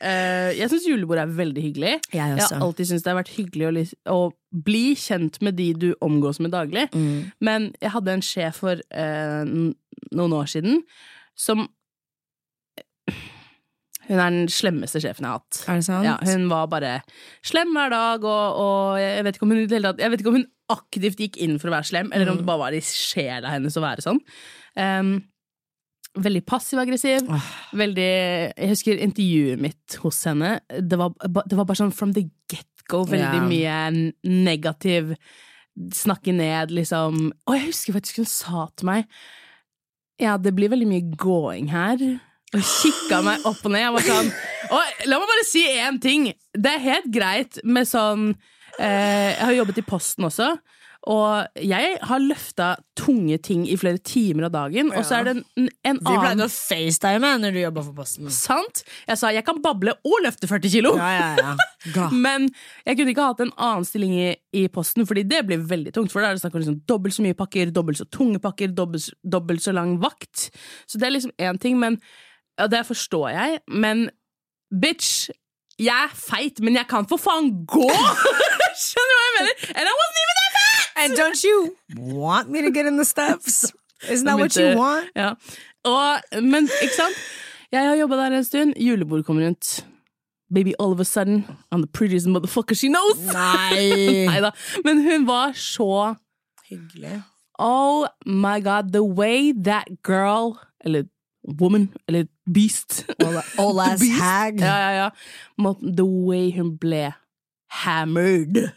Eh, 0.00 0.52
jeg 0.58 0.70
syns 0.70 0.86
julebord 0.86 1.18
er 1.18 1.30
veldig 1.30 1.62
hyggelig. 1.62 1.92
Jeg 2.14 2.36
Jeg 2.38 2.44
har 2.46 2.62
alltid 2.62 2.86
syntes 2.86 3.02
det 3.02 3.10
har 3.10 3.18
vært 3.18 3.34
hyggelig 3.34 3.84
å, 4.06 4.18
bli 4.48 4.94
kjent 4.96 5.40
med 5.44 5.58
de 5.58 5.66
du 5.74 5.88
omgås 6.00 6.38
med 6.40 6.54
daglig. 6.54 6.86
Mm. 6.94 7.32
Men 7.44 7.66
jeg 7.82 7.90
hadde 7.92 8.14
en 8.14 8.22
sjef 8.24 8.62
for 8.62 8.78
eh, 8.90 9.44
noen 9.44 10.32
år 10.38 10.46
siden 10.48 10.84
som 11.38 11.66
Hun 14.08 14.16
er 14.16 14.30
den 14.32 14.46
slemmeste 14.48 15.02
sjefen 15.04 15.26
jeg 15.26 15.34
har 15.34 15.42
hatt. 15.42 15.56
Er 15.68 15.80
det 15.80 15.84
sant? 15.84 16.06
Ja, 16.06 16.14
hun 16.24 16.46
var 16.48 16.68
bare 16.72 16.92
slem 17.44 17.74
hver 17.76 17.90
dag, 17.92 18.22
og, 18.24 18.60
og 18.62 19.00
jeg, 19.02 19.24
vet 19.26 19.36
ikke 19.36 19.44
om 19.44 19.52
hun, 19.52 19.58
jeg 19.68 20.12
vet 20.14 20.22
ikke 20.22 20.32
om 20.32 20.38
hun 20.38 20.46
aktivt 20.72 21.20
gikk 21.20 21.36
inn 21.44 21.58
for 21.60 21.68
å 21.68 21.74
være 21.74 21.88
slem, 21.90 22.08
eller 22.16 22.32
om 22.32 22.38
det 22.40 22.46
bare 22.48 22.62
var 22.62 22.76
i 22.76 22.80
sjela 22.84 23.52
hennes 23.52 23.76
å 23.76 23.84
være 23.84 24.04
sånn. 24.06 24.22
Um, 24.80 25.12
veldig 26.24 26.42
passiv-aggressiv. 26.48 27.28
Veldig 27.76 28.08
Jeg 28.08 28.70
husker 28.72 29.02
intervjuet 29.04 29.60
mitt 29.60 29.98
hos 30.02 30.22
henne. 30.28 30.56
Det 30.68 30.98
var, 31.00 31.12
det 31.20 31.58
var 31.58 31.68
bare 31.68 31.82
sånn 31.82 31.94
from 31.94 32.14
the 32.16 32.24
get-go. 32.50 33.04
Veldig 33.08 33.42
yeah. 33.44 33.84
mye 33.84 34.38
negativ 34.48 35.14
Snakke 35.94 36.32
ned, 36.34 36.72
liksom. 36.74 37.28
Og 37.46 37.54
jeg 37.54 37.68
husker 37.68 37.94
faktisk 37.94 38.16
hun 38.18 38.26
sa 38.26 38.64
til 38.74 38.88
meg 38.88 39.04
Ja, 40.18 40.36
det 40.38 40.54
blir 40.56 40.70
veldig 40.72 40.88
mye 40.90 41.04
gåing 41.20 41.68
her. 41.70 42.00
Og 42.56 42.64
kikka 42.64 43.20
meg 43.22 43.44
opp 43.46 43.60
og 43.62 43.72
ned. 43.74 43.82
Jeg 43.84 43.94
var 43.94 44.06
sånn 44.06 44.30
Og 44.72 45.02
la 45.10 45.18
meg 45.20 45.30
bare 45.30 45.44
si 45.46 45.62
én 45.68 45.98
ting. 46.00 46.30
Det 46.56 46.70
er 46.74 46.84
helt 46.86 47.10
greit 47.12 47.58
med 47.64 47.88
sånn 47.88 48.30
eh, 48.80 49.34
Jeg 49.34 49.44
har 49.44 49.56
jobbet 49.58 49.82
i 49.82 49.86
Posten 49.86 50.28
også. 50.28 50.54
Og 51.08 51.60
jeg 51.64 51.94
har 52.04 52.20
løfta 52.20 52.66
tunge 52.98 53.38
ting 53.40 53.62
i 53.70 53.76
flere 53.80 54.00
timer 54.04 54.48
av 54.48 54.52
dagen, 54.52 54.90
og 54.92 55.06
så 55.08 55.18
er 55.18 55.28
det 55.28 55.32
en, 55.38 55.68
en 55.88 56.00
Vi 56.00 56.04
pleide 56.04 56.32
annen 56.34 56.44
å 56.44 56.48
facetime 56.52 57.30
når 57.40 57.54
du 57.56 57.60
jobba 57.62 57.84
for 57.86 57.96
Posten. 57.96 58.28
Sant? 58.34 58.82
Jeg 59.08 59.20
sa 59.20 59.30
jeg 59.32 59.46
kan 59.46 59.62
bable 59.64 59.94
og 60.04 60.18
løfte 60.26 60.50
40 60.50 60.74
kilo. 60.74 60.92
Ja, 61.00 61.08
ja, 61.16 61.54
ja. 61.96 62.08
Men 62.26 62.50
jeg 62.84 62.98
kunne 62.98 63.14
ikke 63.14 63.30
hatt 63.30 63.40
en 63.44 63.54
annen 63.56 63.88
stilling 63.88 64.12
i, 64.18 64.28
i 64.52 64.66
posten, 64.72 65.06
Fordi 65.08 65.24
det 65.30 65.44
blir 65.48 65.64
veldig 65.70 65.94
tungt. 65.96 66.12
For 66.12 66.20
da 66.20 66.28
er 66.30 66.36
det 66.36 66.44
snakk 66.44 66.58
om 66.58 66.64
liksom 66.64 66.80
dobbelt 66.90 67.16
så 67.16 67.24
mye 67.24 67.38
pakker, 67.38 67.72
dobbelt 67.72 68.02
så 68.02 68.08
tunge 68.12 68.42
pakker, 68.44 68.74
dobbelt, 68.76 69.08
dobbelt 69.24 69.64
så 69.64 69.72
lang 69.76 69.96
vakt. 70.02 70.50
Så 70.84 71.00
det 71.00 71.08
er 71.08 71.16
liksom 71.16 71.36
én 71.40 71.60
ting, 71.62 71.78
men 71.80 72.00
ja, 72.58 72.66
Det 72.66 72.84
forstår 72.88 73.30
jeg, 73.30 73.60
men 73.70 74.08
bitch, 74.82 75.30
jeg 75.78 75.94
er 75.94 76.10
feit, 76.10 76.58
men 76.60 76.74
jeg 76.74 76.88
kan 76.90 77.06
for 77.06 77.22
faen 77.22 77.52
gå! 77.70 77.86
Skjønner 78.82 79.14
du 79.14 79.14
hva 79.14 79.28
jeg 79.28 79.36
mener? 79.38 79.70
And 79.78 79.86
I 79.86 79.94
wasn't 79.94 80.22
even! 80.24 80.37
And 80.98 81.16
don't 81.16 81.44
you 81.44 81.76
want 81.96 82.50
me 82.50 82.62
to 82.62 82.70
get 82.70 82.86
in 82.86 82.96
the 82.96 83.04
steps? 83.04 83.72
Isn't 84.10 84.26
that 84.26 84.38
what 84.38 84.56
you 84.56 84.76
want? 84.76 85.10
Ja. 85.16 85.34
Og, 85.84 86.20
men 86.42 86.68
ikke 86.82 86.94
sant? 86.94 87.14
Jeg 87.72 87.88
har 87.88 87.94
jobba 87.96 88.16
der 88.16 88.36
en 88.36 88.44
stund. 88.44 88.74
Julebord 88.76 89.22
kommer 89.24 89.46
rundt. 89.46 89.86
Baby, 90.54 90.72
all 90.80 90.92
of 90.92 91.00
a 91.00 91.04
sudden, 91.04 91.44
I'm 91.72 91.82
the 91.82 91.86
prettiest 91.92 92.26
motherfucker 92.26 92.74
she 92.74 92.88
knows! 92.88 93.18
Nei. 93.32 94.26
Neida. 94.30 94.50
Men 94.84 95.02
hun 95.02 95.26
var 95.26 95.52
så 95.52 96.14
Hyggelig. 96.68 97.22
Oh 97.58 98.06
my 98.26 98.60
god, 98.60 98.92
the 98.92 99.02
way 99.02 99.52
that 99.64 99.88
girl 100.02 100.58
Eller 100.80 101.02
woman, 101.60 101.92
eller 102.08 102.24
beast 102.54 103.06
Old 103.58 103.80
ass 103.86 104.00
Beast. 104.00 104.20
hag. 104.22 104.60
Ja, 104.60 104.76
ja, 104.78 104.90
ja. 105.02 105.10
The 105.96 106.04
way 106.04 106.50
hun 106.56 106.78
ble 106.78 107.12
hammered. 107.70 108.70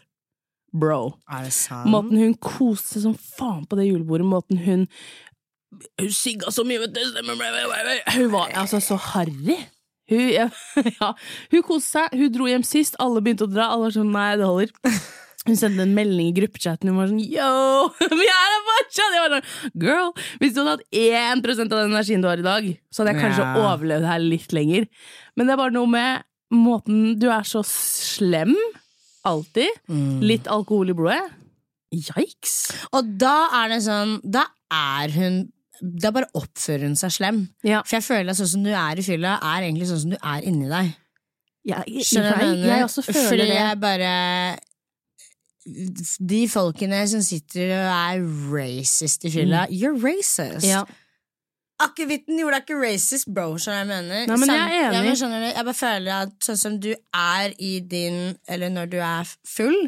Bro. 0.72 1.14
Er 1.30 1.44
det 1.48 1.52
sant? 1.56 1.88
Måten 1.92 2.16
hun 2.20 2.34
koste 2.40 2.96
seg 2.96 3.04
som 3.06 3.14
faen 3.18 3.66
på 3.68 3.76
det 3.76 3.90
julebordet. 3.90 4.26
Måten 4.28 4.58
hun 4.64 4.86
Hun 6.00 6.10
sigga 6.12 6.50
så 6.52 6.64
mye, 6.68 6.80
vet 6.82 6.92
du. 6.96 7.00
Hun 8.16 8.30
var 8.32 8.52
altså 8.60 8.80
så 8.80 8.96
harry. 9.12 9.56
Hun, 10.10 10.26
ja, 10.28 10.48
ja. 11.00 11.12
hun 11.52 11.62
koste 11.64 11.98
seg. 11.98 12.16
Hun 12.20 12.32
dro 12.34 12.48
hjem 12.50 12.64
sist. 12.66 12.96
Alle 13.00 13.22
begynte 13.24 13.46
å 13.48 13.52
dra. 13.52 13.70
Alle 13.72 13.88
var 13.88 13.94
sånn 13.96 14.12
Nei, 14.12 14.30
det 14.40 14.48
holder. 14.48 14.72
Hun 15.42 15.56
sendte 15.58 15.82
en 15.82 15.94
melding 15.96 16.28
i 16.30 16.34
gruppechatten. 16.36 16.90
Hun 16.92 17.00
var 17.00 17.08
sånn 17.10 17.22
Yo, 17.24 17.52
vi 18.20 18.26
er 18.28 18.42
her 18.52 18.60
fortsatt! 18.68 19.16
Jeg 19.16 19.22
var 19.24 19.32
sånn 19.38 19.80
Girl, 19.82 20.12
hvis 20.42 20.52
du 20.54 20.60
hadde 20.62 20.76
hatt 20.76 20.84
1 20.92 21.64
av 21.64 21.72
den 21.72 21.88
energien 21.90 22.22
du 22.22 22.28
har 22.30 22.38
i 22.42 22.46
dag, 22.46 22.68
så 22.92 23.02
hadde 23.02 23.16
jeg 23.16 23.24
kanskje 23.24 23.48
Ja. 23.48 23.64
overlevd 23.72 24.06
her 24.06 24.22
litt 24.22 24.54
lenger. 24.54 24.86
Men 25.36 25.48
det 25.48 25.56
er 25.56 25.62
bare 25.64 25.74
noe 25.74 25.90
med 25.90 26.28
måten 26.52 27.16
Du 27.18 27.26
er 27.32 27.42
så 27.48 27.64
slem. 27.66 28.54
Alltid. 29.28 29.70
Mm. 29.88 30.20
Litt 30.26 30.48
alkohol 30.50 30.90
i 30.90 30.96
blodet. 30.98 31.22
Yikes. 31.92 32.56
Og 32.96 33.10
da 33.20 33.34
er 33.58 33.68
det 33.74 33.82
sånn 33.84 34.14
Da 34.24 34.46
er 34.72 35.12
hun 35.12 35.34
Da 36.00 36.08
bare 36.14 36.30
oppfører 36.38 36.86
hun 36.88 36.96
seg 36.96 37.12
slem. 37.12 37.42
Ja. 37.66 37.82
For 37.84 37.98
jeg 37.98 38.06
føler 38.06 38.32
at 38.32 38.38
sånn 38.38 38.48
som 38.54 38.64
du 38.64 38.70
er 38.72 38.96
i 38.96 39.04
fylla, 39.04 39.34
er 39.42 39.66
egentlig 39.66 39.90
sånn 39.90 40.00
som 40.04 40.14
du 40.14 40.18
er 40.18 40.46
inni 40.48 40.70
deg. 40.70 40.92
Du 41.62 41.70
jeg 41.70 41.84
jeg, 41.94 42.56
jeg 42.66 42.84
også 42.86 43.02
føler 43.06 43.28
Fordi 43.28 43.44
det. 43.46 43.54
jeg 43.54 43.80
bare 43.82 44.12
De 46.32 46.40
folkene 46.50 47.04
som 47.10 47.22
sitter 47.22 47.70
og 47.76 47.90
er 47.92 48.24
racist 48.50 49.26
i 49.28 49.30
fylla, 49.30 49.66
you're 49.70 49.94
racist. 49.94 50.64
Mm. 50.64 50.70
Ja. 50.72 50.82
Akevitten 51.82 52.38
gjorde 52.38 52.58
deg 52.60 52.64
ikke 52.66 52.78
racist, 52.80 53.28
bro. 53.32 53.56
Skjønner 53.60 53.82
jeg 53.82 53.90
mener? 53.90 54.24
Nei, 54.30 54.38
men 54.38 54.52
jeg 54.52 54.62
er 54.62 54.78
enig. 54.78 54.96
Ja, 54.96 55.02
men 55.06 55.18
skjønner 55.18 55.42
du? 55.42 55.48
Jeg 55.50 55.66
bare 55.68 55.78
føler 55.78 56.24
at 56.28 56.48
sånn 56.48 56.60
som 56.60 56.80
du 56.82 56.90
er 56.94 57.54
i 57.58 57.72
din 57.80 58.18
Eller 58.50 58.72
når 58.72 58.90
du 58.92 58.98
er 59.02 59.32
full, 59.48 59.78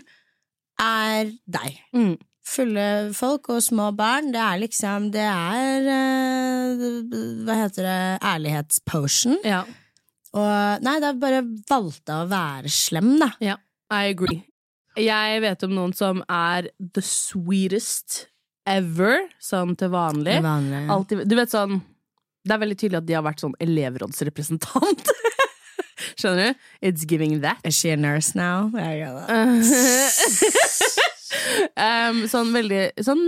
er 0.82 1.30
deg. 1.46 1.78
Mm. 1.94 2.14
Fulle 2.44 2.88
folk 3.16 3.48
og 3.54 3.62
små 3.64 3.88
barn, 3.96 4.28
det 4.34 4.40
er 4.42 4.58
liksom 4.60 5.06
Det 5.14 5.22
er 5.24 5.86
uh, 5.88 6.82
Hva 7.46 7.56
heter 7.62 7.88
det? 7.88 8.00
Ærlighetspotion. 8.34 9.38
Ja. 9.46 9.62
Og 10.34 10.82
nei, 10.84 10.98
det 11.00 11.08
er 11.12 11.22
bare 11.22 11.44
valgte 11.70 12.18
å 12.18 12.26
være 12.28 12.72
slem, 12.72 13.14
da. 13.22 13.30
ja. 13.42 13.56
I 13.92 14.10
agree. 14.10 14.40
Jeg 14.98 15.40
vet 15.44 15.62
om 15.66 15.74
noen 15.74 15.92
som 15.94 16.22
er 16.30 16.70
the 16.78 17.02
sweetest 17.04 18.24
ever, 18.68 19.26
sånn 19.42 19.74
til 19.78 19.90
vanlig. 19.92 20.38
vanlig. 20.44 20.84
Altid, 20.92 21.24
du 21.28 21.36
vet 21.38 21.52
sånn 21.52 21.80
Det 22.44 22.54
er 22.54 22.60
veldig 22.60 22.76
tydelig 22.80 23.00
at 23.00 23.06
de 23.08 23.14
har 23.16 23.24
vært 23.24 23.40
sånn 23.40 23.54
elevrådsrepresentant. 23.64 25.12
Skjønner 26.20 26.52
du? 26.52 26.64
It's 26.84 27.06
giving 27.08 27.40
that. 27.40 27.60
Is 27.64 27.78
she 27.78 27.90
a 27.90 27.96
nurse 27.96 28.34
now? 28.36 28.70
Um, 31.74 32.24
sånn 32.30 32.52
veldig 32.54 33.02
sånn 33.04 33.22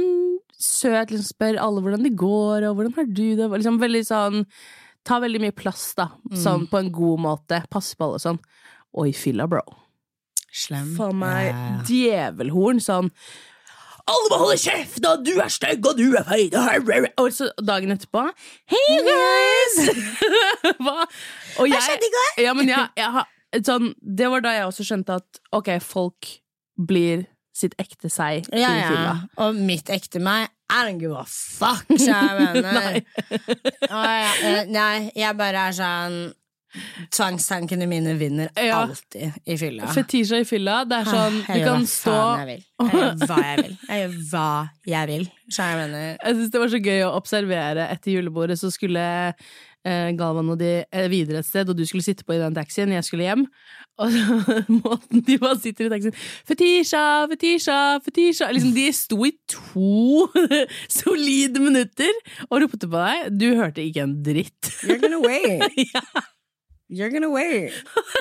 søt, 0.57 1.11
liksom 1.11 1.27
spør 1.27 1.59
alle 1.61 1.83
hvordan 1.85 2.05
det 2.07 2.15
går, 2.19 2.69
og 2.69 2.79
hvordan 2.79 2.95
har 2.97 3.09
du 3.11 3.25
det? 3.37 3.49
Liksom 3.51 3.81
veldig 3.83 4.03
sånn 4.07 4.45
Ta 5.07 5.21
veldig 5.23 5.39
mye 5.39 5.55
plass, 5.55 5.93
da. 5.95 6.09
Sånn 6.35 6.65
på 6.67 6.81
en 6.81 6.89
god 6.91 7.21
måte. 7.23 7.61
Passe 7.71 7.95
på 7.95 8.09
alle 8.09 8.19
sånn. 8.19 8.41
Oi, 8.99 9.13
fylla, 9.15 9.45
bro. 9.47 9.61
Slem. 10.51 10.89
For 10.97 11.15
meg 11.15 11.53
ja. 11.53 11.61
djevelhorn. 11.87 12.81
Sånn 12.83 13.13
Alle 14.07 14.29
må 14.31 14.37
holde 14.39 14.57
kjeft, 14.63 15.03
og 15.09 15.23
du 15.27 15.33
er 15.43 15.51
stygg, 15.51 15.87
og 15.89 15.99
du 15.99 16.15
er 16.15 16.27
feit. 16.27 16.55
Og 17.19 17.33
så 17.35 17.49
dagen 17.67 17.91
etterpå 17.95 18.23
Hey 18.71 18.85
you 18.93 19.01
guys! 19.09 19.79
Hva? 20.85 21.07
Og 21.59 21.71
jeg, 21.71 21.81
skjedde 21.83 22.07
i 22.07 22.13
går? 22.15 22.29
Ja, 22.45 22.53
men 22.55 22.71
jeg, 22.71 22.85
jeg 23.01 23.11
har, 23.17 23.27
sånn, 23.67 23.91
det 24.01 24.29
var 24.31 24.45
da 24.47 24.53
jeg 24.55 24.69
også 24.69 24.87
skjønte 24.87 25.19
at 25.19 25.41
ok, 25.59 25.73
folk 25.83 26.31
blir 26.79 27.27
sitt 27.57 27.75
ekte 27.81 28.11
seg 28.13 28.47
Ja, 28.53 28.71
ja. 28.77 28.89
fylla. 28.93 29.15
Og 29.47 29.59
mitt 29.59 29.91
ekte 29.91 30.21
meg 30.23 30.53
I 30.71 30.83
don't 30.87 31.01
give 31.03 31.15
a 31.17 31.25
fuck, 31.27 31.87
sa 31.99 32.23
jeg 32.27 32.41
mener. 32.41 32.73
Nei. 32.75 33.03
Å, 33.87 34.01
ja, 34.03 34.33
eh, 34.51 34.65
nei, 34.71 34.95
jeg 35.17 35.39
bare 35.39 35.69
er 35.71 35.77
sånn 35.79 36.17
Tvangstankene 37.15 37.87
mine 37.89 38.15
vinner 38.19 38.51
Ja. 38.57 38.83
alltid 38.83 39.33
i 39.47 39.57
fylla. 39.57 39.87
Fetisha 39.95 40.41
i 40.43 40.45
fylla, 40.49 40.85
det 40.85 40.99
er 41.03 41.05
sånn 41.11 41.39
Du 41.47 41.65
kan 41.65 41.87
stå 41.89 42.17
jeg 42.47 42.63
gjør 42.93 43.15
hva 43.27 43.39
jeg 43.43 43.63
vil. 43.63 43.77
Jeg 43.89 44.03
gjør 44.03 44.17
hva 44.33 44.49
jeg 44.87 45.09
vil. 45.13 45.29
Så 45.49 45.63
jeg 45.71 45.79
mener 45.81 46.05
Jeg 46.11 46.35
synes 46.35 46.51
det 46.53 46.61
var 46.61 46.69
så 46.75 46.83
gøy 46.83 47.01
å 47.07 47.15
observere 47.17 47.89
etter 47.95 48.13
julebordet. 48.19 48.59
Så 48.61 48.71
skulle 48.75 49.01
eh, 49.87 50.11
Galvan 50.19 50.51
og 50.53 50.59
de 50.61 50.85
eh, 50.85 51.09
videre 51.09 51.41
et 51.41 51.49
sted, 51.49 51.69
og 51.71 51.79
du 51.79 51.85
skulle 51.89 52.05
sitte 52.05 52.27
på 52.27 52.35
i 52.37 52.41
den 52.43 52.55
taxien. 52.55 52.93
Jeg 52.93 53.05
skulle 53.07 53.25
hjem. 53.29 53.47
Og 53.97 54.13
måten 54.69 55.23
de 55.25 55.39
bare 55.41 55.57
sitter 55.57 55.87
i 55.87 55.89
taxien 55.89 56.13
Fetisha, 56.45 57.25
Fetisha, 57.31 57.77
Fetisha 58.05 58.51
liksom, 58.53 58.75
De 58.77 58.85
sto 58.93 59.17
i 59.25 59.31
to 59.49 60.27
solide 60.99 61.63
minutter 61.65 62.13
og 62.51 62.61
ropte 62.61 62.85
på 62.85 62.93
deg. 62.93 63.31
Du 63.41 63.47
hørte 63.57 63.81
ikke 63.81 64.05
en 64.05 64.19
dritt. 64.27 64.69
You're 64.85 65.01
gonna 65.01 65.23
wait. 65.25 65.65
You're 66.89 67.11
gonna 67.11 67.31
wait. 67.31 67.73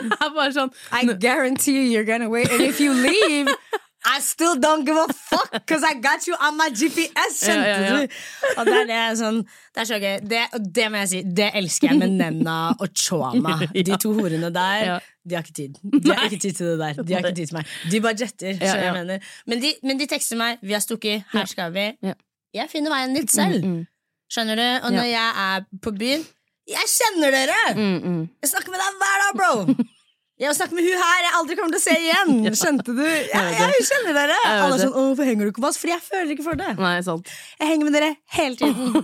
Sånn 0.56 0.72
I 0.92 1.06
guarantee 1.14 1.74
you 1.74 1.82
you're 1.92 2.06
gonna 2.06 2.30
wait. 2.30 2.50
And 2.52 2.62
if 2.62 2.80
you 2.80 2.94
leave, 2.94 3.48
I 4.06 4.20
still 4.20 4.56
don't 4.56 4.86
give 4.86 4.96
a 4.96 5.08
fuck, 5.12 5.52
because 5.52 5.84
I 5.84 5.96
got 5.96 6.28
you 6.28 6.36
on 6.40 6.58
my 6.58 6.70
GPS, 6.70 7.48
Ja, 7.48 7.56
ja, 7.56 7.80
ja. 7.82 8.08
Og 8.58 8.66
det 8.68 8.76
er, 8.76 8.86
det, 8.90 9.00
sånn, 9.18 9.40
det 9.74 9.82
er 9.82 9.88
så 9.90 9.98
gøy. 10.02 10.20
Det, 10.30 10.42
det 10.78 10.86
må 10.94 11.02
jeg 11.02 11.10
si, 11.10 11.22
det 11.40 11.48
elsker 11.58 11.90
jeg 11.90 11.98
med 12.04 12.14
Nenna 12.20 12.58
og 12.78 12.94
Choma. 12.94 13.56
De 13.74 13.98
to 14.02 14.14
horene 14.14 14.52
der. 14.54 15.02
De 15.26 15.38
har 15.38 15.42
ikke 15.42 15.58
tid. 15.58 15.82
De 15.82 16.14
har 16.14 16.28
ikke 16.30 16.42
tid 16.44 16.54
til 16.54 16.70
det 16.70 16.78
der. 16.84 17.02
De 17.02 17.18
har 17.18 17.26
ikke 17.26 17.40
tid 17.42 17.50
til 17.50 17.58
meg. 17.58 17.74
De 17.92 18.02
bare 18.06 18.18
jetter. 18.22 18.54
Ja. 18.62 18.78
jeg 18.84 18.94
mener. 19.00 19.34
Men, 19.50 19.66
de, 19.66 19.74
men 19.84 20.00
de 20.00 20.10
tekster 20.10 20.38
meg 20.38 20.62
'Vi 20.62 20.78
har 20.78 20.86
stukket. 20.86 21.26
Her 21.34 21.50
skal 21.50 21.74
vi'. 21.74 22.14
Jeg 22.54 22.70
finner 22.72 22.94
veien 22.94 23.18
litt 23.18 23.34
selv. 23.34 23.66
Mm, 23.66 23.84
Skjønner 24.32 24.56
du? 24.62 24.68
Og 24.86 24.94
når 24.94 25.10
jeg 25.10 25.32
er 25.50 25.66
på 25.82 25.92
byen 25.98 26.26
Jeg 26.66 26.82
kjenner 26.90 27.30
dere! 27.36 27.58
mm, 27.78 27.98
mm. 28.02 28.22
Jeg 28.42 28.50
snakker 28.50 28.74
med 28.74 28.80
deg 28.82 28.96
hver 29.02 29.18
dag, 29.22 29.34
bro! 29.42 29.52
Jeg 30.36 30.52
snakker 30.58 30.76
med 30.76 30.84
hun 30.84 30.98
her 31.00 31.20
jeg 31.24 31.32
aldri 31.38 31.56
kommer 31.56 31.72
til 31.72 31.80
å 31.80 31.84
se 31.86 31.94
igjen. 31.96 32.32
Skjønte 32.60 32.92
du? 32.92 33.06
Jeg, 33.08 33.52
jeg 33.56 33.84
kjenner 33.88 34.12
dere. 34.18 34.36
Jeg 34.36 34.58
Alle 34.66 34.76
er 34.76 34.82
sånn, 34.82 34.92
'Å, 34.92 35.04
hvorfor 35.08 35.24
henger 35.30 35.48
du 35.48 35.52
ikke 35.54 35.64
med 35.64 35.70
oss?' 35.70 35.80
Fordi 35.80 35.94
jeg 35.94 36.04
føler 36.04 36.34
ikke 36.36 36.44
for 36.50 36.60
det. 36.60 36.72
Nei, 36.76 37.00
sant. 37.08 37.24
Jeg 37.62 37.68
henger 37.70 37.88
med 37.88 37.96
dere 37.96 38.10
hele 38.36 38.56
tiden. 38.60 38.92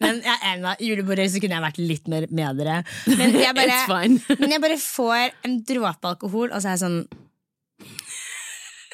Men 0.00 0.22
jeg 0.24 0.38
er 0.40 0.56
da. 0.64 0.72
julebordet 0.80 1.28
så 1.34 1.42
kunne 1.44 1.56
jeg 1.58 1.64
vært 1.66 1.82
litt 1.84 2.08
mer 2.14 2.24
med 2.32 2.56
dere. 2.62 2.78
Men 3.12 3.36
jeg 3.42 3.52
bare, 3.60 4.08
men 4.40 4.56
jeg 4.56 4.64
bare 4.64 4.80
får 4.80 5.36
en 5.46 5.60
dråpe 5.68 6.08
alkohol, 6.14 6.48
og 6.48 6.56
så 6.64 6.72
er 6.72 6.78
jeg 6.78 6.82
sånn 6.86 6.96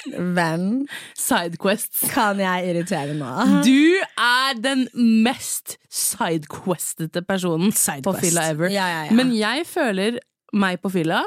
Hvem 0.08 0.86
Sidequests. 1.18 2.04
kan 2.14 2.40
jeg 2.40 2.70
irritere 2.70 3.14
nå? 3.18 3.30
Du 3.66 4.00
er 4.20 4.56
den 4.60 4.86
mest 5.24 5.76
sidequestete 5.92 7.22
personen 7.28 7.72
på 8.04 8.14
fylla 8.20 8.48
ever. 8.54 8.70
Ja, 8.72 8.86
ja, 8.88 9.02
ja. 9.08 9.12
Men 9.16 9.32
jeg 9.36 9.66
føler 9.68 10.18
meg 10.52 10.80
på 10.82 10.90
fylla 10.90 11.22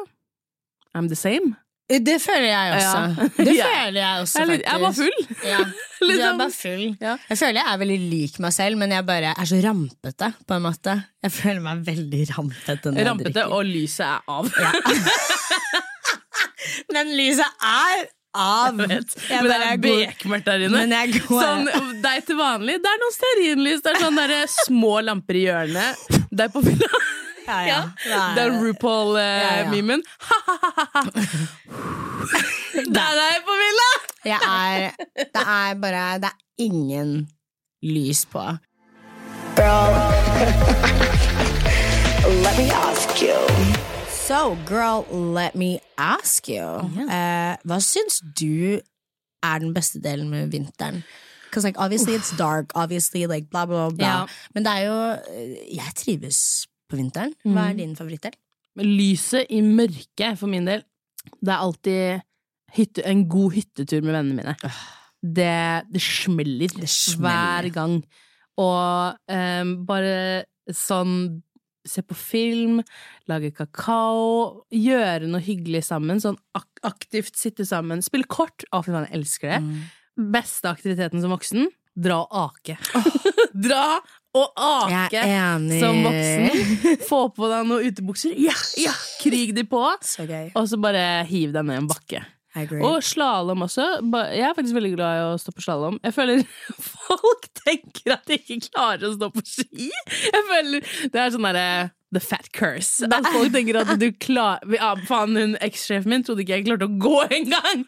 I'm 0.98 1.08
the 1.10 1.16
same. 1.18 1.56
Det 1.94 2.16
føler 2.24 2.48
jeg 2.48 2.74
også. 2.78 3.00
Det 3.46 3.54
føler 3.60 4.00
jeg 4.00 4.22
også, 4.24 4.40
faktisk. 4.40 4.64
jeg 4.66 4.80
bare 4.82 4.94
full. 4.94 5.26
Ja. 5.46 5.58
Du 6.04 6.08
er 6.10 6.14
Liksom. 6.14 6.38
bare 6.40 6.52
full. 6.52 6.86
Ja. 7.02 7.14
Jeg 7.30 7.38
føler 7.38 7.60
jeg 7.62 7.74
er 7.74 7.78
veldig 7.80 7.98
lik 8.12 8.40
meg 8.44 8.54
selv, 8.56 8.78
men 8.82 8.92
jeg 8.92 9.06
bare 9.08 9.34
er 9.40 9.46
så 9.48 9.60
rampete, 9.64 10.30
på 10.48 10.56
en 10.58 10.64
måte. 10.66 10.96
Jeg 11.24 11.32
føler 11.32 11.62
meg 11.64 11.84
veldig 11.88 12.24
rampete. 12.34 12.92
Rampete, 13.08 13.46
og 13.48 13.66
lyset 13.70 14.06
er 14.08 14.20
av. 14.28 14.50
Men 16.94 17.10
lyset 17.18 17.64
er 17.68 18.04
av! 18.36 18.80
Jeg 18.80 18.88
vet. 18.90 19.16
Jeg 19.30 19.42
Men 19.44 19.52
det 19.52 19.58
er 19.70 19.78
bekmørkt 19.84 20.46
der 20.50 20.60
inne. 20.68 20.78
Men 20.84 20.92
jeg 20.98 21.08
går 21.28 21.42
Sånn, 21.44 21.66
deg 22.04 22.18
til 22.28 22.38
vanlig, 22.40 22.76
det 22.84 22.90
er 22.94 23.00
noe 23.04 23.14
stearinlys. 23.16 23.82
Det 23.86 23.90
er 23.94 23.98
sånne 24.06 24.24
der 24.32 24.48
små 24.56 24.94
lamper 25.06 25.36
i 25.40 25.42
hjørnet. 25.48 25.92
Deg 26.34 26.48
på 26.56 26.60
fylla. 26.68 26.92
ja, 27.48 27.58
ja. 27.68 27.80
Ja, 28.08 28.22
Det 28.38 28.42
er 28.48 28.52
RuPaul-memen. 28.64 30.02
Det 32.74 33.04
er 33.04 33.16
deg 33.20 33.36
på 33.48 33.54
fylla! 33.62 33.90
Jeg 34.24 34.40
er 34.48 34.78
Det 35.20 35.42
er 35.44 35.76
bare 35.84 36.04
Det 36.24 36.30
er 36.32 36.38
ingen 36.64 37.10
lys 37.84 38.22
på. 38.32 38.44
Bro, 39.58 39.68
let 42.44 42.58
me 42.58 42.72
ask 42.72 43.22
you. 43.22 43.93
So, 44.24 44.56
girl, 44.66 45.04
let 45.12 45.54
me 45.56 45.80
ask 45.98 46.48
you. 46.48 46.64
Eh, 47.12 47.56
hva 47.68 47.78
syns 47.84 48.22
du 48.40 48.80
er 49.44 49.60
den 49.60 49.74
beste 49.76 50.00
delen 50.04 50.30
med 50.32 50.54
vinteren? 50.54 51.02
Because 51.50 51.68
like, 51.68 51.78
obviously 51.78 52.16
it's 52.16 52.32
dark, 52.40 52.72
obviously 52.74 53.26
like 53.28 53.50
bla, 53.52 53.66
bla, 53.68 53.90
bla. 53.92 54.06
Ja. 54.08 54.16
Men 54.56 54.64
det 54.66 54.72
er 54.72 54.86
jo 54.88 54.96
eh, 55.28 55.76
Jeg 55.76 55.96
trives 56.00 56.40
på 56.90 56.98
vinteren. 57.02 57.36
Hva 57.44 57.68
er 57.74 57.78
din 57.82 57.98
favorittdel? 58.00 58.38
Lyset 58.80 59.52
i 59.54 59.60
mørket, 59.62 60.40
for 60.40 60.48
min 60.50 60.66
del, 60.72 60.82
det 61.44 61.52
er 61.54 61.60
alltid 61.68 62.24
hytte, 62.80 63.04
en 63.06 63.28
god 63.30 63.54
hyttetur 63.60 64.02
med 64.02 64.16
vennene 64.16 64.40
mine. 64.40 64.56
Det, 65.22 65.54
det 65.94 66.02
smeller 66.02 66.72
Det 66.80 66.90
smeller. 66.90 67.28
hver 67.28 67.74
gang. 67.76 68.00
Og 68.64 69.20
um, 69.36 69.76
bare 69.86 70.16
sånn 70.72 71.44
Se 71.88 72.04
på 72.06 72.16
film, 72.16 72.82
lage 73.28 73.52
kakao, 73.56 74.64
gjøre 74.72 75.28
noe 75.28 75.44
hyggelig 75.44 75.84
sammen. 75.90 76.22
Sånn 76.24 76.40
ak 76.56 76.84
aktivt 76.88 77.36
sitte 77.40 77.68
sammen. 77.68 78.04
Spille 78.06 78.30
kort. 78.32 78.66
Å, 78.72 78.84
fy 78.86 78.94
faen, 78.94 79.10
jeg 79.10 79.20
elsker 79.20 79.56
det. 79.56 79.62
Mm. 79.64 80.28
Beste 80.34 80.72
aktiviteten 80.72 81.24
som 81.24 81.34
voksen 81.34 81.68
dra 81.94 82.24
og 82.24 82.38
ake. 82.48 82.78
dra 83.66 84.00
og 84.34 84.58
ake 84.58 85.24
som 85.80 86.00
voksen. 86.06 86.98
Få 87.08 87.22
på 87.36 87.50
deg 87.52 87.68
noen 87.70 87.90
utebukser. 87.92 88.38
Ja, 88.42 88.56
ja, 88.82 88.94
krig 89.22 89.54
de 89.58 89.66
på. 89.70 89.84
Så 90.06 90.26
gøy. 90.30 90.50
Og 90.58 90.70
så 90.70 90.80
bare 90.82 91.24
hiv 91.30 91.54
deg 91.54 91.68
ned 91.68 91.78
i 91.78 91.84
en 91.84 91.92
bakke. 91.92 92.24
Og 92.86 93.02
slalåm 93.06 93.66
også. 93.66 93.88
Jeg 94.34 94.46
er 94.46 94.54
faktisk 94.54 94.78
veldig 94.78 94.94
glad 94.94 95.18
i 95.18 95.26
å 95.32 95.34
stå 95.42 95.56
på 95.56 95.66
slalåm. 95.66 95.98
Jeg 96.04 96.14
føler 96.14 96.44
folk 96.94 97.50
tenker 97.64 98.16
at 98.18 98.30
de 98.30 98.38
ikke 98.38 98.70
klarer 98.70 99.10
å 99.10 99.16
stå 99.18 99.30
på 99.34 99.44
ski. 99.48 99.90
Jeg 99.90 100.48
føler 100.52 100.96
Det 101.10 101.22
er 101.22 101.34
sånn 101.34 101.50
derre 101.50 101.68
The 102.14 102.22
fat 102.22 102.52
curse. 102.54 103.08
At 103.10 103.26
folk 103.34 103.50
tenker 103.56 103.80
at 103.80 103.96
du 103.98 104.06
klarer 104.22 104.76
ja, 104.78 104.92
Faen, 105.08 105.34
hun 105.34 105.56
ekssjefen 105.66 106.12
min 106.14 106.26
trodde 106.26 106.44
ikke 106.44 106.60
jeg 106.60 106.68
klarte 106.68 106.86
å 106.86 106.98
gå 107.02 107.24
engang! 107.40 107.86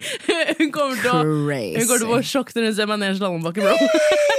Hun 0.58 0.72
kommer 0.74 0.98
til 0.98 1.12
å 1.12 1.20
Crazy. 1.22 1.76
Hun 1.78 1.86
kommer 1.86 2.02
til 2.02 2.08
å 2.08 2.16
få 2.16 2.22
sjokk 2.32 2.56
når 2.56 2.70
hun 2.70 2.78
ser 2.80 2.90
meg 2.90 3.02
ned 3.04 3.12
i 3.12 3.14
en 3.14 3.20
slalåmbakke, 3.20 3.68
bro. 3.68 3.92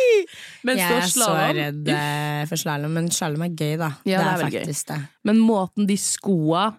Men 0.66 0.80
jeg 0.80 0.96
er 0.96 1.06
så 1.12 1.28
redd 1.54 1.92
eh, 1.92 2.42
for 2.50 2.58
slalåm, 2.58 2.96
men 2.96 3.06
slalåm 3.14 3.44
er 3.46 3.52
gøy, 3.52 3.76
da. 3.78 3.92
Ja, 4.08 4.18
det 4.18 4.24
er 4.24 4.24
det 4.26 4.32
er 4.32 4.42
faktisk 4.56 4.88
det. 4.90 4.96
Men 5.28 5.38
måten 5.44 5.86
de 5.86 5.94
skoa 6.00 6.72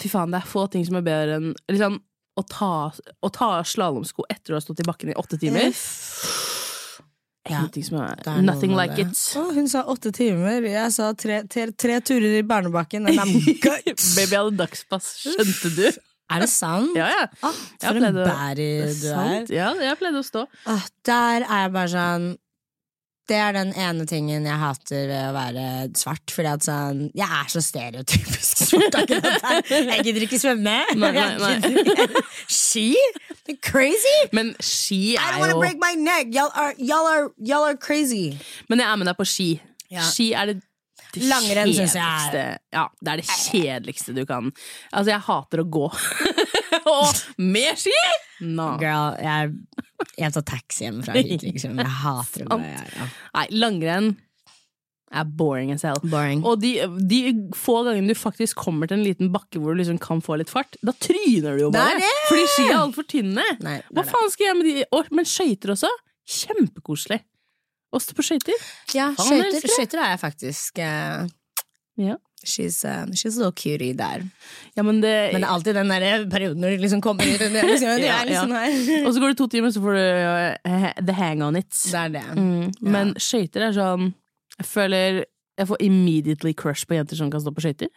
Fy 0.00 0.08
faen, 0.08 0.32
det 0.32 0.40
er 0.40 0.48
få 0.48 0.64
ting 0.72 0.86
som 0.88 0.96
er 0.96 1.04
bedre 1.04 1.36
enn 1.36 1.50
liksom, 1.68 1.98
å 2.38 2.42
ta, 2.48 2.70
å 3.20 3.28
ta 3.32 3.50
slalåmsko 3.66 4.24
etter 4.32 4.54
å 4.54 4.58
ha 4.60 4.64
stått 4.64 4.80
i 4.80 4.86
bakken 4.88 5.12
i 5.12 5.16
åtte 5.20 5.38
timer. 5.40 5.72
Ja, 7.42 7.58
Ingenting 7.58 7.84
som 7.84 7.98
er, 7.98 8.20
Nothing 8.46 8.76
like 8.78 8.94
det. 8.94 9.08
it. 9.10 9.20
Oh, 9.36 9.50
hun 9.52 9.66
sa 9.68 9.82
åtte 9.90 10.12
timer. 10.14 10.62
Jeg 10.62 10.92
sa 10.94 11.08
tre, 11.18 11.40
tre, 11.50 11.66
tre 11.74 11.98
turer 12.06 12.38
i 12.38 12.44
barnebakken. 12.46 13.04
Baby 14.16 14.36
hadde 14.36 14.54
dagspass, 14.60 15.08
skjønte 15.24 15.72
du? 15.74 15.86
Er 16.32 16.44
det 16.44 16.48
sant? 16.48 16.94
Ja, 16.96 17.08
ja. 17.10 17.24
Ah, 17.44 17.58
for 17.82 17.98
en 17.98 18.14
bæri 18.16 18.68
du 18.86 18.86
er. 18.86 18.94
Sant? 19.02 19.50
Ja, 19.52 19.72
jeg 19.82 19.98
pleide 20.00 20.22
å 20.22 20.24
stå. 20.24 20.46
Ah, 20.70 20.86
der 21.04 21.42
er 21.44 21.64
jeg 21.66 21.74
bare 21.74 21.90
sånn 21.92 22.28
Det 23.30 23.36
er 23.38 23.52
den 23.54 23.70
ene 23.78 24.04
tingen 24.10 24.44
jeg 24.48 24.58
hater 24.58 25.04
ved 25.06 25.20
å 25.28 25.34
være 25.36 25.64
svart. 25.96 26.32
Fordi 26.34 26.48
at 26.50 26.64
sånn 26.66 27.02
Jeg 27.14 27.28
er 27.28 27.50
så 27.52 27.62
stereotypisk 27.62 28.64
svart. 28.66 28.96
akkurat 28.98 29.44
der. 29.68 29.84
Jeg 29.92 30.04
gidder 30.08 30.26
ikke 30.26 30.40
svømme. 30.42 30.74
Nei, 30.98 31.12
nei, 31.14 31.28
nei. 31.38 32.08
Ski? 32.50 32.88
Crazy! 33.62 34.16
Men 34.34 34.52
ski 34.62 35.14
I 35.14 35.20
er 35.20 35.32
don't 35.36 35.40
wanna 35.44 35.54
jo 35.54 35.62
break 35.62 35.78
my 35.82 35.94
neck. 35.98 36.34
Y'all 36.34 36.50
are, 36.54 36.74
y'all 36.78 37.06
are, 37.12 37.30
y'all 37.38 37.64
are 37.68 37.76
crazy. 37.76 38.38
Men 38.68 38.82
jeg 38.82 38.90
er 38.90 39.00
med 39.00 39.10
deg 39.12 39.16
på 39.22 39.26
ski. 39.28 39.48
Ja. 39.92 40.02
Ski 40.08 40.30
er 40.34 40.52
det, 40.52 40.58
det 41.14 41.22
Langrenn 41.28 41.72
synes 41.76 41.94
jeg 41.94 42.34
er- 42.42 42.58
Ja, 42.72 42.86
det 43.04 43.12
er 43.12 43.16
det 43.22 43.26
kjedeligste 43.28 44.14
du 44.16 44.24
kan. 44.26 44.50
Altså, 44.92 45.12
jeg 45.14 45.20
hater 45.28 45.62
å 45.62 45.68
gå. 45.78 45.86
Og 46.92 47.22
med 47.38 47.78
ski! 47.78 47.94
No. 48.42 48.72
Girl, 48.80 49.14
jeg, 49.22 49.52
jeg 50.18 50.32
tar 50.34 50.42
taxi 50.42 50.84
hjemmefra 50.88 51.14
hit, 51.20 51.42
liksom. 51.46 51.76
Jeg 51.78 51.86
hater 52.02 52.44
å 52.44 52.48
gå. 52.48 52.58
Sant. 52.58 52.66
jeg- 52.66 52.92
Ja. 52.98 53.06
Nei, 53.36 53.46
langrenn 53.54 54.08
er 55.12 55.24
boring 55.28 55.70
as 55.74 55.82
hell. 55.84 55.98
Boring. 56.02 56.40
Og 56.48 56.58
de, 56.62 56.70
de 57.06 57.18
få 57.54 57.82
gangene 57.86 58.08
du 58.08 58.16
faktisk 58.18 58.56
kommer 58.64 58.88
til 58.88 58.96
en 58.98 59.04
liten 59.04 59.28
bakke 59.34 59.60
hvor 59.60 59.74
du 59.76 59.82
liksom 59.82 59.98
kan 60.00 60.22
få 60.24 60.38
litt 60.40 60.48
fart, 60.50 60.74
da 60.82 60.94
tryner 60.96 61.58
du 61.58 61.66
jo 61.66 61.70
Det 61.70 61.82
er 61.82 61.90
bare. 61.92 62.00
det! 62.00 62.14
Fordi 62.30 62.46
ski 62.54 62.64
er 62.70 62.78
altfor 62.80 63.06
tynne. 63.12 63.44
Nei, 63.60 63.76
det 63.84 63.92
Hva 64.00 64.06
faen 64.08 64.32
skal 64.32 64.46
jeg 64.48 64.56
med 64.56 64.70
de 64.70 64.86
Og, 64.96 65.12
Men 65.12 65.28
skøyter 65.28 65.74
også? 65.76 65.90
Kjempekoselig. 66.32 67.20
Å 67.92 68.00
stå 68.00 68.14
på 68.16 68.24
skøyter. 68.24 68.62
Ja, 68.96 69.10
skøyter 69.18 70.00
er 70.00 70.14
jeg 70.14 70.20
faktisk 70.22 70.78
eh, 70.80 71.26
Ja. 72.00 72.16
She's, 72.44 72.84
uh, 72.84 73.06
she's 73.14 73.36
a 73.36 73.42
little 73.42 73.52
cutie 73.52 73.92
der. 73.92 74.24
ja, 74.76 74.82
men 74.82 75.00
det, 75.02 75.32
Men 75.32 75.42
det 75.42 75.48
er 75.48 75.54
alltid 75.54 75.74
den 75.74 75.88
der 75.90 76.28
perioden 76.30 76.60
når 76.60 76.76
de 76.76 76.84
liksom 76.84 77.00
kommer 77.00 77.24
ut 77.24 77.42
og 77.42 77.50
liksom, 77.72 77.98
Ja, 78.02 78.22
liksom 78.24 78.52
her. 78.52 78.78
Og 79.06 79.14
så 79.14 79.20
går 79.20 79.28
det 79.28 79.38
to 79.38 79.46
timer, 79.46 79.70
så 79.70 79.80
får 79.80 79.98
du 79.98 80.04
uh, 80.70 81.04
the 81.06 81.12
hang 81.12 81.42
on 81.42 81.56
it. 81.56 81.70
Det 81.70 81.94
er 81.94 82.08
det. 82.08 82.24
Mm. 82.36 82.72
Men 82.80 83.14
skøyter 83.18 83.68
er 83.68 83.76
sånn 83.76 84.12
Jeg 84.58 84.66
føler 84.66 85.24
jeg 85.58 85.68
får 85.68 85.82
immediately 85.84 86.54
crush 86.56 86.86
på 86.88 86.96
jenter 86.96 87.16
som 87.18 87.30
kan 87.30 87.42
stå 87.42 87.52
på 87.52 87.62
skøyter. 87.64 87.90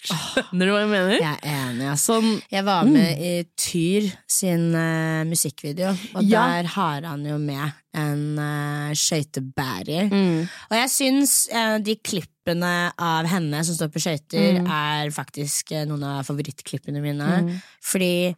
Skjønner 0.08 0.66
du 0.66 0.72
hva 0.72 0.80
jeg 0.80 0.90
mener? 0.90 1.14
Jeg 1.20 1.38
er 1.42 1.58
enig, 1.68 1.86
ass. 1.92 2.06
Sånn 2.08 2.30
Jeg 2.52 2.64
var 2.66 2.88
med 2.88 3.20
i 3.20 3.32
Tyr 3.60 4.06
sin 4.30 4.70
eh, 4.74 5.22
musikkvideo, 5.28 5.92
og 6.16 6.22
Ja. 6.24 6.46
der 6.54 6.68
har 6.76 7.06
han 7.10 7.24
jo 7.28 7.36
med 7.42 7.76
en 7.92 8.22
uh, 8.38 8.92
skøytebærer. 8.94 10.08
mm. 10.12 10.44
Og 10.70 10.76
jeg 10.78 10.90
syns 10.94 11.32
eh, 11.50 11.78
de 11.82 11.96
klippene 12.06 12.92
av 13.02 13.26
henne 13.26 13.64
som 13.66 13.74
står 13.74 13.90
på 13.90 14.02
skøyter, 14.04 14.60
er 14.62 15.10
faktisk 15.14 15.72
eh, 15.74 15.84
noen 15.90 16.04
av 16.06 16.22
favorittklippene 16.28 17.02
mine. 17.02 17.58
Fordi 17.82 18.32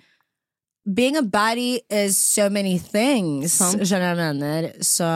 being 0.88 1.16
a 1.16 1.22
baddie 1.22 1.78
is 1.90 2.16
so 2.18 2.48
many 2.50 2.78
things, 2.80 3.52
Sant. 3.60 3.84
skjønner 3.84 4.16
hva 4.16 4.24
jeg 4.24 4.32
mener. 4.40 4.70
Så 4.82 5.06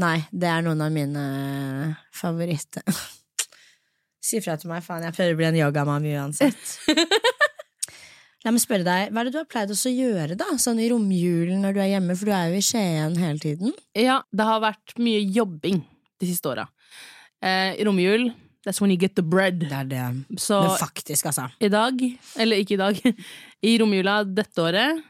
nei, 0.00 0.16
det 0.32 0.48
er 0.50 0.64
noen 0.66 0.80
av 0.82 0.90
mine 0.96 1.28
favoritter. 2.10 2.82
Si 4.24 4.40
fra 4.42 4.56
til 4.58 4.70
meg, 4.72 4.82
faen. 4.84 5.04
Jeg 5.06 5.14
prøver 5.16 5.36
å 5.36 5.38
bli 5.38 5.46
en 5.48 5.60
yogamami 5.60 6.14
uansett. 6.18 6.78
La 8.46 8.52
meg 8.54 8.62
spørre 8.62 8.86
deg, 8.86 9.10
Hva 9.10 9.22
er 9.22 9.28
det 9.28 9.34
du 9.34 9.38
har 9.40 9.48
pleid 9.50 9.72
å 9.74 9.90
gjøre 9.90 10.36
da, 10.38 10.52
sånn 10.62 10.78
i 10.82 10.88
romjulen 10.92 11.62
når 11.64 11.74
du 11.74 11.80
er 11.82 11.90
hjemme? 11.96 12.14
For 12.18 12.30
du 12.30 12.34
er 12.36 12.52
jo 12.52 12.60
i 12.60 12.64
Skien 12.64 13.16
hele 13.18 13.42
tiden. 13.42 13.72
Ja, 13.98 14.20
det 14.30 14.46
har 14.46 14.62
vært 14.62 14.94
mye 15.02 15.24
jobbing 15.34 15.80
de 16.22 16.28
siste 16.30 16.50
åra. 16.52 16.68
Eh, 17.42 17.74
I 17.78 17.86
romjul, 17.86 18.28
that's 18.66 18.80
when 18.82 18.94
you 18.94 18.98
get 19.00 19.16
the 19.18 19.26
bread. 19.26 19.58
Det 19.66 19.74
er 19.74 19.90
det. 19.90 20.04
Så 20.38 20.60
Men 20.62 20.78
faktisk, 20.78 21.26
altså. 21.30 21.48
i 21.58 21.70
dag, 21.72 21.98
eller 22.38 22.62
ikke 22.62 22.78
i 22.78 22.82
dag, 22.82 23.02
i 23.70 23.76
romjula 23.82 24.22
dette 24.26 24.62
året 24.62 25.02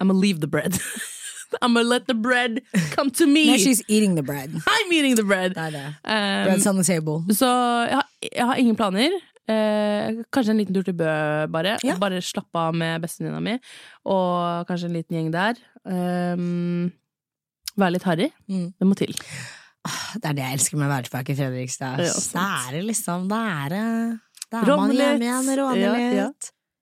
I'm 0.00 0.08
gonna 0.08 0.18
leave 0.18 0.40
the 0.40 0.48
bread. 0.50 0.78
I'm 1.62 1.74
gonna 1.74 1.88
let 1.88 2.06
the 2.06 2.14
bread 2.14 2.60
come 2.96 3.10
to 3.10 3.26
me. 3.26 3.46
No, 3.50 3.56
she's 3.56 3.82
eating 3.88 4.14
the 4.14 4.22
bread. 4.22 4.50
I'm 4.66 4.92
eating 4.92 5.16
the 5.16 5.24
bread. 5.24 5.56
Um, 5.56 6.46
Bread's 6.46 6.66
on 6.66 6.76
the 6.76 6.84
table. 6.84 7.24
så 7.34 7.46
jeg 7.88 7.94
har, 7.94 8.06
jeg 8.36 8.46
har 8.46 8.54
ingen 8.56 8.76
planer. 8.76 9.10
Eh, 9.50 10.20
kanskje 10.30 10.50
en 10.54 10.60
liten 10.60 10.74
tur 10.76 10.84
til 10.86 10.94
Bø, 10.94 11.10
bare. 11.50 11.78
Ja. 11.82 11.96
Bare 11.98 12.20
slappe 12.22 12.54
av 12.58 12.74
med 12.74 13.02
bestevenninna 13.02 13.40
mi. 13.42 13.56
Og 14.06 14.66
kanskje 14.68 14.86
en 14.90 14.94
liten 14.98 15.16
gjeng 15.16 15.32
der. 15.34 15.58
Um, 15.84 16.92
være 17.76 17.96
litt 17.96 18.06
harry. 18.06 18.30
Mm. 18.50 18.68
Det 18.78 18.86
må 18.86 18.94
til. 18.98 19.16
Det 20.20 20.28
er 20.28 20.36
det 20.36 20.44
jeg 20.44 20.58
elsker 20.58 20.76
med 20.78 20.86
å 20.86 20.92
være 20.92 21.08
tilbake 21.08 21.32
i 21.32 21.38
Fredrikstad. 21.38 22.02
Ja, 22.04 22.14
det 22.70 22.78
er 22.78 22.86
liksom 22.86 23.28
det 23.30 23.38
er 23.40 23.74
det 24.50 24.58
er 24.58 24.76
man 24.76 24.90
hjemme 24.92 25.24
igjen, 25.24 25.50
råne 25.60 25.78
Ja, 25.78 25.92
litt. 25.94 26.16
ja. 26.18 26.30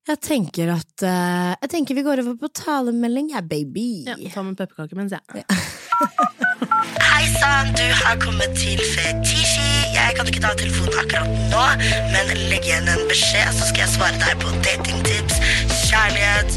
Jeg 0.08 0.20
tenker 0.24 0.70
at 0.72 1.02
uh, 1.04 1.52
Jeg 1.60 1.68
tenker 1.74 1.98
vi 1.98 2.04
går 2.06 2.22
over 2.22 2.36
på 2.40 2.48
talemelding, 2.56 3.28
ja, 3.34 3.42
baby. 3.44 4.06
Ja, 4.08 4.16
ta 4.32 4.42
med 4.42 4.56
pepperkake 4.56 4.96
mens 4.96 5.12
jeg 5.12 5.44
Hei 7.08 7.26
sann, 7.34 7.74
du 7.76 7.84
har 8.00 8.16
kommet 8.22 8.54
til 8.56 8.80
Fetisji. 8.94 9.66
Jeg 9.92 10.14
kan 10.16 10.30
ikke 10.30 10.40
ta 10.44 10.54
telefonen 10.56 10.94
akkurat 11.02 11.28
nå, 11.52 11.64
men 12.14 12.32
legg 12.52 12.68
igjen 12.68 12.88
en 12.92 13.04
beskjed, 13.10 13.50
så 13.58 13.68
skal 13.72 13.84
jeg 13.84 13.94
svare 13.96 14.22
deg 14.22 14.38
på 14.44 14.54
datingtips, 14.62 15.42
kjærlighet, 15.90 16.56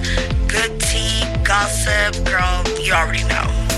good 0.53 0.79
tea, 0.85 1.25
gossip, 1.47 2.23
girl, 2.29 2.61
you 2.79 2.93
already 2.93 3.25
know. 3.25 3.70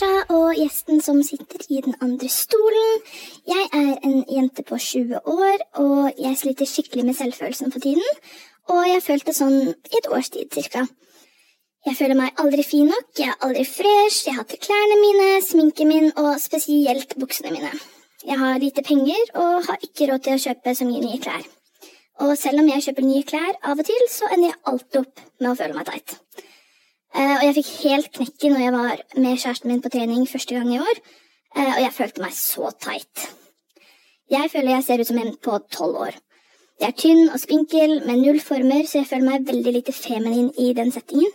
Hei, 0.00 0.20
og 0.32 0.54
gjesten 0.56 1.02
som 1.04 1.18
sitter 1.20 1.60
i 1.68 1.80
den 1.84 1.92
andre 2.00 2.28
stolen. 2.32 3.02
Jeg 3.44 3.66
er 3.76 3.98
en 4.06 4.22
jente 4.32 4.62
på 4.64 4.78
20 4.80 5.18
år, 5.28 5.64
og 5.82 6.16
jeg 6.16 6.38
sliter 6.40 6.68
skikkelig 6.70 7.04
med 7.04 7.18
selvfølelsen 7.18 7.72
for 7.74 7.84
tiden. 7.84 8.22
Og 8.72 8.80
jeg 8.86 8.94
har 8.94 9.04
følt 9.04 9.26
det 9.28 9.34
sånn 9.36 9.58
i 9.68 9.98
et 9.98 10.08
års 10.08 10.32
tid 10.32 10.48
cirka. 10.56 10.86
Jeg 11.84 11.98
føler 11.98 12.16
meg 12.16 12.40
aldri 12.40 12.64
fin 12.64 12.88
nok, 12.88 13.10
jeg 13.18 13.28
er 13.28 13.44
aldri 13.44 13.66
fresh, 13.68 14.24
jeg 14.24 14.38
hater 14.38 14.62
klærne 14.64 14.96
mine, 15.02 15.28
sminken 15.44 15.92
min 15.92 16.08
og 16.14 16.32
spesielt 16.40 17.12
buksene 17.20 17.52
mine. 17.58 17.72
Jeg 18.24 18.40
har 18.40 18.56
lite 18.62 18.86
penger 18.86 19.34
og 19.34 19.66
har 19.68 19.84
ikke 19.84 20.08
råd 20.14 20.24
til 20.24 20.38
å 20.38 20.44
kjøpe 20.46 20.78
så 20.80 20.88
mye 20.88 21.04
nye 21.04 21.20
klær. 21.20 21.44
Og 22.24 22.38
selv 22.40 22.64
om 22.64 22.72
jeg 22.72 22.88
kjøper 22.88 23.10
nye 23.10 23.28
klær 23.34 23.52
av 23.60 23.76
og 23.76 23.92
til, 23.92 24.08
så 24.08 24.32
ender 24.32 24.54
jeg 24.54 24.62
alltid 24.64 25.02
opp 25.04 25.26
med 25.42 25.52
å 25.52 25.58
føle 25.60 25.76
meg 25.76 25.92
teit. 25.92 26.16
Eh, 27.14 27.36
og 27.36 27.44
jeg 27.44 27.56
fikk 27.58 27.70
helt 27.82 28.10
knekken 28.14 28.54
når 28.54 28.62
jeg 28.62 28.74
var 28.76 29.04
med 29.16 29.38
kjæresten 29.42 29.70
min 29.70 29.82
på 29.82 29.90
trening 29.90 30.26
første 30.30 30.54
gang 30.54 30.70
i 30.74 30.78
år, 30.78 31.00
eh, 31.56 31.72
og 31.74 31.80
jeg 31.82 31.94
følte 31.96 32.22
meg 32.22 32.34
så 32.36 32.70
teit. 32.78 33.26
Jeg 34.30 34.50
føler 34.52 34.76
jeg 34.76 34.86
ser 34.86 35.02
ut 35.02 35.10
som 35.10 35.18
en 35.18 35.34
på 35.42 35.58
tolv 35.74 36.04
år. 36.06 36.18
Jeg 36.80 36.94
er 36.94 36.96
tynn 36.96 37.26
og 37.28 37.40
spinkel 37.42 37.98
med 38.06 38.22
null 38.22 38.38
former, 38.40 38.86
så 38.86 39.00
jeg 39.00 39.08
føler 39.10 39.26
meg 39.26 39.48
veldig 39.48 39.72
lite 39.74 39.92
feminin 39.92 40.52
i 40.56 40.70
den 40.76 40.92
settingen. 40.94 41.32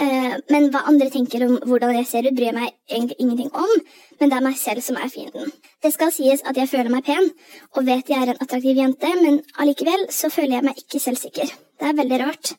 Eh, 0.00 0.36
men 0.52 0.68
hva 0.72 0.84
andre 0.88 1.08
tenker 1.12 1.42
om 1.46 1.56
hvordan 1.68 1.96
jeg 1.96 2.06
ser 2.08 2.28
ut, 2.28 2.36
bryr 2.36 2.50
jeg 2.50 2.56
meg 2.56 2.70
egentlig 2.90 3.16
ingenting 3.20 3.50
om, 3.64 3.72
men 4.20 4.30
det 4.30 4.38
er 4.38 4.44
meg 4.44 4.60
selv 4.60 4.84
som 4.84 5.00
er 5.00 5.10
fienden. 5.12 5.50
Det 5.82 5.92
skal 5.92 6.12
sies 6.12 6.44
at 6.48 6.56
jeg 6.56 6.68
føler 6.68 6.92
meg 6.92 7.04
pen, 7.08 7.32
og 7.76 7.88
vet 7.88 8.12
jeg 8.12 8.20
er 8.20 8.32
en 8.32 8.44
attraktiv 8.44 8.76
jente, 8.76 9.10
men 9.24 9.40
allikevel 9.60 10.06
så 10.12 10.30
føler 10.32 10.58
jeg 10.58 10.68
meg 10.68 10.84
ikke 10.84 11.00
selvsikker. 11.00 11.52
Det 11.80 11.90
er 11.90 11.98
veldig 11.98 12.22
rart. 12.22 12.54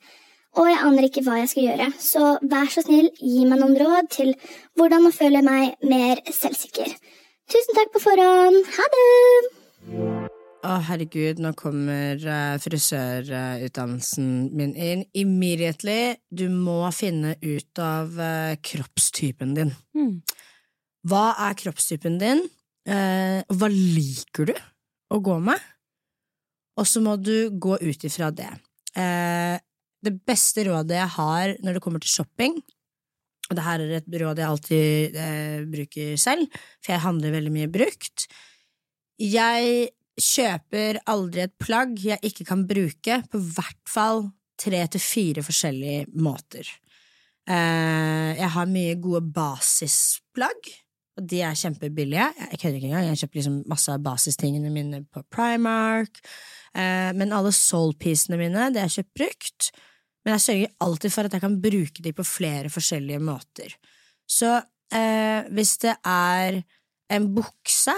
Og 0.53 0.67
jeg 0.69 0.81
aner 0.85 1.07
ikke 1.07 1.23
hva 1.25 1.39
jeg 1.39 1.49
skal 1.49 1.65
gjøre, 1.65 1.87
så 1.97 2.25
vær 2.45 2.69
så 2.69 2.83
snill, 2.85 3.07
gi 3.17 3.45
meg 3.49 3.57
noen 3.61 3.73
råd 3.79 4.09
til 4.13 4.33
hvordan 4.77 5.09
å 5.09 5.13
føle 5.15 5.41
meg 5.45 5.79
mer 5.89 6.21
selvsikker. 6.29 6.91
Tusen 7.49 7.77
takk 7.77 7.89
på 7.95 8.01
forhånd. 8.03 8.59
Ha 8.75 8.85
det! 8.93 9.07
Å, 10.63 10.75
herregud, 10.87 11.41
nå 11.43 11.51
kommer 11.59 12.21
uh, 12.23 12.53
frisørutdannelsen 12.61 14.29
min 14.55 14.77
inn. 14.79 15.03
Immediately. 15.17 16.15
Du 16.29 16.45
må 16.53 16.85
finne 16.95 17.33
ut 17.41 17.81
av 17.83 18.13
uh, 18.15 18.53
kroppstypen 18.63 19.57
din. 19.57 19.73
Mm. 19.97 20.21
Hva 21.09 21.25
er 21.49 21.57
kroppstypen 21.59 22.21
din? 22.21 22.45
Uh, 22.87 23.41
og 23.49 23.57
hva 23.57 23.71
liker 23.73 24.53
du 24.53 24.55
å 25.11 25.19
gå 25.23 25.35
med? 25.43 25.65
Og 26.79 26.87
så 26.89 27.01
må 27.03 27.17
du 27.19 27.49
gå 27.51 27.75
ut 27.81 28.07
ifra 28.07 28.31
det. 28.33 28.49
Eh, 28.93 29.57
det 30.03 30.17
beste 30.27 30.65
rådet 30.67 30.97
jeg 30.99 31.11
har 31.15 31.55
når 31.63 31.77
det 31.77 31.83
kommer 31.83 32.03
til 32.03 32.11
shopping, 32.11 32.57
og 33.49 33.57
det 33.57 33.65
her 33.65 33.83
er 33.83 33.97
et 33.97 34.15
råd 34.21 34.39
jeg 34.39 34.49
alltid 34.49 35.17
eh, 35.19 35.65
bruker 35.69 36.13
selv, 36.21 36.47
for 36.83 36.95
jeg 36.95 37.03
handler 37.03 37.35
veldig 37.35 37.51
mye 37.53 37.71
brukt 37.71 38.27
Jeg 39.19 39.89
kjøper 40.19 41.01
aldri 41.09 41.43
et 41.43 41.57
plagg 41.61 41.97
jeg 42.01 42.21
ikke 42.23 42.47
kan 42.47 42.63
bruke 42.69 43.19
på 43.31 43.41
hvert 43.55 43.83
fall 43.89 44.27
tre 44.59 44.83
til 44.93 45.01
fire 45.01 45.43
forskjellige 45.43 46.05
måter. 46.21 46.67
Eh, 47.49 48.29
jeg 48.37 48.49
har 48.55 48.69
mye 48.69 48.95
gode 49.01 49.23
basisplagg, 49.35 50.69
og 51.17 51.25
de 51.29 51.41
er 51.45 51.57
kjempebillige. 51.57 52.27
Jeg 52.51 52.59
kødder 52.61 52.77
ikke 52.77 52.89
engang, 52.91 53.07
jeg 53.09 53.23
kjøper 53.23 53.39
liksom 53.39 53.57
masse 53.69 53.91
av 53.91 54.05
basistingene 54.05 54.71
mine 54.73 55.01
på 55.11 55.25
Primark. 55.33 56.21
Eh, 56.73 57.11
men 57.17 57.35
alle 57.35 57.51
soul-piecene 57.53 58.39
mine, 58.39 58.69
det 58.73 58.85
er 58.85 58.93
kjøpt 58.95 59.17
brukt. 59.19 59.73
Men 60.23 60.37
jeg 60.37 60.45
sørger 60.45 60.75
alltid 60.85 61.13
for 61.13 61.27
at 61.27 61.35
jeg 61.35 61.43
kan 61.43 61.59
bruke 61.63 62.03
de 62.03 62.13
på 62.15 62.25
flere 62.27 62.71
forskjellige 62.71 63.21
måter. 63.23 63.75
Så 64.29 64.55
eh, 64.55 65.49
hvis 65.51 65.77
det 65.83 65.95
er 66.07 66.61
en 67.13 67.29
bukse, 67.35 67.95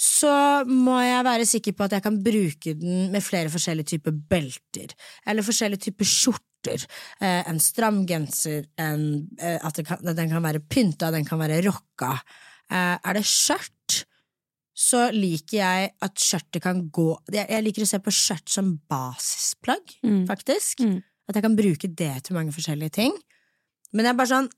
så 0.00 0.34
må 0.64 0.96
jeg 1.04 1.24
være 1.26 1.48
sikker 1.48 1.74
på 1.76 1.84
at 1.84 1.98
jeg 1.98 2.04
kan 2.06 2.20
bruke 2.24 2.72
den 2.78 3.10
med 3.12 3.24
flere 3.24 3.52
forskjellige 3.52 3.96
typer 3.96 4.14
belter, 4.30 4.94
eller 5.28 5.44
forskjellige 5.44 5.90
typer 5.90 6.08
skjorter. 6.08 6.86
Eh, 7.20 7.42
en 7.50 7.60
stram 7.60 8.06
genser, 8.08 8.64
en, 8.80 9.04
eh, 9.36 9.58
at, 9.60 9.82
kan, 9.84 10.00
den 10.00 10.32
kan 10.32 10.46
være 10.46 10.64
pynta, 10.64 11.12
den 11.12 11.28
kan 11.28 11.42
være 11.42 11.60
rocka. 11.68 12.14
Eh, 12.70 12.96
er 12.96 13.18
det 13.18 13.26
skjørt, 13.28 13.76
så 14.80 15.10
liker 15.12 15.58
jeg 15.58 15.90
at 16.06 16.22
skjørtet 16.24 16.62
kan 16.64 16.78
gå 16.88 17.10
Jeg, 17.34 17.62
liker 17.66 17.84
å 17.84 17.88
se 17.90 17.98
på 18.00 18.12
skjørt 18.14 18.48
som 18.48 18.70
basisplagg, 18.88 19.92
Mm. 20.02 20.22
faktisk. 20.30 20.80
Mm. 20.80 21.02
At 21.28 21.36
jeg 21.36 21.44
kan 21.44 21.56
bruke 21.58 21.88
det 21.94 22.14
til 22.24 22.34
mange 22.34 22.52
forskjellige 22.56 22.90
ting. 22.96 23.12
Men 23.92 24.04
det 24.06 24.10
er 24.14 24.18
bare 24.20 24.32
sånn 24.32 24.50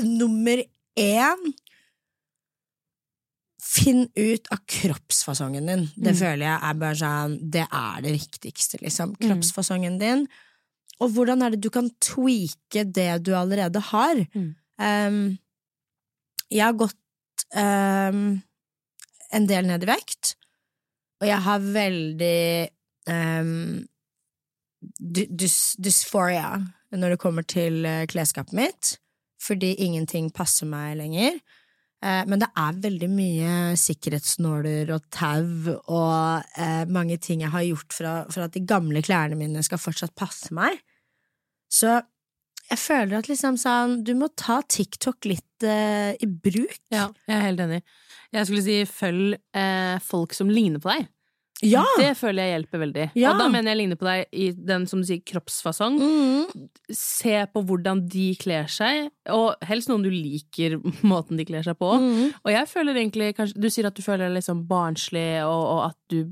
Nummer 0.00 0.62
én 0.98 1.52
Finn 3.60 4.06
ut 4.16 4.46
av 4.50 4.62
kroppsfasongen 4.66 5.66
din. 5.68 5.82
Det 5.96 6.14
Mm. 6.14 6.18
føler 6.18 6.44
jeg 6.46 6.60
er 6.62 6.74
bare 6.74 6.94
sånn 6.96 7.50
Det 7.50 7.66
er 7.70 8.00
det 8.02 8.12
viktigste, 8.18 8.80
liksom. 8.82 9.14
Mm. 9.20 9.28
Kroppsfasongen 9.28 9.98
din. 10.00 10.26
Og 11.00 11.10
hvordan 11.12 11.42
er 11.44 11.50
det 11.50 11.60
du 11.60 11.70
kan 11.70 11.90
tweake 12.00 12.90
det 12.92 13.22
du 13.22 13.32
allerede 13.34 13.80
har? 13.80 14.26
Um, 14.78 15.38
jeg 16.50 16.62
har 16.64 16.72
gått 16.72 16.96
ehm, 17.54 18.42
en 19.34 19.46
del 19.48 19.68
ned 19.68 19.86
i 19.86 19.90
vekt, 19.90 20.34
og 21.20 21.28
jeg 21.28 21.44
har 21.44 21.70
veldig 21.76 22.68
um, 23.12 23.80
dys 24.80 25.58
dysphoria 25.78 26.54
når 26.96 27.14
det 27.14 27.22
kommer 27.22 27.46
til 27.46 27.84
eh, 27.86 28.06
klesskapet 28.10 28.56
mitt, 28.56 28.94
fordi 29.40 29.76
ingenting 29.84 30.30
passer 30.34 30.66
meg 30.66 30.96
lenger. 30.98 31.36
Eh, 32.02 32.22
men 32.26 32.40
det 32.40 32.48
er 32.58 32.80
veldig 32.82 33.08
mye 33.12 33.56
sikkerhetsnåler 33.78 34.90
og 34.94 35.04
tau 35.12 35.76
og 35.76 36.56
eh, 36.56 36.86
mange 36.90 37.20
ting 37.22 37.44
jeg 37.44 37.52
har 37.52 37.66
gjort 37.68 37.94
for, 37.94 38.32
for 38.32 38.46
at 38.46 38.56
de 38.56 38.64
gamle 38.66 39.04
klærne 39.06 39.38
mine 39.38 39.62
skal 39.66 39.82
fortsatt 39.82 40.16
passe 40.18 40.54
meg. 40.56 40.80
Så 41.70 42.00
jeg 42.70 42.78
føler 42.78 43.18
at 43.18 43.30
liksom 43.30 43.56
sånn, 43.60 44.00
du 44.06 44.12
må 44.18 44.30
ta 44.38 44.60
TikTok 44.62 45.26
litt 45.26 45.66
eh, 45.66 46.12
i 46.14 46.28
bruk. 46.30 46.76
Ja, 46.94 47.08
jeg 47.26 47.36
er 47.36 47.46
helt 47.48 47.64
enig. 47.66 47.80
Jeg 48.30 48.46
skulle 48.46 48.66
si 48.66 48.76
følg 48.86 49.34
eh, 49.58 49.96
folk 50.06 50.36
som 50.36 50.52
ligner 50.52 50.82
på 50.82 50.92
deg. 50.92 51.08
Ja! 51.66 51.82
Det 51.98 52.14
føler 52.16 52.46
jeg 52.46 52.54
hjelper 52.54 52.80
veldig. 52.84 53.06
Ja. 53.18 53.32
Og 53.32 53.40
da 53.42 53.48
mener 53.52 53.72
jeg 53.72 53.80
ligner 53.82 53.98
på 54.00 54.06
deg 54.06 54.30
i 54.32 54.46
den 54.56 54.86
som 54.88 55.02
du 55.02 55.08
sier 55.08 55.20
kroppsfasong. 55.28 55.98
Mm. 56.00 56.68
Se 56.96 57.34
på 57.52 57.62
hvordan 57.68 58.04
de 58.10 58.30
kler 58.40 58.70
seg, 58.72 59.10
og 59.34 59.60
helst 59.68 59.90
noen 59.90 60.06
du 60.06 60.10
liker 60.12 60.78
måten 61.12 61.40
de 61.40 61.46
kler 61.48 61.66
seg 61.66 61.76
på. 61.80 61.90
Mm. 62.00 62.30
Og 62.40 62.52
jeg 62.54 62.70
føler 62.70 63.02
egentlig 63.02 63.34
kanskje 63.36 63.60
Du 63.60 63.68
sier 63.72 63.90
at 63.90 63.98
du 63.98 64.04
føler 64.04 64.28
deg 64.28 64.38
liksom 64.38 64.64
barnslig, 64.70 65.42
og, 65.44 65.64
og 65.74 65.82
at 65.90 65.98
du 66.12 66.22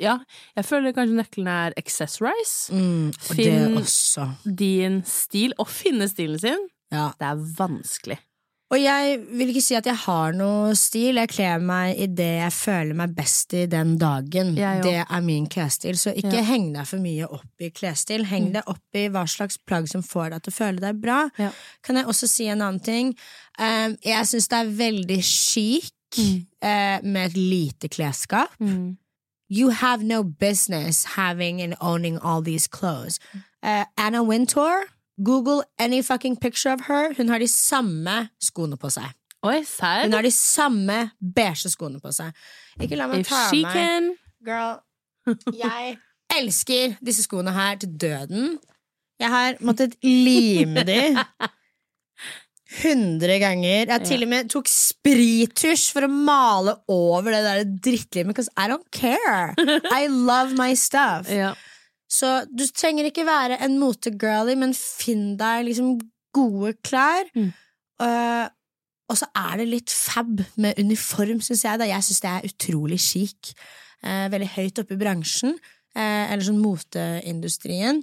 Ja, 0.00 0.18
jeg 0.56 0.64
føler 0.64 0.92
kanskje 0.96 1.18
nøkkelen 1.20 1.48
er 1.52 1.74
accessorize. 1.76 2.72
Mm. 2.72 3.10
Finn- 3.20 4.54
Din 4.56 5.02
stil. 5.04 5.52
og 5.58 5.68
finne 5.68 6.08
stilen 6.08 6.38
sin, 6.40 6.68
Ja. 6.90 7.10
det 7.18 7.26
er 7.26 7.42
vanskelig. 7.58 8.18
Og 8.72 8.80
jeg 8.80 9.20
vil 9.30 9.48
ikke 9.52 9.62
si 9.62 9.74
at 9.76 9.84
jeg 9.86 9.94
har 9.94 10.32
noe 10.32 10.72
stil, 10.74 11.14
jeg 11.20 11.28
kler 11.28 11.60
meg 11.60 11.98
i 12.00 12.06
det 12.06 12.40
jeg 12.40 12.50
føler 12.52 12.94
meg 12.96 13.12
best 13.14 13.52
i 13.54 13.66
den 13.66 13.98
dagen. 13.98 14.54
Det 14.56 15.04
er 15.08 15.20
min 15.22 15.46
klesstil, 15.46 15.94
så 16.00 16.10
ikke 16.16 16.32
Ja. 16.32 16.40
Mm. 16.40 16.44
heng 16.48 16.72
deg 16.72 16.86
for 16.86 16.96
mye 16.98 17.28
opp 17.30 17.60
i 17.60 17.68
klesstil. 17.70 18.24
Heng 18.24 18.52
deg 18.52 18.62
opp 18.66 18.80
i 18.94 19.08
hva 19.08 19.28
slags 19.28 19.58
plagg 19.64 19.86
som 19.88 20.02
får 20.02 20.30
deg 20.30 20.42
til 20.42 20.50
å 20.52 20.56
føle 20.56 20.80
deg 20.80 21.00
bra. 21.00 21.28
Ja. 21.38 21.50
Kan 21.82 21.96
jeg 21.96 22.06
også 22.06 22.26
si 22.26 22.48
en 22.48 22.62
annen 22.62 22.80
ting? 22.82 23.14
Um, 23.58 23.96
jeg 24.02 24.24
syns 24.26 24.48
det 24.48 24.58
er 24.58 24.72
veldig 24.90 25.22
chic 25.22 25.92
Mm. 26.16 26.46
uh, 26.62 27.00
med 27.02 27.30
et 27.30 27.36
lite 27.36 27.88
klesskap. 27.90 28.48
You 29.48 29.68
have 29.70 30.02
no 30.02 30.22
business 30.24 31.04
having 31.04 31.60
and 31.60 31.74
owning 31.80 32.18
all 32.18 32.40
these 32.42 32.66
clothes. 32.66 33.18
Uh, 33.62 33.84
Anna 33.96 34.22
Wintour, 34.22 34.84
Google 35.22 35.64
any 35.78 36.02
fucking 36.02 36.36
picture 36.36 36.70
of 36.72 36.80
her. 36.82 37.12
Hun 37.14 37.28
har 37.28 37.38
de 37.38 37.48
samme 37.48 38.28
skoene 38.40 38.76
på 38.76 38.90
seg. 38.90 39.12
Oi, 39.44 39.62
serr? 39.68 40.02
Hun 40.02 40.12
har 40.12 40.22
de 40.22 40.30
samme 40.30 41.10
beige 41.20 41.68
skoene 41.70 42.00
på 42.00 42.12
seg. 42.12 42.32
Ikke 42.80 42.96
la 42.96 43.06
meg 43.10 43.20
If 43.20 43.28
ta 43.28 43.42
she 43.50 43.62
meg 43.62 43.72
can 43.72 44.14
Girl, 44.44 44.80
jeg 45.64 45.98
elsker 46.34 46.96
disse 47.04 47.22
skoene 47.24 47.52
her 47.52 47.76
til 47.80 47.92
døden. 48.00 48.58
Jeg 49.20 49.30
har 49.30 49.60
måttet 49.60 49.94
lime 50.02 50.82
de 50.84 50.98
hundre 52.82 53.38
ganger. 53.42 53.90
Jeg 53.90 54.08
til 54.08 54.24
og 54.26 54.30
med 54.30 54.50
tok 54.52 54.70
sprittusj 54.70 55.90
for 55.94 56.06
å 56.06 56.10
male 56.10 56.76
over 56.90 57.34
det 57.34 57.42
der 57.46 57.62
drittlivet. 57.86 58.32
because 58.32 58.50
I 58.56 58.68
don't 58.68 58.88
care. 58.90 59.54
I 60.00 60.06
love 60.08 60.56
my 60.58 60.74
stuff. 60.74 61.30
ja. 61.30 61.54
Så 62.14 62.44
du 62.46 62.62
trenger 62.70 63.08
ikke 63.08 63.26
være 63.26 63.58
en 63.64 63.78
motegirlie, 63.80 64.58
men 64.58 64.74
finn 64.76 65.34
deg 65.40 65.64
liksom 65.68 65.96
gode 66.34 66.74
klær. 66.86 67.26
Mm. 67.34 67.50
Uh, 68.02 68.46
og 69.10 69.18
så 69.20 69.28
er 69.36 69.60
det 69.60 69.70
litt 69.70 69.92
fab 69.92 70.42
med 70.60 70.78
uniform, 70.80 71.40
syns 71.44 71.64
jeg. 71.66 71.80
Da. 71.80 71.88
Jeg 71.88 72.06
syns 72.06 72.22
det 72.24 72.30
er 72.30 72.50
utrolig 72.50 73.00
chic. 73.02 73.54
Uh, 74.04 74.26
veldig 74.32 74.50
høyt 74.56 74.82
oppe 74.82 74.96
i 74.96 75.00
bransjen, 75.00 75.56
uh, 75.96 76.24
eller 76.30 76.44
sånn 76.46 76.62
moteindustrien. 76.62 78.02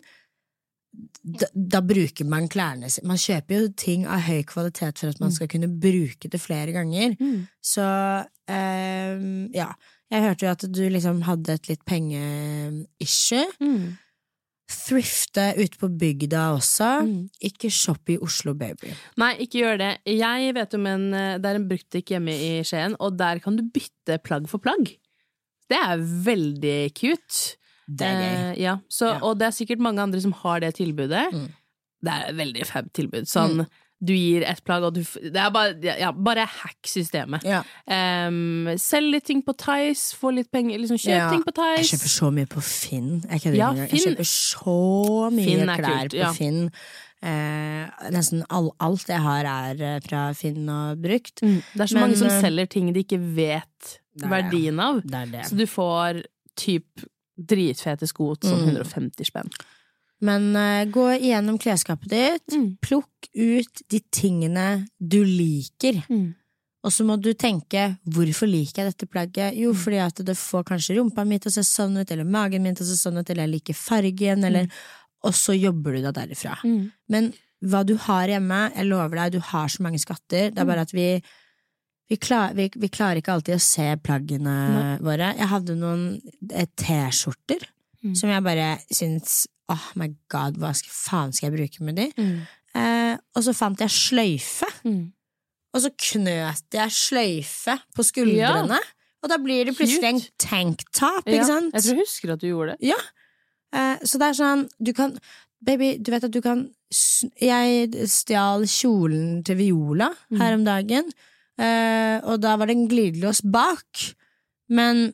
Da, 1.22 1.46
da 1.54 1.84
bruker 1.86 2.26
man 2.26 2.48
klærne 2.50 2.88
sine 2.90 3.12
Man 3.12 3.20
kjøper 3.22 3.60
jo 3.60 3.66
ting 3.78 4.08
av 4.10 4.24
høy 4.26 4.40
kvalitet 4.50 4.98
for 5.04 5.14
at 5.14 5.20
man 5.22 5.34
skal 5.36 5.50
kunne 5.52 5.70
bruke 5.70 6.32
det 6.32 6.40
flere 6.42 6.74
ganger. 6.74 7.14
Mm. 7.20 7.44
Så 7.62 7.88
eh, 8.50 9.26
ja. 9.54 9.72
Jeg 10.12 10.26
hørte 10.26 10.44
jo 10.44 10.52
at 10.52 10.64
du 10.68 10.82
liksom 10.92 11.22
hadde 11.24 11.54
et 11.56 11.70
litt 11.70 11.84
pengeissue. 11.88 13.46
Mm. 13.64 13.94
Thrifte 14.72 15.46
ute 15.56 15.80
på 15.80 15.88
bygda 16.02 16.50
også. 16.58 16.90
Mm. 17.08 17.22
Ikke 17.48 17.72
shoppe 17.72 18.16
i 18.16 18.20
Oslo, 18.20 18.52
baby. 18.58 18.92
Nei, 19.22 19.32
ikke 19.46 19.62
gjør 19.62 19.80
det. 19.80 19.94
Jeg 20.10 20.52
vet 20.58 20.76
om 20.76 20.90
en 20.90 21.08
eh, 21.16 21.38
Det 21.40 21.48
er 21.48 21.62
en 21.62 21.70
bruktbutikk 21.70 22.16
hjemme 22.16 22.36
i 22.36 22.52
Skien, 22.68 22.98
og 23.00 23.16
der 23.22 23.40
kan 23.44 23.56
du 23.60 23.64
bytte 23.64 24.20
plagg 24.26 24.50
for 24.52 24.64
plagg. 24.64 24.92
Det 25.72 25.80
er 25.80 26.04
veldig 26.28 26.80
cute. 26.98 27.61
Det 27.88 28.08
er 28.08 28.18
gøy. 28.22 28.34
Eh, 28.52 28.62
ja. 28.62 28.78
Så, 28.90 29.08
Ja. 29.14 29.20
Og 29.24 29.38
det 29.40 29.48
er 29.48 29.52
sikkert 29.58 29.80
mange 29.80 30.00
andre 30.02 30.22
som 30.22 30.32
har 30.44 30.60
det 30.60 30.76
tilbudet. 30.76 31.32
Mm. 31.34 31.48
Det 32.04 32.12
er 32.12 32.30
et 32.30 32.36
veldig 32.38 32.66
fab 32.66 32.88
tilbud. 32.94 33.28
Sånn, 33.30 33.66
du 34.04 34.14
gir 34.16 34.42
et 34.50 34.64
plagg, 34.66 34.82
og 34.84 34.96
du 34.96 35.04
Det 35.04 35.36
er 35.38 35.52
bare, 35.54 35.76
ja, 35.84 36.12
bare 36.12 36.48
hack 36.48 36.80
systemet. 36.90 37.44
Ja. 37.46 37.60
Um, 37.86 38.66
selg 38.82 39.12
litt 39.12 39.26
ting 39.26 39.44
på 39.44 39.54
Tice, 39.56 40.16
få 40.18 40.34
litt 40.34 40.50
penger, 40.52 40.80
liksom 40.82 40.98
kjøp 40.98 41.30
ting 41.30 41.44
på 41.46 41.54
Tice. 41.54 41.78
Jeg 41.78 41.92
kjøper 41.92 42.10
så 42.16 42.32
mye 42.34 42.48
på 42.50 42.64
Finn. 42.66 43.22
Jeg. 43.30 43.42
Finn- 43.42 43.56
Jeg 43.56 44.02
kjøper 44.02 44.26
så 44.26 45.32
mye 45.32 45.78
klær 45.78 46.10
kult, 46.10 46.18
på. 46.18 46.34
Finn. 46.40 46.72
Eh, 47.22 48.10
nesten 48.10 48.42
all, 48.50 48.72
alt 48.82 49.06
jeg 49.12 49.22
har, 49.22 49.46
er 49.46 49.82
eh, 49.86 50.00
fra 50.02 50.34
Finn 50.34 50.66
og 50.74 50.98
brukt. 51.04 51.44
Mm. 51.46 51.60
Det 51.76 51.82
er 51.86 51.86
så 51.92 51.94
Men, 52.00 52.02
mange 52.08 52.18
som 52.18 52.32
eh, 52.32 52.42
selger 52.42 52.70
ting 52.74 52.92
de 52.96 53.04
ikke 53.06 53.20
vet 53.36 54.00
er 54.24 54.28
verdien 54.32 54.80
av. 54.82 55.04
Det 55.06 55.28
det. 55.32 55.46
Så 55.46 55.56
du 55.60 55.68
får 55.70 56.24
typ 56.58 57.06
dritfete 57.48 58.08
sko 58.10 58.36
til 58.36 58.52
sånn 58.52 58.66
Mm. 58.66 58.76
150 58.76 59.28
spenn. 59.30 59.50
Men 60.22 60.52
uh, 60.56 60.86
gå 60.86 61.08
igjennom 61.18 61.58
klesskapet 61.58 62.10
ditt. 62.12 62.54
Mm. 62.54 62.78
Plukk 62.82 63.32
ut 63.34 63.82
de 63.90 64.00
tingene 64.14 64.86
du 65.00 65.24
liker. 65.26 66.04
Mm. 66.10 66.36
Og 66.82 66.94
så 66.94 67.06
må 67.06 67.16
du 67.22 67.32
tenke 67.38 67.98
hvorfor 68.10 68.50
liker 68.50 68.82
jeg 68.84 68.94
dette 68.94 69.10
plagget? 69.10 69.58
Jo, 69.58 69.74
fordi 69.78 70.00
at 70.02 70.22
det 70.26 70.38
får 70.38 70.64
kanskje 70.70 70.96
rumpa 70.98 71.26
mi 71.26 71.38
til 71.42 71.52
å 71.52 71.54
se 71.54 71.64
sånn 71.66 71.98
ut, 72.00 72.10
eller 72.10 72.26
magen 72.26 72.64
min 72.66 72.78
til 72.78 72.86
å 72.86 72.90
se 72.90 72.98
sånn 72.98 73.20
ut, 73.22 73.30
eller 73.30 73.46
jeg 73.46 73.56
liker 73.58 73.78
fargen, 73.78 74.44
eller 74.46 74.70
Og 75.24 75.36
så 75.38 75.54
jobber 75.54 75.94
du 75.94 76.02
deg 76.02 76.16
derifra. 76.18 76.56
Mm. 76.66 76.92
Men 77.14 77.28
hva 77.62 77.84
du 77.86 77.94
har 78.08 78.26
hjemme, 78.26 78.72
jeg 78.74 78.88
lover 78.90 79.20
deg, 79.20 79.36
du 79.36 79.40
har 79.52 79.68
så 79.70 79.84
mange 79.86 80.00
skatter. 80.02 80.50
Det 80.50 80.58
er 80.58 80.66
bare 80.66 80.82
at 80.82 80.94
vi 80.98 81.22
vi, 82.12 82.18
klar, 82.20 82.52
vi, 82.58 82.68
vi 82.76 82.90
klarer 82.92 83.22
ikke 83.22 83.34
alltid 83.38 83.56
å 83.56 83.64
se 83.64 83.86
plaggene 84.04 84.56
våre. 85.06 85.32
Jeg 85.40 85.48
hadde 85.54 85.78
noen 85.80 86.04
eh, 86.52 86.68
T-skjorter 86.76 87.70
Mm. 88.02 88.16
som 88.18 88.32
jeg 88.32 88.42
bare 88.42 88.68
syntes 88.90 89.44
Oh 89.70 89.84
my 89.94 90.08
god, 90.34 90.56
hva 90.58 90.72
skal, 90.74 90.90
faen 90.90 91.34
skal 91.38 91.52
jeg 91.52 91.54
bruke 91.60 91.84
med 91.86 92.00
de? 92.00 92.08
Mm. 92.18 92.40
Eh, 92.82 93.12
og 93.38 93.44
så 93.46 93.54
fant 93.54 93.78
jeg 93.84 93.94
sløyfe. 93.94 94.66
Mm. 94.90 95.04
Og 95.70 95.84
så 95.84 95.92
knøt 96.08 96.74
jeg 96.80 96.96
sløyfe 96.98 97.76
på 97.94 98.04
skuldrene. 98.08 98.80
Og 99.22 99.30
da 99.30 99.38
blir 99.38 99.70
det 99.70 99.76
plutselig 99.78 100.10
en 100.10 100.24
tanktop, 100.42 101.30
Ja? 101.30 101.46
Jeg 101.46 101.70
tror 101.78 101.94
jeg 101.94 102.02
husker 102.02 102.34
at 102.34 102.42
du 102.42 102.48
gjorde 102.50 102.74
det. 102.74 102.90
Ja. 102.90 102.98
Eh, 103.70 104.02
så 104.02 104.18
det 104.18 104.32
er 104.32 104.40
sånn, 104.42 104.66
du 104.82 104.92
kan 104.98 105.14
Baby, 105.62 105.92
du 106.02 106.10
vet 106.10 106.26
at 106.26 106.34
du 106.34 106.42
kan 106.42 106.66
Jeg 107.38 108.08
stjal 108.10 108.66
kjolen 108.66 109.44
til 109.46 109.62
Viola 109.62 110.10
her 110.42 110.58
om 110.58 110.66
dagen, 110.66 111.14
og 112.26 112.42
da 112.42 112.56
var 112.58 112.70
det 112.70 112.76
en 112.78 112.88
glidelås 112.92 113.42
bak. 113.54 114.06
Men 114.72 115.12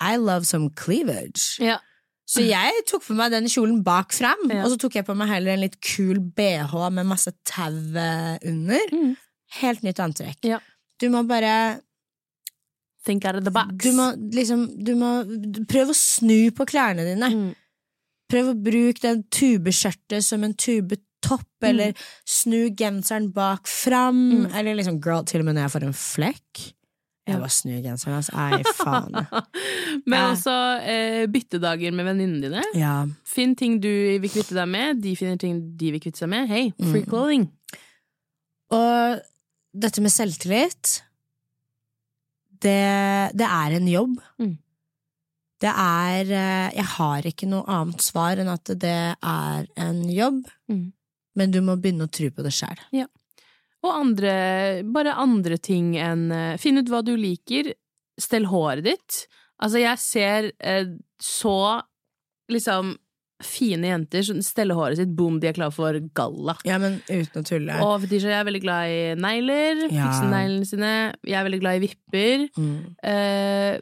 I 0.00 0.16
love 0.16 0.44
some 0.46 0.70
cleavage. 0.78 1.58
Ja. 1.64 1.78
Så 2.28 2.42
jeg 2.44 2.82
tok 2.90 3.06
på 3.06 3.14
meg 3.16 3.32
den 3.32 3.48
kjolen 3.48 3.80
bak 3.84 4.12
fram, 4.12 4.50
Ja. 4.52 4.60
og 4.64 4.74
så 4.74 4.76
tok 4.82 4.98
jeg 4.98 5.06
på 5.06 5.14
meg 5.16 5.30
heller 5.30 5.54
en 5.54 5.62
litt 5.64 5.78
kul 5.80 6.18
bh 6.20 6.74
med 6.92 7.08
masse 7.08 7.32
tau 7.48 7.72
eh, 7.96 8.36
under. 8.44 8.90
Mm. 8.92 9.14
Helt 9.62 9.82
nytt 9.86 10.02
antrekk. 10.04 10.42
Ja. 10.44 10.58
Du 11.00 11.08
må 11.08 11.22
bare 11.26 11.80
Think 13.06 13.24
out 13.24 13.36
of 13.38 13.44
the 13.44 13.50
box. 13.54 13.72
Du 13.80 13.92
må 13.96 14.10
liksom 14.34 14.66
Du 14.84 14.92
må 14.98 15.22
prøve 15.70 15.94
å 15.94 15.96
snu 15.96 16.50
på 16.52 16.66
klærne 16.68 17.06
dine. 17.06 17.30
Mm. 17.32 17.54
Prøv 18.28 18.50
å 18.52 18.58
bruke 18.60 19.00
den 19.00 19.22
tubeskjørtet 19.32 20.26
som 20.26 20.44
en 20.44 20.52
tubetopp, 21.20 21.44
Mm. 21.62 21.68
eller 21.70 21.92
snu 22.24 22.70
genseren 22.78 23.32
bak 23.34 23.66
fram, 23.66 24.46
eller 24.54 24.74
liksom 24.78 25.00
girl, 25.02 25.24
til 25.24 25.40
og 25.40 25.44
med 25.46 25.54
når 25.56 25.62
jeg 25.66 25.72
får 25.74 25.86
en 25.88 25.92
flekk. 25.92 26.72
Jeg 27.28 27.40
bare 27.42 27.50
snur 27.52 27.82
genseren, 27.84 28.14
altså. 28.16 28.32
Ei, 28.32 28.62
faen. 28.72 29.12
Men 30.06 30.18
Ja. 30.18 30.30
også 30.32 30.54
eh, 30.80 31.26
byttedager 31.26 31.92
med 31.92 32.06
venninnene 32.06 32.40
dine. 32.40 32.62
Ja. 32.74 33.06
Finn 33.26 33.54
ting 33.54 33.80
du 33.80 33.88
vil 34.18 34.30
kvitte 34.30 34.54
deg 34.56 34.68
med, 34.68 35.02
de 35.02 35.14
finner 35.16 35.36
ting 35.36 35.58
de 35.76 35.90
vil 35.92 36.00
kvitte 36.00 36.18
seg 36.22 36.28
med. 36.32 36.48
Hei, 36.48 36.70
free 36.78 37.02
Mm. 37.04 37.08
clothing. 37.10 37.44
Og 38.70 39.20
dette 39.76 40.00
med 40.00 40.10
selvtillit, 40.10 41.02
det, 42.62 43.36
det 43.36 43.46
er 43.46 43.76
en 43.76 43.88
jobb. 43.90 44.16
Mm. 44.40 44.56
Det 45.60 45.70
er 45.74 46.20
eh, 46.30 46.70
Jeg 46.76 46.84
har 46.96 47.22
ikke 47.26 47.48
noe 47.50 47.64
annet 47.66 48.00
svar 48.02 48.38
enn 48.38 48.48
at 48.52 48.64
det 48.78 48.96
er 49.20 49.66
en 49.76 50.04
jobb, 50.08 50.44
Mm. 50.70 50.92
Men 51.38 51.54
du 51.54 51.60
må 51.64 51.78
begynne 51.78 52.08
å 52.08 52.12
tro 52.12 52.30
på 52.34 52.44
det 52.44 52.52
sjæl. 52.56 52.80
Og 53.86 53.92
andre, 53.94 54.32
bare 54.90 55.14
andre 55.22 55.58
ting 55.62 55.92
enn 56.02 56.30
eh, 56.34 56.56
Finn 56.58 56.80
ut 56.80 56.90
hva 56.90 57.04
du 57.06 57.14
liker. 57.18 57.70
Stell 58.18 58.48
håret 58.50 58.86
ditt. 58.88 59.18
Altså, 59.62 59.78
jeg 59.82 60.02
ser 60.02 60.50
eh, 60.58 60.96
så 61.22 61.58
liksom 62.50 62.96
fine 63.44 63.86
jenter 63.86 64.24
som 64.26 64.40
steller 64.42 64.74
håret 64.74 64.98
sitt, 64.98 65.12
boom, 65.14 65.36
de 65.38 65.46
er 65.50 65.54
klare 65.56 65.74
for 65.74 65.94
galla. 66.18 66.56
Ja, 66.66 66.78
men 66.82 66.96
uten 67.06 67.42
å 67.42 67.46
tulle. 67.46 67.76
Og 67.84 68.00
Fetisha, 68.02 68.32
jeg 68.32 68.40
er 68.40 68.46
veldig 68.48 68.62
glad 68.64 68.90
i 68.90 69.00
negler. 69.20 69.82
Ja. 69.94 70.08
Fikse 70.08 70.30
neglene 70.32 70.66
sine. 70.66 70.92
Jeg 71.22 71.38
er 71.38 71.46
veldig 71.46 71.60
glad 71.62 71.78
i 71.78 71.82
vipper. 71.86 72.46
Mm. 72.58 72.78
Eh, 73.12 73.78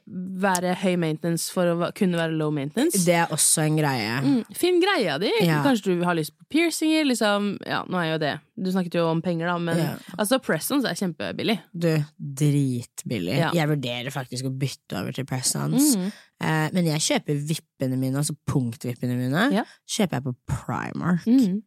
være 0.46 0.74
høy 0.82 0.96
maintenance 1.00 1.48
for 1.54 1.72
å 1.72 1.90
kunne 1.96 2.20
være 2.20 2.36
low 2.36 2.52
maintenance. 2.52 3.00
Det 3.06 3.16
er 3.16 3.32
også 3.32 3.64
en 3.64 3.78
greie. 3.80 4.18
Mm, 4.26 4.42
fin 4.56 4.80
greia 4.82 5.16
di. 5.22 5.32
Ja. 5.46 5.62
Kanskje 5.64 5.96
du 5.96 6.04
har 6.04 6.18
lyst 6.18 6.36
på 6.36 6.44
piercinger. 6.56 7.08
Liksom. 7.08 7.54
Ja, 7.66 7.82
nå 7.88 8.02
er 8.02 8.12
jo 8.14 8.18
det 8.26 8.34
Du 8.56 8.70
snakket 8.72 8.94
jo 8.96 9.02
om 9.10 9.18
penger, 9.20 9.50
da, 9.50 9.58
men 9.60 9.76
Ja. 9.76 9.90
altså, 10.16 10.38
press-ons 10.40 10.86
er 10.88 10.94
kjempebillig. 10.96 11.58
Du, 11.76 11.90
dritbillig. 12.16 13.36
Jeg 13.52 13.68
vurderer 13.68 14.12
faktisk 14.14 14.48
å 14.48 14.52
bytte 14.56 14.96
over 15.00 15.12
til 15.12 15.26
press-ons. 15.28 15.90
Mm. 15.96 16.06
Eh, 16.40 16.68
men 16.72 16.84
jeg 16.84 17.00
kjøper 17.00 17.38
vippene 17.48 17.96
mine, 17.96 18.18
altså 18.20 18.34
punktvippene 18.46 19.16
mine, 19.16 19.46
Ja. 19.54 19.64
kjøper 19.88 20.18
jeg 20.18 20.24
på 20.24 20.34
Primark. 20.46 21.24
Mm. 21.24 21.62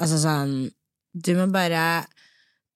Altså 0.00 0.18
sånn 0.22 0.70
Du 1.14 1.34
må 1.36 1.46
bare 1.52 2.06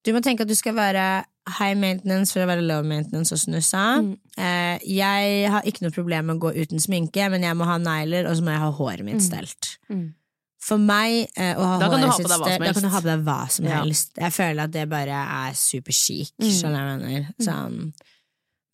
Du 0.04 0.12
må 0.12 0.20
tenke 0.22 0.42
at 0.42 0.48
du 0.48 0.54
skal 0.54 0.74
være 0.74 1.24
high 1.58 1.74
maintenance 1.78 2.32
for 2.34 2.42
å 2.42 2.46
være 2.50 2.62
low 2.66 2.82
maintenance 2.82 3.30
hos 3.30 3.46
Nussa. 3.46 4.00
Mm. 4.02 4.18
Eh, 4.36 4.78
jeg 4.82 5.50
har 5.50 5.62
ikke 5.62 5.82
noe 5.82 5.94
problem 5.94 6.26
med 6.26 6.36
å 6.36 6.40
gå 6.42 6.50
uten 6.58 6.78
sminke, 6.82 7.28
men 7.30 7.42
jeg 7.46 7.54
må 7.54 7.64
ha 7.64 7.76
negler, 7.78 8.26
og 8.26 8.34
så 8.36 8.42
må 8.42 8.50
jeg 8.50 8.58
ha 8.64 8.70
håret 8.72 9.04
mitt 9.06 9.20
Mm. 9.20 9.26
stelt. 9.28 9.78
Mm. 9.88 10.14
For 10.58 10.78
meg 10.78 11.28
eh, 11.36 11.54
å 11.54 11.62
ha 11.64 11.78
Da 11.78 11.86
håret 11.88 12.16
sitt 12.16 12.26
som 12.28 12.40
Da 12.42 12.46
kan 12.50 12.58
du 12.58 12.66
helst. 12.66 12.90
ha 12.90 13.00
på 13.00 13.04
deg 13.12 13.24
hva 13.24 13.50
som 13.50 13.64
Ja. 13.64 13.84
Jeg 13.84 14.32
føler 14.34 14.62
at 14.64 14.70
det 14.72 14.88
bare 14.88 15.10
er 15.10 15.52
superchic. 15.54 16.32
Mm. 16.42 16.50
Skjønner 16.50 16.82
jeg 16.82 17.00
mener? 17.00 17.34
Sånn. 17.40 17.92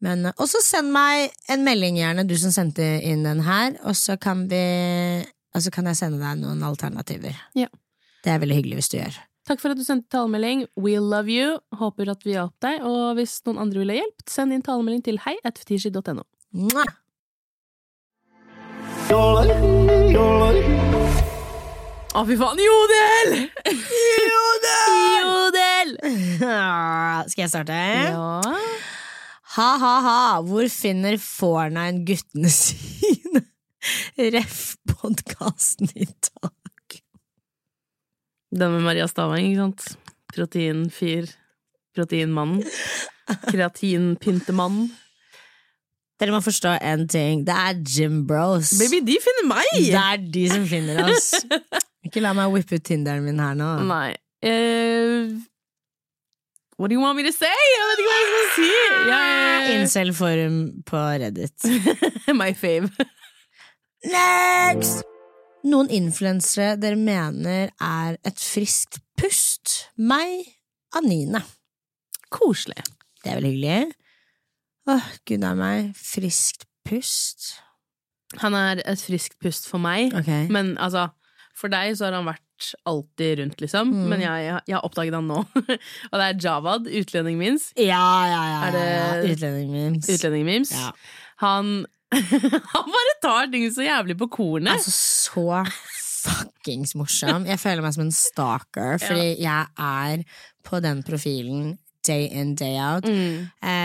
Men, 0.02 0.26
eh, 0.26 0.34
og 0.36 0.48
så 0.50 0.60
send 0.64 0.90
meg 0.94 1.30
en 1.52 1.64
melding, 1.66 2.00
gjerne, 2.00 2.26
du 2.26 2.34
som 2.40 2.54
sendte 2.54 2.84
inn 3.06 3.22
den 3.26 3.44
her, 3.46 3.76
og 3.86 3.94
så 3.98 4.18
kan 4.20 4.48
vi 4.50 4.64
Og 5.52 5.60
så 5.60 5.68
kan 5.68 5.84
jeg 5.84 5.98
sende 5.98 6.16
deg 6.16 6.38
noen 6.40 6.62
alternativer. 6.64 7.36
Ja. 7.52 7.66
Det 8.24 8.30
er 8.32 8.38
veldig 8.40 8.56
hyggelig 8.56 8.78
hvis 8.78 8.88
du 8.88 8.94
gjør. 8.96 9.18
Takk 9.44 9.60
for 9.60 9.74
at 9.74 9.76
du 9.76 9.84
sendte 9.84 10.08
talemelding. 10.14 10.62
We 10.80 10.94
love 10.96 11.28
you. 11.28 11.58
Håper 11.76 12.08
at 12.08 12.24
vi 12.24 12.32
hjalp 12.32 12.54
deg. 12.64 12.80
Og 12.88 13.18
hvis 13.18 13.34
noen 13.44 13.60
andre 13.60 13.82
vil 13.82 13.92
ha 13.92 13.98
hjelp, 13.98 14.24
send 14.32 14.56
inn 14.56 14.64
talemelding 14.64 15.02
til 15.04 15.20
hei 15.26 15.34
hei.fetishy.no. 15.42 16.24
Mwah! 16.56 16.88
Å, 22.12 22.24
fy 22.28 22.38
faen! 22.40 22.64
Jodel! 22.64 23.36
Jodel! 25.20 25.94
Skal 27.34 27.44
jeg 27.44 27.52
starte? 27.52 27.76
Ja. 27.76 28.40
Ha-ha-ha, 29.52 30.40
hvor 30.48 30.68
finner 30.72 31.18
Fornine 31.20 32.04
guttene 32.08 32.48
sine? 32.62 33.42
Ref 34.32 34.76
podkasten 34.88 35.90
i 35.98 36.06
dag. 36.06 36.96
Den 38.52 38.74
med 38.76 38.84
Maria 38.86 39.08
Stavang, 39.10 39.44
ikke 39.44 39.60
sant? 39.64 39.86
Proteinfyr. 40.32 41.28
Proteinmannen. 41.96 42.62
Kreatinpyntemannen. 43.48 44.90
Dere 46.20 46.34
må 46.36 46.38
forstå 46.44 46.76
en 46.86 47.06
ting. 47.10 47.42
Det 47.44 47.54
er 47.56 47.80
Jim 47.82 48.20
Bros. 48.28 48.70
Baby, 48.78 49.00
de 49.08 49.16
finner 49.24 49.48
meg! 49.50 49.70
Det 49.74 49.98
er 49.98 50.20
de 50.36 50.44
som 50.52 50.66
finner 50.70 51.00
oss. 51.08 51.32
Ikke 52.06 52.22
la 52.22 52.32
meg 52.36 52.52
whippe 52.54 52.78
ut 52.78 52.84
Tinderen 52.86 53.24
min 53.26 53.40
her 53.42 53.56
nå. 53.58 53.70
Nei. 53.88 54.12
Eh, 54.42 55.32
what 56.82 56.90
do 56.90 56.94
you 56.94 57.00
want 57.00 57.16
me 57.16 57.22
to 57.22 57.30
say? 57.30 57.46
Jeg 57.46 57.88
vet 57.88 58.00
ikke 58.02 58.10
hva 58.10 58.18
jeg 58.18 58.28
skal 58.28 58.46
si! 58.56 58.70
Yeah. 59.06 59.66
Incel-forum 59.76 60.56
på 60.88 61.02
Reddit. 61.22 61.66
My 62.40 62.50
fave. 62.58 62.90
Next! 64.10 65.04
Noen 65.62 65.92
influensere 65.94 66.74
dere 66.82 66.98
mener 66.98 67.70
er 67.78 68.18
et 68.26 68.42
friskt 68.42 68.98
pust. 69.14 69.76
Meg, 69.94 70.48
Anine. 70.98 71.44
Koselig. 72.34 72.82
Det 73.22 73.30
er 73.30 73.38
veldig 73.38 73.52
hyggelig. 73.52 73.94
Åh, 74.90 75.08
gud 75.30 75.46
a 75.46 75.54
meg. 75.54 75.92
Friskt 75.94 76.66
pust. 76.82 77.52
Han 78.42 78.58
er 78.58 78.82
et 78.82 79.06
friskt 79.06 79.38
pust 79.38 79.70
for 79.70 79.78
meg. 79.78 80.10
okay. 80.18 80.50
Men 80.50 80.74
altså, 80.82 81.12
for 81.54 81.70
deg 81.70 81.94
så 81.94 82.08
har 82.08 82.18
han 82.18 82.26
vært 82.26 82.42
alltid 82.88 83.38
rundt, 83.38 83.60
liksom. 83.64 83.90
Mm. 83.94 84.04
Men 84.12 84.22
jeg, 84.24 84.52
jeg 84.68 84.76
har 84.76 84.84
oppdaget 84.86 85.16
han 85.18 85.28
nå. 85.30 85.40
og 86.10 86.16
det 86.20 86.26
er 86.28 86.38
Javad, 86.46 86.86
utlendingen 86.88 87.42
min. 87.42 87.58
Ja, 87.76 88.04
ja, 88.30 88.42
ja. 88.52 88.60
Er 88.68 88.76
det- 88.76 88.86
ja. 88.88 89.34
Utlendingen 90.14 90.68
Ja. 90.70 90.92
Han 91.44 91.86
Han 92.74 92.90
bare 92.92 93.14
tar 93.24 93.46
ting 93.52 93.64
så 93.72 93.86
jævlig 93.86 94.18
på 94.20 94.28
kornet. 94.28 94.74
Altså, 94.74 94.92
så 94.92 95.62
fuckings 96.22 96.94
morsom. 96.98 97.46
Jeg 97.48 97.60
føler 97.60 97.84
meg 97.84 97.94
som 97.96 98.04
en 98.06 98.14
stalker, 98.14 98.98
fordi 99.06 99.30
jeg 99.42 99.66
er 99.78 100.24
på 100.66 100.80
den 100.84 101.00
profilen 101.06 101.78
day 102.06 102.26
in, 102.34 102.54
day 102.58 102.74
out. 102.82 103.06
Mm. 103.06 103.46
Eh, 103.62 103.81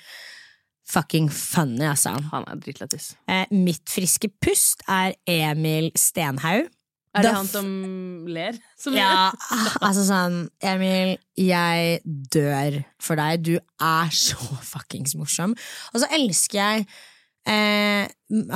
fucking 0.90 1.30
funny, 1.32 1.86
altså. 1.86 2.16
Han 2.32 2.44
er 2.50 2.56
dritlættis. 2.64 3.12
Eh, 3.30 3.46
mitt 3.52 3.86
friske 3.90 4.30
pust 4.42 4.82
er 4.90 5.14
Emil 5.30 5.92
Stenhaug. 5.96 6.68
Er 7.20 7.28
det 7.28 7.36
han 7.36 7.52
som 7.52 7.70
ler? 8.30 8.58
Som 8.80 8.98
Ja, 8.98 9.30
altså 9.84 10.08
sånn 10.08 10.42
Emil, 10.64 11.18
jeg 11.40 12.02
dør 12.06 12.82
for 13.04 13.20
deg. 13.20 13.46
Du 13.46 13.56
er 13.60 14.12
så 14.16 14.40
fuckings 14.74 15.16
morsom. 15.20 15.56
Og 15.94 16.04
så 16.04 16.10
elsker 16.16 16.60
jeg 16.60 16.90
eh, 17.50 18.08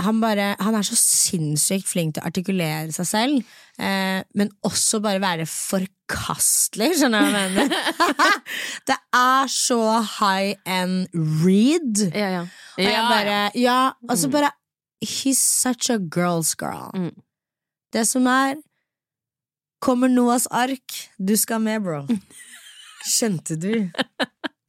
han, 0.06 0.22
bare, 0.22 0.54
han 0.62 0.78
er 0.78 0.86
så 0.86 0.98
sinnssykt 0.98 1.90
flink 1.90 2.16
til 2.16 2.24
å 2.24 2.30
artikulere 2.30 2.94
seg 2.96 3.10
selv, 3.10 3.54
eh, 3.82 4.22
men 4.38 4.52
også 4.66 5.02
bare 5.04 5.22
være 5.24 5.48
forkastelig, 5.50 6.92
skjønner 7.00 7.26
du 7.26 7.34
hva 7.34 7.44
jeg 7.46 7.54
mener? 7.56 8.28
det 8.90 9.00
er 9.18 9.54
så 9.54 9.80
high 10.20 10.54
end 10.66 11.08
read. 11.44 12.06
Ja, 12.12 12.30
ja. 12.40 12.44
Og 12.78 12.84
jeg 12.86 13.08
bare, 13.14 13.40
ja, 13.60 13.80
altså 14.10 14.32
bare 14.34 14.54
He's 15.04 15.40
such 15.44 15.90
a 15.92 15.98
girl's 16.00 16.56
girl. 16.56 16.94
Mm. 16.96 17.12
Det 17.94 18.06
som 18.10 18.28
er 18.30 18.58
Kommer 19.84 20.08
Noahs 20.08 20.46
ark, 20.48 20.96
du 21.20 21.34
skal 21.36 21.60
med, 21.60 21.84
bro. 21.84 22.06
Skjønte 23.04 23.58
du? 23.60 23.74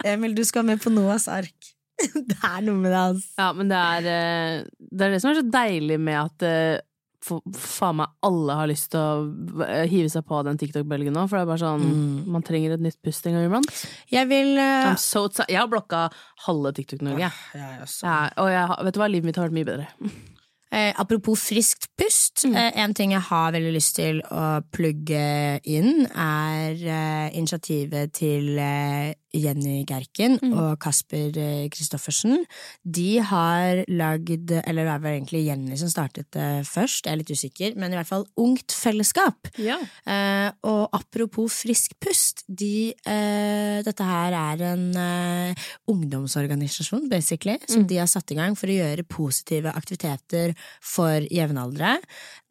Emil, 0.05 0.35
du 0.35 0.43
skal 0.45 0.67
med 0.67 0.83
på 0.83 0.91
Noahs 0.91 1.29
ark. 1.31 1.71
Det 2.03 2.41
er 2.43 2.65
noe 2.67 2.75
med 2.75 2.91
det, 2.91 2.99
altså. 2.99 3.29
Ja, 3.39 3.53
men 3.55 3.69
det 3.71 3.79
er, 3.79 4.09
eh, 4.11 4.89
det 4.91 5.07
er 5.07 5.13
det 5.15 5.21
som 5.23 5.31
er 5.31 5.39
så 5.39 5.45
deilig 5.47 6.01
med 6.03 6.19
at 6.19 6.45
eh, 6.49 6.83
for, 7.25 7.45
faen 7.55 8.01
meg 8.01 8.11
alle 8.27 8.57
har 8.59 8.69
lyst 8.69 8.91
til 8.93 9.01
å 9.01 9.63
eh, 9.65 9.87
hive 9.89 10.11
seg 10.13 10.27
på 10.27 10.43
den 10.49 10.59
TikTok-bølgen 10.61 11.15
nå. 11.15 11.25
For 11.31 11.39
det 11.39 11.45
er 11.47 11.53
bare 11.53 11.63
sånn 11.63 11.87
Mm. 11.87 12.27
Man 12.35 12.45
trenger 12.45 12.75
et 12.75 12.83
nytt 12.83 12.99
pust 13.05 13.31
en 13.31 13.39
gang 13.39 13.47
iblant. 13.47 13.71
Jeg 14.11 14.27
vil 14.31 14.59
uh... 14.59 14.91
So 15.01 15.29
jeg 15.47 15.61
har 15.61 15.71
blokka 15.71 16.09
halve 16.49 16.75
TikTok-Norge. 16.77 17.31
Ja, 17.31 17.31
jeg 17.55 17.83
også. 17.87 18.11
Ja, 18.11 18.19
og 18.43 18.51
jeg, 18.53 18.79
vet 18.89 18.99
du 18.99 19.05
hva, 19.05 19.13
livet 19.15 19.31
mitt 19.31 19.39
har 19.39 19.47
vært 19.47 19.61
mye 19.63 19.71
bedre. 19.71 20.15
Eh, 20.73 20.93
apropos 20.97 21.37
friskt 21.39 21.87
pust, 21.97 22.45
Mm. 22.45 22.57
eh, 22.57 22.73
en 22.83 22.95
ting 22.95 23.13
jeg 23.13 23.21
har 23.21 23.53
veldig 23.53 23.73
lyst 23.75 23.97
til 23.97 24.21
å 24.23 24.61
plugge 24.73 25.61
inn, 25.65 26.07
er 26.17 26.73
eh, 26.73 27.31
initiativet 27.39 28.13
til 28.13 28.59
eh, 28.59 29.15
Jenny 29.35 29.83
Gerken 29.89 30.39
Mm. 30.43 30.53
og 30.59 30.79
Kasper 30.83 31.37
eh, 31.39 31.69
Kristoffersen. 31.73 32.45
De 32.85 33.19
har 33.19 33.85
lagd, 33.89 34.51
eller 34.67 34.85
det 34.89 34.97
var 35.03 35.11
egentlig 35.15 35.45
Jenny 35.47 35.77
som 35.81 35.89
startet 35.91 36.31
det 36.35 36.65
først, 36.69 37.05
jeg 37.07 37.13
er 37.13 37.21
litt 37.21 37.31
usikker, 37.35 37.77
men 37.77 37.93
i 37.93 37.99
hvert 37.99 38.09
fall 38.11 38.27
Ungt 38.41 38.73
Fellesskap. 38.75 39.49
Ja. 39.59 39.79
Eh, 40.07 40.51
og 40.67 40.89
apropos 40.97 41.61
frisk 41.65 41.95
pust, 42.03 42.45
de, 42.49 42.95
eh, 43.07 43.83
dette 43.87 44.05
her 44.05 44.33
er 44.39 44.65
en 44.73 44.87
eh, 44.97 45.65
ungdomsorganisasjon, 45.91 47.09
basically, 47.11 47.59
som 47.69 47.87
de 47.87 47.99
har 48.01 48.09
satt 48.11 48.31
i 48.33 48.39
gang 48.39 48.57
for 48.59 48.71
å 48.71 48.77
gjøre 48.79 49.07
positive 49.09 49.73
aktiviteter 49.75 50.55
for 50.83 51.25
jevnaldrende. 51.31 52.03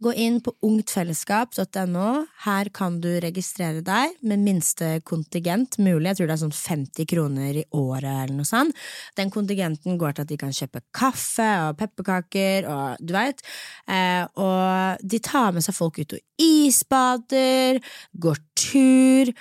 Gå 0.04 0.12
inn 0.20 0.42
på 0.44 0.52
ungtfellesskap.no. 0.66 2.26
Her 2.44 2.70
kan 2.76 3.00
du 3.04 3.10
registrere 3.24 3.84
deg 3.86 4.18
med 4.22 4.42
minste 4.44 4.98
kontingent 5.08 5.78
mulig. 5.80 6.10
Jeg 6.12 6.18
tror 6.20 6.28
det 6.32 6.36
er 6.36 6.42
sånn 6.44 6.56
50 6.74 7.08
kroner 7.14 7.62
i 7.62 7.66
året 7.80 8.10
eller 8.10 8.36
noe 8.36 8.50
sånt. 8.50 8.76
Den 9.18 9.32
kontingenten 9.34 9.98
går 10.02 10.18
til 10.18 10.26
at 10.26 10.34
de 10.34 10.38
kan 10.42 10.54
kjøpe 10.54 10.84
kaffe 10.96 11.50
og 11.70 11.78
pepperkaker 11.80 12.68
og 12.74 13.02
du 13.02 13.14
veit. 13.16 13.44
Eh, 13.88 14.24
og 14.42 15.04
de 15.06 15.22
tar 15.24 15.54
med 15.56 15.66
seg 15.66 15.78
folk 15.78 16.02
ut 16.02 16.18
og 16.18 16.24
isbader, 16.44 17.80
går 18.18 18.42
tur. 18.60 19.34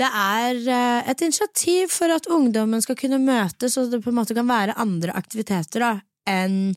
Det 0.00 0.08
er 0.08 0.56
eh, 0.72 1.10
et 1.12 1.20
initiativ 1.26 1.92
for 1.92 2.10
at 2.14 2.26
ungdommen 2.32 2.80
skal 2.82 2.96
kunne 2.98 3.20
møtes, 3.22 3.76
og 3.76 3.92
det 3.92 4.00
på 4.02 4.08
en 4.10 4.16
måte 4.22 4.34
kan 4.34 4.48
være 4.48 4.78
andre 4.80 5.12
aktiviteter 5.18 5.84
da, 5.84 5.92
enn 6.32 6.72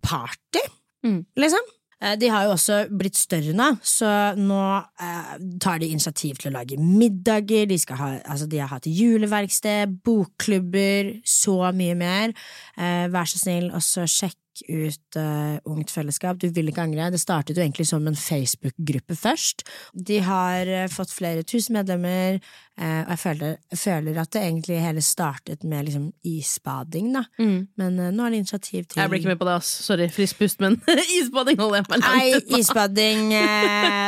party, 0.00 0.62
Mm. 1.02 1.24
liksom. 1.36 1.64
Eh, 2.02 2.16
De 2.18 2.28
har 2.32 2.46
jo 2.46 2.54
også 2.56 2.82
blitt 2.90 3.16
større 3.18 3.54
nå, 3.56 3.68
så 3.86 4.10
nå 4.38 4.60
eh, 5.00 5.32
tar 5.62 5.78
de 5.82 5.90
initiativ 5.92 6.40
til 6.42 6.50
å 6.50 6.56
lage 6.58 6.78
middager, 6.80 7.68
de, 7.70 7.78
ha, 7.98 8.10
altså 8.26 8.48
de 8.50 8.60
har 8.62 8.72
hatt 8.74 8.88
juleverksted, 8.90 9.98
bokklubber, 10.04 11.14
så 11.24 11.72
mye 11.76 11.96
mer. 11.98 12.34
Eh, 12.76 13.06
vær 13.12 13.30
så 13.30 13.42
snill, 13.42 13.70
også 13.76 14.08
sjekk 14.10 14.38
ut 14.68 15.16
uh, 15.16 15.56
Ungt 15.68 15.90
Fellesskap. 15.92 16.38
Du 16.40 16.48
vil 16.52 16.68
ikke 16.70 16.84
angre. 16.84 17.10
Det 17.12 17.20
startet 17.20 17.56
jo 17.56 17.64
egentlig 17.64 17.86
som 17.88 18.04
en 18.08 18.18
Facebook-gruppe 18.18 19.16
først. 19.18 19.64
De 19.94 20.18
har 20.24 20.68
uh, 20.68 20.88
fått 20.92 21.14
flere 21.14 21.44
tusen 21.48 21.78
medlemmer, 21.78 22.38
uh, 22.80 23.02
og 23.04 23.14
jeg 23.14 23.22
føler, 23.22 23.56
føler 23.78 24.20
at 24.22 24.32
det 24.34 24.42
egentlig 24.44 24.80
hele 24.82 25.04
startet 25.04 25.64
med 25.64 25.88
liksom 25.88 26.10
isbading, 26.28 27.12
da. 27.16 27.24
Men 27.38 27.98
eh, 27.98 28.12
nå 28.14 28.26
er 28.26 28.34
det 28.34 28.42
initiativ 28.42 28.84
til 28.86 29.00
Jeg 29.00 29.10
blir 29.10 29.22
ikke 29.22 29.32
med 29.32 29.40
på 29.40 29.48
det, 29.48 29.56
ass. 29.62 29.72
Sorry, 29.86 30.06
frisk 30.12 30.38
pust, 30.40 30.60
men 30.62 30.78
isbading 31.18 31.58
holder 31.60 31.80
jeg 31.80 31.88
meg 31.88 32.04
langt 32.04 32.46
unna. 32.46 32.60
isbading 32.60 33.24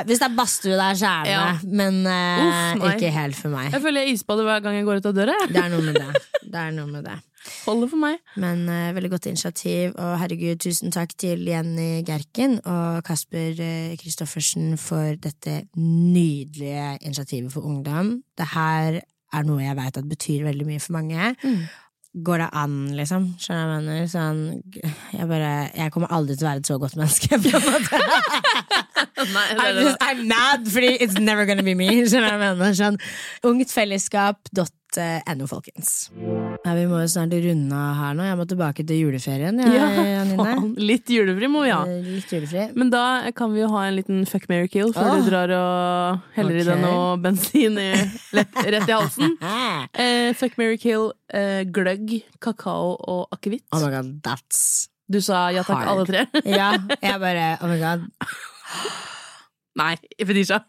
Hvis 0.08 0.22
det 0.22 0.28
er 0.28 0.36
badstue 0.36 0.78
der, 0.78 1.00
så 1.00 1.10
er 1.10 1.26
det 1.26 1.34
Ja. 1.34 1.44
Men 1.64 2.00
Uff, 2.04 2.94
ikke 2.94 3.10
helt 3.14 3.38
for 3.38 3.54
meg. 3.54 3.72
Jeg 3.72 3.82
føler 3.84 4.04
jeg 4.04 4.18
isbader 4.18 4.48
hver 4.48 4.64
gang 4.64 4.78
jeg 4.78 4.88
går 4.88 5.02
ut 5.02 5.10
av 5.10 5.16
døra. 5.16 5.36
Det 5.50 5.60
er 5.64 5.72
noe 5.72 5.84
med 5.84 6.00
det. 6.00 6.33
Det 6.54 6.60
er 6.62 6.74
noe 6.76 6.86
med 6.86 7.06
det. 7.08 7.16
Holder 7.66 7.90
for 7.90 8.00
meg. 8.00 8.20
Men 8.40 8.64
uh, 8.70 8.94
veldig 8.96 9.10
godt 9.12 9.26
initiativ, 9.28 9.96
og 9.98 10.14
herregud, 10.22 10.60
tusen 10.62 10.94
takk 10.94 11.12
til 11.20 11.42
Jenny 11.50 12.04
Gerken 12.06 12.60
og 12.62 13.02
Kasper 13.04 13.58
Kristoffersen 14.00 14.04
Kristoffersen 14.04 14.78
for 14.78 15.16
dette 15.20 15.66
nydelige 15.76 16.98
initiativet 17.02 17.52
for 17.52 17.66
ungdom. 17.66 18.22
Det 18.38 18.46
her 18.54 19.00
er 19.34 19.46
noe 19.46 19.64
jeg 19.64 19.76
vet 19.76 19.98
at 19.98 20.08
betyr 20.08 20.44
veldig 20.46 20.66
mye 20.68 20.82
for 20.82 20.94
mange. 20.96 21.32
Går 22.24 22.38
det 22.38 22.48
an, 22.54 22.74
liksom? 22.94 23.24
Skjønner 23.42 23.62
jeg 23.64 23.70
mener? 23.74 24.04
Sånn, 24.06 24.42
jeg 25.10 25.26
bare 25.26 25.54
Jeg 25.74 25.90
kommer 25.90 26.12
aldri 26.14 26.36
til 26.38 26.46
å 26.46 26.50
være 26.52 26.62
et 26.62 26.68
så 26.70 26.76
godt 26.78 26.94
menneske, 27.00 27.40
på 27.42 27.50
en 27.50 27.64
måte. 27.66 27.98
Nei, 29.34 29.46
det 29.50 29.58
I'm, 29.58 29.74
mad, 29.74 29.80
just, 29.80 30.04
I'm 30.04 30.22
not, 30.30 30.68
fordi 30.70 30.92
it's 31.00 31.18
never 31.18 31.46
gonna 31.46 31.66
be 31.66 31.74
me. 31.74 31.88
Skjønner 32.06 32.36
jeg 32.36 32.42
mener? 32.44 32.78
Sånn, 32.78 33.00
ungtfellesskap.no, 33.50 34.66
folkens. 35.50 36.10
Ja, 36.64 36.74
vi 36.76 36.84
må 36.88 37.00
jo 37.02 37.08
snart 37.10 37.34
runde 37.44 37.76
av 37.76 37.96
her 37.98 38.14
nå. 38.16 38.24
Jeg 38.28 38.38
må 38.38 38.46
tilbake 38.48 38.84
til 38.86 39.00
juleferien. 39.02 39.58
Jeg, 39.60 39.74
Ja, 39.74 40.24
faen. 40.38 40.74
Litt 40.78 41.10
julefri 41.12 41.48
må 41.50 41.64
vi 41.66 41.72
ha. 41.74 41.82
Eh, 41.88 42.06
Litt 42.16 42.32
julefri. 42.32 42.66
Men 42.78 42.90
da 42.92 43.04
kan 43.36 43.52
vi 43.54 43.62
jo 43.62 43.70
ha 43.74 43.84
en 43.88 43.98
liten 43.98 44.24
fuck, 44.28 44.48
marry, 44.50 44.68
kill 44.72 44.92
før 44.96 45.10
oh. 45.10 45.20
du 45.20 45.30
drar 45.30 45.54
og 45.58 46.24
heller 46.36 46.60
i 46.60 46.66
deg 46.66 46.82
noe 46.82 47.14
bensin 47.22 47.78
i, 47.80 47.90
lett, 48.36 48.60
rett 48.76 48.88
i 48.88 48.96
halsen. 48.96 49.38
Ah. 49.42 49.84
Eh, 50.04 50.32
fuck, 50.36 50.56
marry, 50.60 50.76
kill, 50.80 51.10
eh, 51.32 51.62
gløgg, 51.70 52.16
kakao 52.42 52.94
og 52.98 53.34
akevitt. 53.34 53.64
Oh 53.74 53.80
my 53.82 53.90
god, 53.92 54.10
that's 54.24 54.88
Du 55.10 55.20
sa 55.22 55.46
ja 55.54 55.62
takk, 55.66 55.84
Hard. 55.84 55.90
alle 55.92 56.06
tre? 56.08 56.44
Ja, 56.48 56.72
jeg 56.98 57.20
bare 57.22 57.48
Oh 57.62 57.70
my 57.70 57.78
god. 57.80 58.06
Nei, 59.78 59.94
Fetisha. 60.20 60.62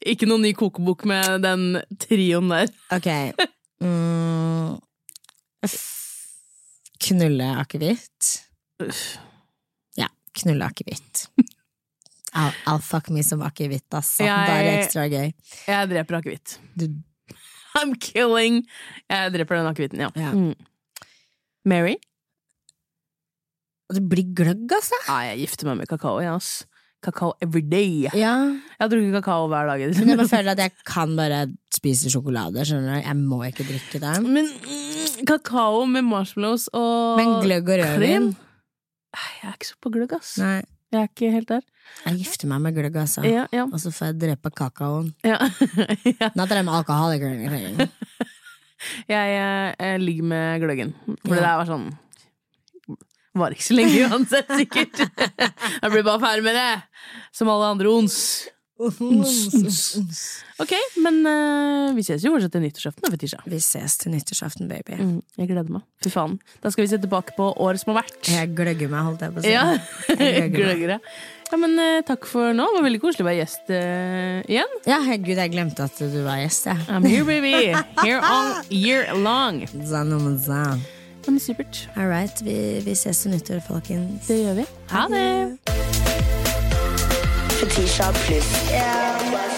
Ikke 0.00 0.28
noen 0.28 0.46
ny 0.46 0.54
kokebok 0.56 1.04
med 1.08 1.44
den 1.44 1.68
trioen 2.00 2.50
der. 2.52 2.72
Ok. 2.94 3.08
Mm. 3.82 4.78
Knulle 7.08 7.48
akevitt. 7.62 8.30
Ja, 9.98 10.08
knulle 10.40 10.66
akevitt. 10.68 11.28
I'll, 12.38 12.52
I'll 12.68 12.82
fuck 12.84 13.08
me 13.10 13.22
som 13.24 13.40
akevitt, 13.46 13.86
altså. 13.94 14.24
Jeg- 14.26 14.48
Da 14.48 14.56
er 14.58 14.64
det 14.66 14.74
ekstra 14.82 15.06
gøy. 15.08 15.32
Jeg 15.66 15.88
dreper 15.92 16.18
akevitt. 16.20 16.58
I'm 17.78 17.94
killing 18.00 18.64
Jeg 19.10 19.32
dreper 19.32 19.58
den 19.60 19.66
akevitten, 19.70 20.00
ja. 20.02 20.10
Ja. 20.18 20.32
Mm. 20.34 20.54
Mary? 21.68 21.96
det 23.88 24.02
blir 24.04 24.26
gløgg, 24.36 24.68
altså. 24.76 24.96
Nei, 25.08 25.22
jeg 25.30 25.38
gifter 25.46 25.64
meg 25.70 25.78
med 25.80 25.88
kakao, 25.88 26.18
jeg, 26.20 26.28
ass. 26.28 26.66
Kakao 27.04 27.32
every 27.40 27.62
day. 27.62 28.08
Jeg 28.10 28.58
har 28.80 28.88
drukket 28.90 29.12
kakao 29.20 29.46
hver 29.50 29.68
dag. 29.70 29.84
men 30.00 30.08
jeg 30.10 30.18
bare 30.18 30.28
føler 30.32 30.50
at 30.56 30.62
jeg 30.64 30.72
kan 30.88 31.12
bare 31.18 31.44
spise 31.74 32.10
sjokolade, 32.10 32.64
skjønner 32.66 32.98
du. 32.98 33.04
Jeg 33.06 33.16
må 33.20 33.38
ikke 33.46 33.66
drikke 33.68 34.00
det. 34.02 34.14
Men 34.26 34.48
mm, 34.50 35.20
kakao 35.28 35.84
med 35.86 36.02
marshmallows 36.08 36.66
og 36.74 37.20
Men 37.20 37.36
gløgg 37.44 37.70
og 37.70 37.78
rødvin? 37.84 38.26
Jeg 39.14 39.46
er 39.46 39.54
ikke 39.54 39.68
så 39.70 39.78
på 39.82 39.92
gløgg, 39.94 40.16
ass. 40.18 40.34
Nei, 40.42 40.58
Jeg 40.92 40.98
er 41.04 41.06
ikke 41.12 41.30
helt 41.30 41.48
der. 41.52 41.62
jeg 42.06 42.18
gifter 42.24 42.48
meg 42.50 42.60
med 42.66 42.74
gløgg, 42.76 42.96
altså. 42.96 43.22
Ja, 43.24 43.46
ja. 43.52 43.64
Og 43.72 43.78
så 43.80 43.90
får 43.94 44.10
jeg 44.10 44.18
drepe 44.24 44.50
kakaoen. 44.50 45.12
ja. 45.24 45.38
ja. 46.20 46.30
Not 46.34 46.48
that 46.50 46.58
I'm 46.58 46.68
alcoholic 46.68 47.22
or 47.22 47.30
anything. 47.30 47.78
Jeg, 49.08 49.32
jeg, 49.38 49.74
jeg 49.78 50.00
ligger 50.02 50.22
med 50.34 50.60
gløggen. 50.66 50.94
For 51.26 51.34
det 51.34 51.42
Ja. 51.42 51.46
der 51.46 51.56
var 51.62 51.70
sånn 51.70 51.88
Varer 53.36 53.56
ikke 53.56 53.66
så 53.68 53.76
lenge 53.76 54.06
uansett, 54.08 54.54
sikkert. 54.56 55.02
Jeg 55.82 55.90
blir 55.92 56.06
bare 56.06 56.22
ferdig 56.22 56.46
med 56.48 56.56
det. 56.56 56.70
Som 57.36 57.50
alle 57.52 57.74
andre 57.74 57.90
ons. 57.92 58.22
Ok, 60.62 60.72
men 61.02 61.16
uh, 61.26 61.90
vi 61.96 62.04
ses 62.06 62.22
jo 62.22 62.30
fortsatt 62.30 62.52
til 62.54 62.62
nyttårsaften, 62.62 63.02
da, 63.02 63.10
Fetisha. 63.10 63.40
Vi 63.50 63.58
ses 63.62 63.96
til 63.98 64.12
nyttårsaften, 64.14 64.68
baby. 64.70 64.98
Mm, 65.02 65.16
jeg 65.40 65.50
gleder 65.50 65.72
meg. 65.74 65.82
Fy 66.04 66.12
faen. 66.14 66.36
Da 66.62 66.70
skal 66.70 66.84
vi 66.84 66.92
se 66.92 67.00
tilbake 67.02 67.34
på 67.34 67.48
året 67.64 67.82
som 67.82 67.90
har 67.92 68.04
vært. 68.04 68.20
Jeg 68.30 68.52
gløgger 68.58 68.92
meg, 68.92 69.08
holdt 69.08 69.24
jeg 69.26 69.34
på 69.34 69.42
å 69.42 69.46
si. 69.46 69.54
Ja, 69.56 69.64
Jeg 70.14 70.52
gløgger 70.54 70.94
meg. 70.94 71.08
Ja, 71.48 71.58
men 71.58 71.74
uh, 71.80 72.04
takk 72.06 72.28
for 72.30 72.54
nå. 72.54 72.68
Det 72.70 72.78
var 72.78 72.86
veldig 72.86 73.00
koselig 73.02 73.24
å 73.24 73.28
være 73.30 73.40
gjest 73.40 73.72
uh, 73.72 74.38
igjen. 74.46 74.76
Ja, 74.86 75.00
herregud, 75.08 75.40
jeg 75.42 75.54
glemte 75.56 75.88
at 75.88 75.98
du 75.98 76.20
var 76.22 76.38
gjest, 76.44 76.70
jeg. 76.70 76.86
I'm 76.86 77.08
here, 77.08 77.26
baby. 77.26 77.74
Here 78.04 78.22
all 78.22 78.62
year 78.70 79.10
long. 79.18 79.64
Men 81.26 81.40
supert. 81.40 81.88
All 81.96 82.08
right, 82.08 82.44
vi, 82.44 82.80
vi 82.84 82.94
ses 82.94 83.18
til 83.18 83.30
nyttår, 83.30 83.60
folkens. 83.68 84.26
Det 84.28 84.38
gjør 84.42 84.54
vi. 84.54 84.64
Ha 84.90 85.06
det. 85.12 85.58
Fetisha 87.58 88.12
pluss. 88.12 89.57